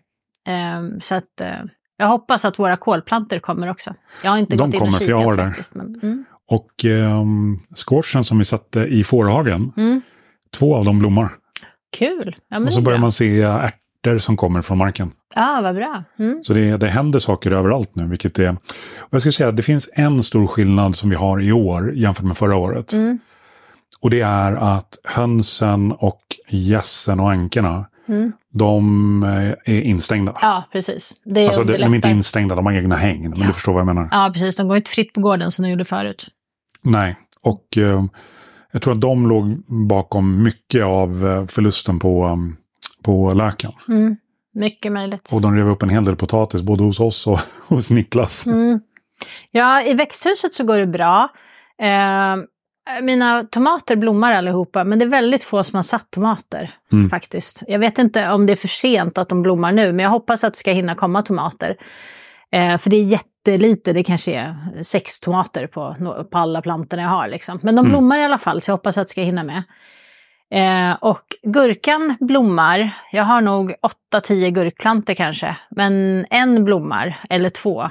Eh, 0.48 0.98
så 1.02 1.14
att 1.14 1.40
eh, 1.40 1.48
jag 1.96 2.06
hoppas 2.06 2.44
att 2.44 2.58
våra 2.58 2.76
kolplanter 2.76 3.38
kommer 3.38 3.70
också. 3.70 3.94
Jag 4.24 4.30
har 4.30 4.38
inte 4.38 4.56
De 4.56 4.64
gått 4.64 4.74
in 4.74 4.80
kommer, 4.80 4.92
och 4.92 4.98
för 4.98 5.04
kikat 5.04 5.20
jag 5.20 5.24
var 5.24 5.36
där. 5.36 5.46
faktiskt. 5.46 5.74
Men, 5.74 6.00
mm, 6.02 6.24
Och 6.48 6.84
um, 6.84 7.58
squashen 7.86 8.24
som 8.24 8.38
vi 8.38 8.44
satte 8.44 8.80
i 8.80 9.04
fårhagen, 9.04 9.72
mm, 9.76 10.00
två 10.58 10.76
av 10.76 10.84
dem 10.84 10.98
blommar. 10.98 11.30
kul! 11.98 12.36
Ja, 12.48 12.58
men 12.58 12.66
och 12.66 12.72
så 12.72 12.80
börjar 12.82 12.98
man 12.98 13.12
se 13.12 13.42
ärtor 14.06 14.18
som 14.18 14.36
kommer 14.36 14.62
från 14.62 14.78
marken. 14.78 15.10
Ja, 15.34 15.60
vad 15.62 15.74
bra. 15.74 16.04
Mm. 16.18 16.44
Så 16.44 16.52
det, 16.52 16.76
det 16.76 16.86
händer 16.88 17.18
saker 17.18 17.50
överallt 17.50 17.90
nu, 17.94 18.06
vilket 18.06 18.38
är... 18.38 18.50
Och 18.98 19.08
jag 19.10 19.20
ska 19.22 19.32
säga 19.32 19.48
att 19.48 19.56
det 19.56 19.62
finns 19.62 19.90
en 19.94 20.22
stor 20.22 20.46
skillnad 20.46 20.96
som 20.96 21.10
vi 21.10 21.16
har 21.16 21.42
i 21.42 21.52
år 21.52 21.94
jämfört 21.94 22.24
med 22.24 22.36
förra 22.36 22.56
året. 22.56 22.92
Mm. 22.92 23.18
Och 24.00 24.10
det 24.10 24.20
är 24.20 24.52
att 24.52 24.98
hönsen 25.04 25.92
och 25.92 26.20
gässen 26.48 27.20
och 27.20 27.30
ankorna, 27.30 27.86
Mm. 28.08 28.32
de 28.52 29.22
eh, 29.22 29.74
är 29.74 29.80
instängda. 29.82 30.34
Ja, 30.42 30.64
precis. 30.72 31.12
Det 31.24 31.46
alltså 31.46 31.64
de, 31.64 31.72
de 31.72 31.82
är 31.84 31.94
inte 31.94 32.08
instängda, 32.08 32.54
de 32.54 32.66
har 32.66 32.72
egna 32.72 32.96
hägn. 32.96 33.30
Men 33.30 33.40
Ja. 33.40 33.46
du 33.46 33.52
förstår 33.52 33.72
vad 33.72 33.80
jag 33.80 33.86
menar. 33.86 34.08
Ja, 34.12 34.30
precis. 34.32 34.56
De 34.56 34.68
går 34.68 34.76
inte 34.76 34.90
fritt 34.90 35.12
på 35.12 35.20
gården 35.20 35.50
som 35.50 35.62
de 35.62 35.68
gjorde 35.70 35.84
förut. 35.84 36.28
Nej, 36.82 37.16
och 37.42 37.64
eh, 37.76 38.04
jag 38.72 38.82
tror 38.82 38.94
att 38.94 39.00
de 39.00 39.28
låg 39.28 39.62
bakom 39.88 40.42
mycket 40.42 40.84
av 40.84 41.26
eh, 41.26 41.46
förlusten 41.46 41.98
på, 41.98 42.26
um, 42.26 42.56
på 43.06 43.32
löken. 43.34 43.72
Mm. 43.88 44.16
Mycket 44.54 44.92
möjligt. 44.92 45.30
Och 45.32 45.40
de 45.40 45.54
rev 45.56 45.68
upp 45.68 45.82
en 45.82 45.88
hel 45.88 46.04
del 46.04 46.16
potatis, 46.16 46.62
både 46.62 46.82
hos 46.84 47.00
oss 47.00 47.26
och 47.26 47.38
hos 47.68 47.90
Niklas. 47.90 48.46
Mm. 48.46 48.80
Ja, 49.50 49.82
i 49.82 49.94
växthuset 49.94 50.54
så 50.54 50.64
går 50.64 50.78
det 50.78 50.86
bra. 50.86 51.28
Eh, 51.82 52.36
mina 53.02 53.44
tomater 53.44 53.96
blommar 53.96 54.32
allihopa, 54.32 54.84
men 54.84 54.98
det 54.98 55.04
är 55.04 55.08
väldigt 55.08 55.44
få 55.44 55.64
som 55.64 55.76
har 55.76 55.82
satt 55.82 56.10
tomater 56.10 56.70
Mm. 56.92 57.10
faktiskt. 57.10 57.62
Jag 57.68 57.78
vet 57.78 57.98
inte 57.98 58.30
om 58.32 58.46
det 58.46 58.52
är 58.52 58.56
för 58.56 58.68
sent 58.68 59.18
att 59.18 59.28
de 59.28 59.42
blommar 59.42 59.72
nu, 59.72 59.92
men 59.92 60.02
jag 60.02 60.10
hoppas 60.10 60.44
att 60.44 60.52
det 60.54 60.58
ska 60.58 60.70
hinna 60.72 60.94
komma 60.94 61.22
tomater. 61.22 61.76
Eh, 62.52 62.78
för 62.78 62.90
det 62.90 62.96
är 62.96 63.02
jättelite, 63.02 63.92
det 63.92 64.02
kanske 64.02 64.32
är 64.34 64.82
sex 64.82 65.20
tomater 65.20 65.66
på, 65.66 65.96
på 66.32 66.38
alla 66.38 66.62
plantorna 66.62 67.02
jag 67.02 67.10
har. 67.10 67.28
Liksom. 67.28 67.58
Men 67.62 67.74
de 67.76 67.80
Mm. 67.80 67.90
blommar 67.90 68.18
i 68.18 68.24
alla 68.24 68.38
fall, 68.38 68.60
så 68.60 68.70
jag 68.70 68.76
hoppas 68.76 68.98
att 68.98 69.06
det 69.06 69.10
ska 69.10 69.20
hinna 69.22 69.42
med. 69.44 69.62
Eh, 70.54 70.92
och 71.00 71.24
gurkan 71.42 72.16
blommar. 72.20 72.98
Jag 73.12 73.24
har 73.24 73.40
nog 73.40 73.74
8-10 74.14 74.50
gurkplantor 74.50 75.14
kanske. 75.14 75.56
Men 75.70 76.26
en 76.30 76.64
blommar, 76.64 77.20
eller 77.30 77.48
två. 77.50 77.90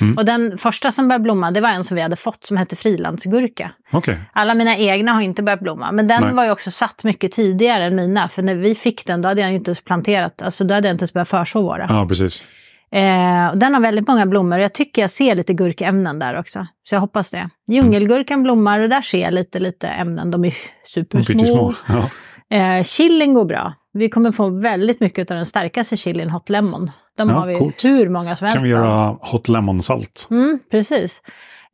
Mm. 0.00 0.18
Och 0.18 0.24
den 0.24 0.58
första 0.58 0.92
som 0.92 1.08
började 1.08 1.22
blomma, 1.22 1.50
det 1.50 1.60
var 1.60 1.68
en 1.68 1.84
som 1.84 1.94
vi 1.94 2.00
hade 2.00 2.16
fått 2.16 2.44
som 2.44 2.56
hette 2.56 2.76
frilandsgurka. 2.76 3.70
Okej, 3.92 4.18
Alla 4.32 4.54
mina 4.54 4.76
egna 4.76 5.12
har 5.12 5.20
inte 5.20 5.42
börjat 5.42 5.60
blomma, 5.60 5.92
men 5.92 6.06
den 6.06 6.22
Nej. 6.22 6.34
var 6.34 6.44
ju 6.44 6.50
också 6.50 6.70
satt 6.70 7.04
mycket 7.04 7.32
tidigare 7.32 7.84
än 7.84 7.96
mina. 7.96 8.28
För 8.28 8.42
när 8.42 8.54
vi 8.54 8.74
fick 8.74 9.06
den, 9.06 9.22
då 9.22 9.28
hade 9.28 9.40
jag 9.40 9.52
inte 9.52 9.68
ens 9.68 9.84
planterat, 9.84 10.42
alltså 10.42 10.64
då 10.64 10.74
hade 10.74 10.88
jag 10.88 10.94
inte 10.94 11.02
ens 11.02 11.12
börjat 11.12 11.28
förså 11.28 11.62
våra. 11.62 11.86
ja 11.88 12.06
precis. 12.08 12.48
Eh, 12.92 13.48
och 13.48 13.58
den 13.58 13.74
har 13.74 13.80
väldigt 13.80 14.08
många 14.08 14.26
blommor 14.26 14.58
och 14.58 14.64
jag 14.64 14.74
tycker 14.74 15.02
jag 15.02 15.10
ser 15.10 15.34
lite 15.34 15.52
gurkämnen 15.54 16.18
där 16.18 16.38
också. 16.38 16.66
Så 16.88 16.94
jag 16.94 17.00
hoppas 17.00 17.30
det. 17.30 17.48
Djungelgurkan 17.70 18.42
blommar 18.42 18.80
och 18.80 18.88
där 18.88 19.00
ser 19.00 19.20
jag 19.20 19.34
lite, 19.34 19.58
lite 19.58 19.88
ämnen. 19.88 20.30
De 20.30 20.44
är 20.44 20.54
supersmå. 20.84 21.72
Ja. 21.88 22.08
Eh, 22.56 22.82
chilin 22.82 23.34
går 23.34 23.44
bra. 23.44 23.74
Vi 23.92 24.08
kommer 24.08 24.32
få 24.32 24.48
väldigt 24.60 25.00
mycket 25.00 25.30
av 25.30 25.36
den 25.36 25.46
starkaste 25.46 25.96
chilin, 25.96 26.30
Hot 26.30 26.48
Lemon. 26.48 26.90
De 27.16 27.28
Ja, 27.28 27.34
har 27.34 27.46
vi 27.46 27.54
coolt. 27.54 27.84
hur 27.84 28.08
många 28.08 28.36
som 28.36 28.44
helst 28.44 28.54
kan 28.54 28.62
vi 28.64 28.68
göra 28.70 29.16
hot 29.20 29.48
lemon-salt. 29.48 30.28
Mm, 30.30 30.58
precis. 30.70 31.22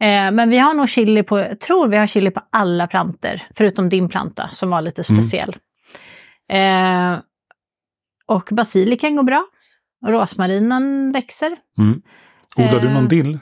Eh, 0.00 0.30
men 0.30 0.50
vi 0.50 0.58
har 0.58 0.74
nog 0.74 0.88
chili 0.88 1.22
på, 1.22 1.38
jag 1.38 1.60
tror 1.60 1.88
vi 1.88 1.96
har 1.96 2.06
chili 2.06 2.30
på 2.30 2.40
alla 2.52 2.86
planter, 2.86 3.46
förutom 3.54 3.88
din 3.88 4.08
planta 4.08 4.48
som 4.48 4.70
var 4.70 4.80
lite 4.82 5.02
Mm. 5.08 5.22
speciell. 5.22 5.56
Eh, 6.52 7.18
och 8.26 8.48
basilikan 8.52 9.16
går 9.16 9.22
bra. 9.22 9.44
Rosmarinen 10.06 11.12
växer. 11.12 11.56
Mm. 11.78 12.02
Odlar 12.56 12.80
du 12.80 12.86
Eh, 12.86 12.92
någon 12.94 13.08
dill? 13.08 13.38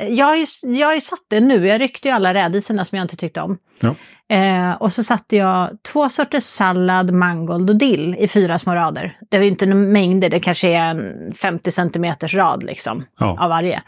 Eh, 0.00 0.08
Jag 0.08 0.26
har, 0.26 0.36
ju, 0.36 0.46
jag 0.62 0.86
har 0.86 0.94
ju 0.94 1.00
satt 1.00 1.24
det 1.30 1.40
nu, 1.40 1.66
jag 1.66 1.80
ryckte 1.80 2.08
ju 2.08 2.14
alla 2.14 2.34
rädisorna 2.34 2.84
som 2.84 2.96
jag 2.98 3.04
inte 3.04 3.16
tyckte 3.16 3.40
om. 3.40 3.58
Ja. 3.80 3.94
Eh, 4.36 4.72
och 4.72 4.92
så 4.92 5.02
satte 5.02 5.36
jag 5.36 5.70
två 5.92 6.08
sorters 6.08 6.42
sallad, 6.42 7.12
mangold 7.12 7.70
och 7.70 7.76
dill 7.76 8.16
i 8.18 8.28
fyra 8.28 8.58
små 8.58 8.74
rader. 8.74 9.18
Det 9.30 9.36
var 9.38 9.44
ju 9.44 9.50
inte 9.50 9.66
några 9.66 9.82
mängder, 9.92 10.28
det 10.30 10.40
kanske 10.40 10.68
är 10.68 10.84
en 10.90 11.32
50 11.32 11.70
centimeters 11.70 12.34
rad 12.34 12.62
liksom 12.62 13.04
Ja. 13.20 13.36
av 13.40 13.48
varje. 13.48 13.82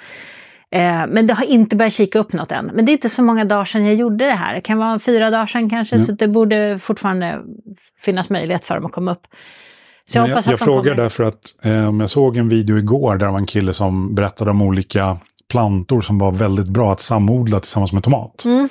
Eh, 0.73 1.07
men 1.09 1.27
det 1.27 1.35
har 1.35 1.45
inte 1.45 1.77
börjat 1.77 1.93
kika 1.93 2.19
upp 2.19 2.33
något 2.33 2.53
än. 2.53 2.67
Men 2.67 2.87
det 2.87 2.91
är 2.91 2.95
inte 2.95 3.09
så 3.09 3.23
många 3.23 3.45
dagar 3.45 3.65
sedan 3.65 3.87
jag 3.87 3.95
gjorde 3.95 4.25
det 4.27 4.33
här. 4.35 4.55
Det 4.55 4.61
kan 4.61 4.79
vara 4.79 4.99
fyra 4.99 5.31
dagar 5.31 5.47
sedan 5.47 5.71
kanske, 5.71 5.97
Ja. 5.97 6.01
så 6.01 6.13
det 6.13 6.29
borde 6.29 6.79
fortfarande 6.79 7.39
finnas 8.01 8.31
möjlighet 8.31 8.65
för 8.65 8.75
dem 8.75 8.87
att 8.87 8.93
komma 8.93 9.13
upp. 9.13 9.23
Jag 10.15 10.29
jag, 10.29 10.43
jag 10.47 10.59
frågar 10.59 10.95
därför 10.95 11.25
att 11.25 11.57
eh, 11.63 11.73
jag 11.73 12.11
såg 12.11 12.37
en 12.37 12.49
video 12.49 12.79
igår 12.79 13.17
där 13.17 13.27
det 13.27 13.33
var 13.33 13.39
en 13.39 13.47
kille 13.47 13.73
som 13.73 14.15
berättade 14.15 14.51
om 14.51 14.63
olika 14.63 15.19
plantor 15.51 16.01
som 16.01 16.19
var 16.19 16.33
väldigt 16.33 16.69
bra 16.69 16.93
att 16.93 17.01
samodla 17.01 17.61
tillsammans 17.61 17.93
med 17.93 18.05
tomat. 18.05 18.45
Mm. 18.45 18.69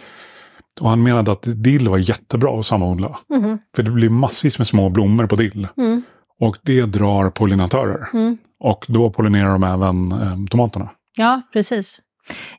Och 0.82 0.89
han 0.89 1.04
menade 1.04 1.32
att 1.32 1.43
dill 1.43 1.89
var 1.89 1.97
jättebra 1.97 2.60
att 2.60 2.65
samodla. 2.65 3.19
Mhm. 3.30 3.60
För 3.75 3.84
det 3.84 3.91
blir 3.91 4.10
massvis 4.10 4.58
med 4.58 4.67
små 4.67 4.89
blommor 4.89 5.28
på 5.28 5.36
dill. 5.36 5.67
Mm. 5.78 6.02
Och 6.39 6.58
det 6.62 6.86
drar 6.86 7.30
pollinatörer. 7.30 8.08
Mm. 8.13 8.38
Och 8.60 8.86
då 8.88 9.10
pollinerar 9.10 9.49
de 9.49 9.63
även 9.63 10.12
eh, 10.12 10.45
tomaterna. 10.49 10.89
Ja, 11.17 11.41
precis. 11.54 12.02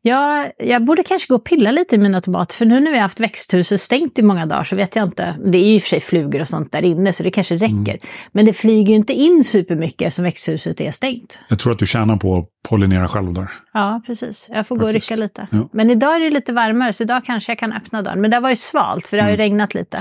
Ja, 0.03 0.47
jag 0.59 0.85
borde 0.85 1.03
kanske 1.03 1.29
gå 1.29 1.35
och 1.35 1.45
pilla 1.45 1.71
lite 1.71 1.95
i 1.95 1.99
mina 1.99 2.21
tomater, 2.21 2.55
för 2.57 2.65
nu 2.67 2.81
när 2.81 2.91
vi 2.91 2.97
har 2.97 3.03
haft 3.03 3.21
växthuset 3.21 3.81
stängt 3.81 4.19
i 4.19 4.23
många 4.23 4.47
dagar 4.47 4.65
så 4.65 4.77
vet 4.77 4.97
jag 4.97 5.07
inte. 5.09 5.37
Det 5.45 5.59
är 5.59 5.63
i 5.63 5.79
och 5.79 5.83
för 5.83 5.89
sig 5.89 6.01
flugor 6.01 6.41
och 6.41 6.49
sånt 6.49 6.73
där 6.73 6.83
inne, 6.85 7.13
så 7.13 7.23
det 7.23 7.31
kanske 7.31 7.55
räcker. 7.55 7.75
Mm. 7.75 7.99
Men 8.33 8.47
det 8.47 8.53
flyger 8.53 8.89
ju 8.91 8.95
inte 8.95 9.13
in 9.13 9.45
supermycket 9.45 10.03
eftersom 10.07 10.25
växthuset 10.25 10.81
är 10.81 10.91
stängt. 10.91 11.39
Jag 11.49 11.59
tror 11.59 11.73
att 11.73 11.79
du 11.79 11.87
tjänar 11.87 12.17
på 12.17 12.39
att 12.39 12.45
pollinera 12.69 13.09
själv 13.09 13.33
där. 13.33 13.49
Ja, 13.73 14.03
precis. 14.07 14.47
Jag 14.53 14.67
får 14.67 14.77
gå 14.77 14.83
och 14.83 14.89
Faktiskt. 14.93 15.11
rycka 15.11 15.23
lite. 15.23 15.47
Ja. 15.51 15.69
Men 15.73 15.91
idag 15.91 16.17
är 16.17 16.21
det 16.21 16.31
lite 16.31 16.53
varmare, 16.53 16.93
så 16.93 17.03
idag 17.03 17.25
kanske 17.25 17.53
jag 17.53 17.59
kan 17.59 17.73
öppna 17.73 18.03
dörren. 18.03 18.21
Men 18.21 18.31
det 18.31 18.41
var 18.41 18.51
ju 18.51 18.57
svalt, 18.57 19.07
för 19.07 19.17
det 19.17 19.23
har 19.23 19.31
ju 19.31 19.35
Mm. 19.35 19.45
regnat 19.45 19.75
lite. 19.75 19.97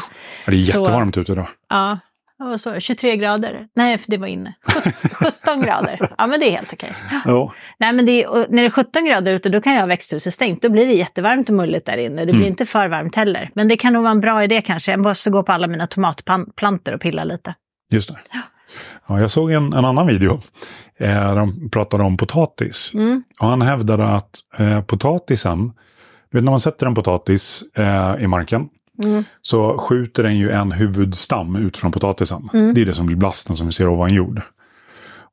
Ja, 0.46 0.52
Det 0.52 0.58
är 0.58 0.62
Så- 0.62 0.68
jättevarmt 0.80 1.18
ute 1.18 1.32
idag. 1.32 1.48
Ja, 1.70 2.00
vad 2.46 2.74
det? 2.74 2.82
23 2.82 3.16
grader? 3.18 3.68
Nej, 3.76 3.98
för 3.98 4.12
det 4.12 4.18
var 4.18 4.28
inne. 4.28 4.54
17 5.14 5.62
grader. 5.66 6.10
Ja, 6.18 6.28
men 6.28 6.40
det 6.40 6.46
är 6.46 6.52
helt 6.52 6.74
okej. 6.74 6.92
Ja. 7.26 7.54
Nej, 7.80 7.94
men 7.94 8.06
det 8.06 8.24
är, 8.24 8.28
när 8.50 8.62
det 8.62 8.66
är 8.66 8.70
17 8.70 9.06
grader 9.06 9.34
ute 9.34 9.50
då 9.50 9.62
kan 9.62 9.74
jag 9.74 9.80
ha 9.80 9.88
växthuset 9.88 10.34
stängt. 10.34 10.62
Då 10.62 10.70
blir 10.70 10.88
det 10.88 10.94
jättevarmt 10.94 11.50
och 11.50 11.56
mulligt 11.56 11.86
där 11.86 11.98
inne. 11.98 12.22
Det 12.22 12.26
blir 12.26 12.36
Mm. 12.36 12.48
inte 12.48 12.66
för 12.66 12.88
varmt 12.88 13.16
heller. 13.16 13.52
Men 13.56 13.68
det 13.68 13.78
kan 13.78 13.94
nog 13.94 14.02
vara 14.04 14.12
en 14.12 14.20
bra 14.22 14.44
idé 14.44 14.62
kanske. 14.62 14.92
Jag 14.92 15.00
måste 15.00 15.30
gå 15.30 15.44
på 15.44 15.52
alla 15.52 15.68
mina 15.68 15.88
tomatplantor 15.88 16.94
och 16.94 17.02
pilla 17.02 17.24
lite. 17.24 17.56
Just 17.92 18.10
det. 18.10 18.18
Ja, 19.08 19.20
jag 19.20 19.32
såg 19.32 19.52
en, 19.52 19.74
en 19.74 19.86
annan 19.86 20.08
video 20.08 20.40
eh, 21.00 21.08
där 21.10 21.36
de 21.36 21.70
pratade 21.70 22.04
om 22.04 22.18
potatis. 22.18 22.92
Mm. 22.94 23.24
Och 23.40 23.48
han 23.48 23.62
hävdade 23.62 24.08
att 24.08 24.30
eh, 24.58 24.82
potatisen, 24.82 25.72
vet 26.32 26.44
när 26.44 26.52
man 26.52 26.60
sätter 26.60 26.86
en 26.86 26.96
potatis 26.96 27.64
eh, 27.78 28.16
i 28.20 28.28
marken 28.28 28.70
Mm. 29.04 29.24
så 29.42 29.78
skjuter 29.78 30.24
den 30.24 30.38
ju 30.38 30.52
en 30.52 30.72
huvudstam 30.72 31.56
ut 31.56 31.78
från 31.78 31.92
potatisen. 31.92 32.50
Mm. 32.54 32.74
Det 32.74 32.82
är 32.82 32.86
det 32.86 32.94
som 32.94 33.06
blir 33.06 33.16
blasten 33.16 33.56
som 33.56 33.68
vi 33.68 33.74
ser 33.74 33.88
ovan 33.88 34.14
jord. 34.14 34.42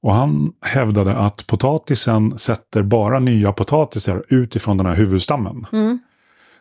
Och 0.03 0.15
han 0.15 0.53
hävdade 0.61 1.17
att 1.17 1.47
potatisen 1.47 2.39
sätter 2.39 2.83
bara 2.83 3.19
nya 3.19 3.53
potatisar 3.53 4.23
utifrån 4.29 4.77
den 4.77 4.87
här 4.87 4.95
huvudstammen. 4.95 5.67
Mm. 5.73 5.99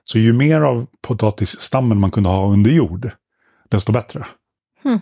Så 0.03 0.19
ju 0.19 0.33
mer 0.33 0.61
av 0.61 0.87
potatisstammen 1.01 1.99
man 1.99 2.11
kunde 2.11 2.29
ha 2.29 2.47
under 2.47 2.71
jord, 2.71 3.11
desto 3.69 3.91
bättre. 3.91 4.25
Hmm. 4.83 4.99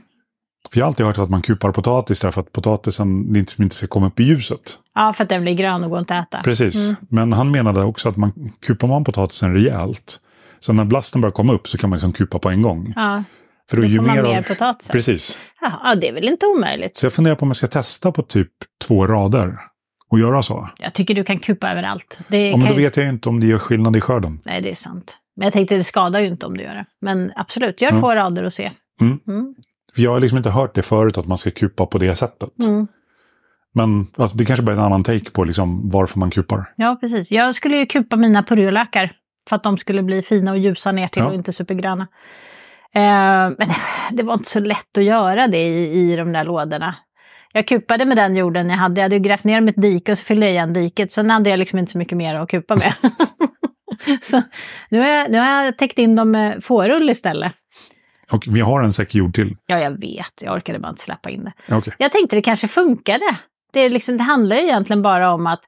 För 0.71 0.79
jag 0.79 0.85
har 0.85 0.87
alltid 0.87 1.05
hört 1.05 1.17
att 1.17 1.29
man 1.29 1.41
kupar 1.41 1.71
potatis 1.71 2.19
därför 2.19 2.41
att 2.41 2.51
potatisen 2.51 3.35
inte, 3.35 3.63
inte 3.63 3.75
ska 3.75 3.87
komma 3.87 4.07
upp 4.07 4.19
i 4.19 4.23
ljuset. 4.23 4.79
Ja, 4.95 5.13
för 5.13 5.23
att 5.23 5.29
den 5.29 5.41
blir 5.41 5.53
grön 5.53 5.83
och 5.83 5.89
går 5.89 5.99
inte 5.99 6.17
att 6.17 6.27
äta. 6.27 6.41
Precis. 6.43 6.89
Mm. 6.89 7.05
Men 7.09 7.33
han 7.33 7.51
menade 7.51 7.83
också 7.83 8.09
att 8.09 8.17
man 8.17 8.51
kupar 8.65 8.87
man 8.87 9.03
potatisen 9.03 9.53
rejält, 9.53 10.19
så 10.63 10.73
när 10.73 10.85
blasten 10.85 11.21
börjar 11.21 11.31
komma 11.31 11.53
upp 11.53 11.67
så 11.67 11.77
kan 11.77 11.89
man 11.89 11.97
liksom 11.97 12.13
kupa 12.13 12.39
på 12.39 12.49
en 12.49 12.61
gång. 12.61 12.93
Ja, 12.95 13.23
För 13.69 13.77
då 13.77 13.83
då 13.83 13.89
ju 13.89 13.97
får 13.97 14.03
man 14.05 14.15
mer 14.15 14.23
mer 14.23 14.37
av... 14.37 14.43
potatis. 14.43 14.87
Precis. 14.87 15.39
Ja, 15.61 15.71
ja, 15.83 15.95
det 15.95 16.07
är 16.09 16.13
väl 16.13 16.27
inte 16.27 16.45
omöjligt. 16.45 16.97
Så 16.97 17.05
jag 17.05 17.13
funderar 17.13 17.35
på 17.35 17.43
om 17.43 17.49
jag 17.49 17.55
ska 17.55 17.67
testa 17.67 18.11
på 18.11 18.21
typ 18.23 18.51
två 18.87 19.07
rader 19.07 19.59
och 20.09 20.19
göra 20.19 20.41
så. 20.41 20.69
Jag 20.79 20.93
tycker 20.93 21.15
du 21.15 21.23
kan 21.23 21.39
kupa 21.39 21.71
överallt. 21.71 22.19
Det 22.27 22.49
Ja, 22.49 22.57
men 22.57 22.67
då 22.67 22.73
ju... 22.73 22.81
vet 22.83 22.97
jag 22.97 23.09
inte 23.09 23.29
om 23.29 23.39
det 23.39 23.47
gör 23.47 23.57
skillnad 23.57 23.95
i 23.95 24.01
skörden. 24.01 24.39
Nej, 24.45 24.61
det 24.61 24.71
är 24.71 24.75
sant. 24.75 25.17
Men 25.37 25.45
jag 25.45 25.53
tänkte 25.53 25.75
det 25.75 25.83
skadar 25.83 26.19
ju 26.19 26.27
inte 26.27 26.45
om 26.45 26.57
du 26.57 26.63
gör 26.63 26.73
det. 26.75 26.85
Men 27.01 27.31
absolut, 27.35 27.81
gör 27.81 27.91
Ja. 27.91 27.99
två 27.99 28.15
rader 28.15 28.43
och 28.43 28.53
se. 28.53 28.71
Mm. 29.01 29.19
Mm. 29.27 29.55
Jag 29.95 30.11
har 30.11 30.19
liksom 30.19 30.37
inte 30.37 30.49
hört 30.49 30.75
det 30.75 30.81
förut 30.81 31.17
att 31.17 31.27
man 31.27 31.37
ska 31.37 31.51
kupa 31.51 31.85
på 31.85 31.97
det 31.97 32.15
sättet. 32.15 32.49
Mm. 32.67 32.87
Men 33.75 34.07
alltså, 34.17 34.37
det 34.37 34.45
kanske 34.45 34.63
bara 34.63 34.71
är 34.71 34.77
en 34.79 34.83
annan 34.85 35.03
take 35.03 35.31
på 35.31 35.43
liksom, 35.43 35.89
varför 35.89 36.19
man 36.19 36.29
kupar. 36.31 36.65
Ja, 36.75 36.97
precis. 37.01 37.31
Jag 37.31 37.55
skulle 37.55 37.77
ju 37.77 37.85
kupa 37.85 38.15
mina 38.15 38.43
purjolökar 38.43 39.11
för 39.49 39.55
att 39.55 39.63
de 39.63 39.77
skulle 39.77 40.03
bli 40.03 40.21
fina 40.21 40.51
och 40.51 40.57
ljusa 40.57 40.91
ner 40.91 41.07
till 41.07 41.21
Ja. 41.21 41.27
och 41.27 41.33
inte 41.33 41.53
supergröna. 41.53 42.07
Eh, 42.95 43.01
men 43.57 43.67
det 44.11 44.23
var 44.23 44.33
inte 44.33 44.49
så 44.49 44.59
lätt 44.59 44.97
att 44.97 45.03
göra 45.03 45.47
det 45.47 45.63
i, 45.63 46.11
i 46.11 46.15
de 46.15 46.31
där 46.31 46.45
lådorna. 46.45 46.95
Jag 47.53 47.67
kupade 47.67 48.05
med 48.05 48.17
den 48.17 48.35
jorden 48.35 48.69
jag 48.69 48.77
hade. 48.77 49.01
Jag 49.01 49.05
hade 49.05 49.19
grävt 49.19 49.43
ner 49.43 49.61
mitt 49.61 49.81
dike 49.81 50.11
och 50.11 50.17
så 50.17 50.23
fyllde 50.23 50.45
jag 50.45 50.53
igen 50.53 50.73
diket. 50.73 51.11
Sen 51.11 51.29
hade 51.29 51.49
jag 51.49 51.59
liksom 51.59 51.79
inte 51.79 51.91
så 51.91 51.97
mycket 51.97 52.17
mer 52.17 52.35
att 52.35 52.49
kupa 52.49 52.75
med. 52.75 52.93
så 54.21 54.41
nu 54.89 54.99
har, 54.99 55.07
jag, 55.07 55.31
nu 55.31 55.37
har 55.39 55.63
jag 55.63 55.77
täckt 55.77 55.99
in 55.99 56.15
dem 56.15 56.31
med 56.31 56.63
fårull 56.63 57.09
istället. 57.09 57.53
Och 58.31 58.43
vi 58.47 58.59
har 58.61 58.83
en 58.83 58.91
säck 58.91 59.15
jord 59.15 59.33
till. 59.33 59.57
Ja, 59.65 59.79
jag 59.79 59.91
vet. 59.99 60.41
Jag 60.41 60.55
orkade 60.55 60.79
bara 60.79 60.89
inte 60.89 61.03
släppa 61.03 61.29
in 61.29 61.43
det. 61.43 61.75
Okej. 61.75 61.93
Jag 61.97 62.11
tänkte 62.11 62.35
det 62.35 62.41
kanske 62.41 62.67
funkade. 62.67 63.25
Det, 63.73 63.79
är 63.79 63.89
liksom, 63.89 64.17
det 64.17 64.23
handlar 64.23 64.55
ju 64.55 64.61
egentligen 64.61 65.01
bara 65.01 65.33
om 65.33 65.47
att 65.47 65.61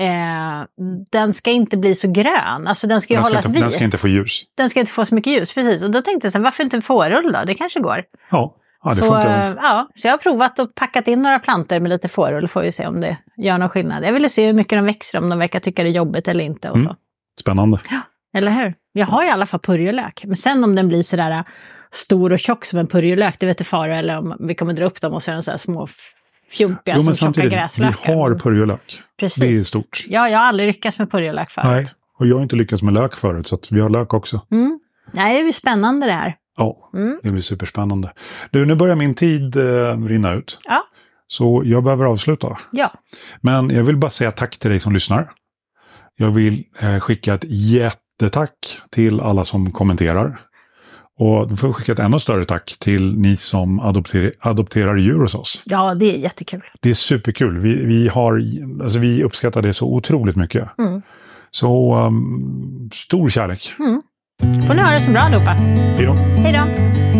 eh, 0.00 0.66
den 1.12 1.32
ska 1.32 1.50
inte 1.50 1.76
bli 1.76 1.94
så 1.94 2.08
grön. 2.12 2.66
Alltså 2.66 2.86
den 2.86 3.00
ska 3.00 3.12
ju 3.14 3.16
Den, 3.16 3.24
ska 3.24 3.32
hållas 3.32 3.46
inte, 3.46 3.54
vit. 3.54 3.62
den 3.62 3.70
ska 3.70 3.84
inte 3.84 3.98
få 3.98 4.08
ljus. 4.08 4.42
Den 4.56 4.70
ska 4.70 4.80
inte 4.80 4.92
få 4.92 5.04
så 5.04 5.14
mycket 5.14 5.32
ljus, 5.32 5.54
precis. 5.54 5.82
Och 5.82 5.90
då 5.90 6.02
tänkte 6.02 6.26
jag 6.26 6.32
så 6.32 6.38
här, 6.38 6.44
varför 6.44 6.62
inte 6.64 6.76
en 6.76 6.82
fårull 6.82 7.32
då? 7.32 7.42
Det 7.46 7.54
kanske 7.54 7.80
går. 7.80 8.04
Ja, 8.30 8.56
ja 8.84 8.90
det 8.90 8.96
så, 8.96 9.04
funkar. 9.04 9.50
eh, 9.50 9.56
ja, 9.62 9.88
så 9.94 10.06
jag 10.08 10.12
har 10.12 10.18
provat 10.18 10.58
och 10.58 10.74
packat 10.74 11.08
in 11.08 11.22
några 11.22 11.38
plantor 11.38 11.80
med 11.80 11.88
lite 11.88 12.08
fårull, 12.08 12.48
får 12.48 12.62
vi 12.62 12.72
se 12.72 12.86
om 12.86 13.00
det 13.00 13.16
gör 13.36 13.58
någon 13.58 13.68
skillnad. 13.68 14.04
Jag 14.04 14.12
ville 14.12 14.28
se 14.28 14.46
hur 14.46 14.52
mycket 14.52 14.78
de 14.78 14.84
växer, 14.84 15.18
om 15.18 15.28
de 15.28 15.38
verkar 15.38 15.60
tycka 15.60 15.82
det 15.82 15.88
är 15.88 15.92
jobbigt 15.92 16.28
eller 16.28 16.44
inte. 16.44 16.70
Och 16.70 16.76
Mm. 16.76 16.88
så. 16.88 16.96
Spännande. 17.40 17.78
Eller 18.36 18.50
hur? 18.50 18.74
Jag 18.92 19.06
har 19.06 19.24
i 19.24 19.30
alla 19.30 19.46
fall 19.46 19.60
purjolök. 19.60 20.22
Men 20.26 20.36
sen 20.36 20.64
om 20.64 20.74
den 20.74 20.88
blir 20.88 21.02
sådär 21.02 21.30
äh, 21.30 21.40
stor 21.92 22.32
och 22.32 22.38
tjock 22.38 22.64
som 22.64 22.78
en 22.78 22.86
purjolök, 22.86 23.36
det 23.40 23.46
vet 23.46 23.60
jag 23.60 23.66
fara. 23.66 23.98
Eller 23.98 24.18
om 24.18 24.36
vi 24.40 24.54
kommer 24.54 24.74
dra 24.74 24.84
upp 24.84 25.00
dem 25.00 25.12
och 25.12 25.22
så 25.22 25.30
är 25.30 25.34
de 25.34 25.42
så 25.42 25.50
här 25.50 25.58
små 25.58 25.86
fjumpiga 26.52 26.94
Jo, 26.94 27.00
som 27.00 27.06
tjocka 27.14 27.14
samtidigt, 27.24 27.52
vi 27.52 27.56
gräslökar. 27.56 28.14
har 28.14 28.34
purjolök. 28.38 29.00
Precis. 29.20 29.40
Det 29.40 29.56
är 29.56 29.62
stort. 29.62 30.04
Ja, 30.08 30.28
jag 30.28 30.38
har 30.38 30.46
aldrig 30.46 30.66
lyckats 30.66 30.98
med 30.98 31.10
purjolök 31.10 31.50
förut. 31.50 31.66
Nej, 31.68 31.86
och 32.18 32.26
jag 32.26 32.36
har 32.36 32.42
inte 32.42 32.56
lyckats 32.56 32.82
med 32.82 32.94
lök 32.94 33.14
förut, 33.14 33.46
så 33.46 33.54
att 33.54 33.72
vi 33.72 33.80
har 33.80 33.90
lök 33.90 34.14
också. 34.14 34.40
Mm. 34.50 34.78
Nej, 35.12 35.34
det 35.34 35.40
är 35.40 35.44
ju 35.44 35.52
spännande 35.52 36.06
det 36.06 36.12
här. 36.12 36.34
Ja, 36.56 36.90
Mm. 36.94 37.18
det 37.22 37.30
blir 37.30 37.42
superspännande. 37.42 38.12
Du, 38.50 38.66
nu 38.66 38.74
börjar 38.74 38.96
min 38.96 39.14
tid 39.14 39.56
eh, 39.56 40.04
rinna 40.06 40.32
ut. 40.32 40.58
Ja. 40.64 40.82
Så 41.26 41.62
jag 41.64 41.84
behöver 41.84 42.04
avsluta. 42.04 42.58
Ja, 42.72 42.92
Men 43.40 43.70
jag 43.70 43.84
vill 43.84 43.96
bara 43.96 44.10
säga 44.10 44.32
tack 44.32 44.56
till 44.58 44.70
dig 44.70 44.80
som 44.80 44.92
lyssnar. 44.92 45.30
Jag 46.16 46.30
vill 46.30 46.64
eh, 46.80 46.98
skicka 47.00 47.34
ett 47.34 47.44
jättetack 47.48 48.80
till 48.90 49.20
alla 49.20 49.44
som 49.44 49.72
kommenterar. 49.72 50.40
Och 51.22 51.48
då 51.48 51.56
får 51.56 51.68
jag 51.68 51.76
skicka 51.76 51.92
ett 51.92 51.98
ännu 51.98 52.18
större 52.18 52.44
tack 52.44 52.76
till 52.78 53.18
ni 53.18 53.36
som 53.36 53.80
adopter 53.80 54.32
adopterar 54.40 54.96
djur 54.96 55.20
hos 55.20 55.34
oss. 55.34 55.62
ja 55.64 55.94
det 55.94 56.14
är 56.14 56.18
jättekul. 56.18 56.62
Det 56.80 56.90
är 56.90 56.94
superkul. 56.94 57.58
Vi, 57.58 57.84
vi, 57.84 58.08
har, 58.08 58.42
alltså 58.82 58.98
vi 58.98 59.24
uppskattar 59.24 59.62
det 59.62 59.72
så 59.72 59.94
otroligt 59.94 60.36
mycket. 60.36 60.78
Mm. 60.78 61.02
Så 61.50 61.96
um, 62.06 62.90
stor 62.92 63.28
kärlek. 63.28 63.74
Får 64.66 64.74
ni 64.74 64.82
ha 64.82 64.90
det 64.90 65.00
så 65.00 65.10
bra 65.10 65.20
allihopa. 65.20 65.50
Hej 65.50 66.06
då. 66.06 66.12
Hej 66.12 66.52
då! 66.52 67.11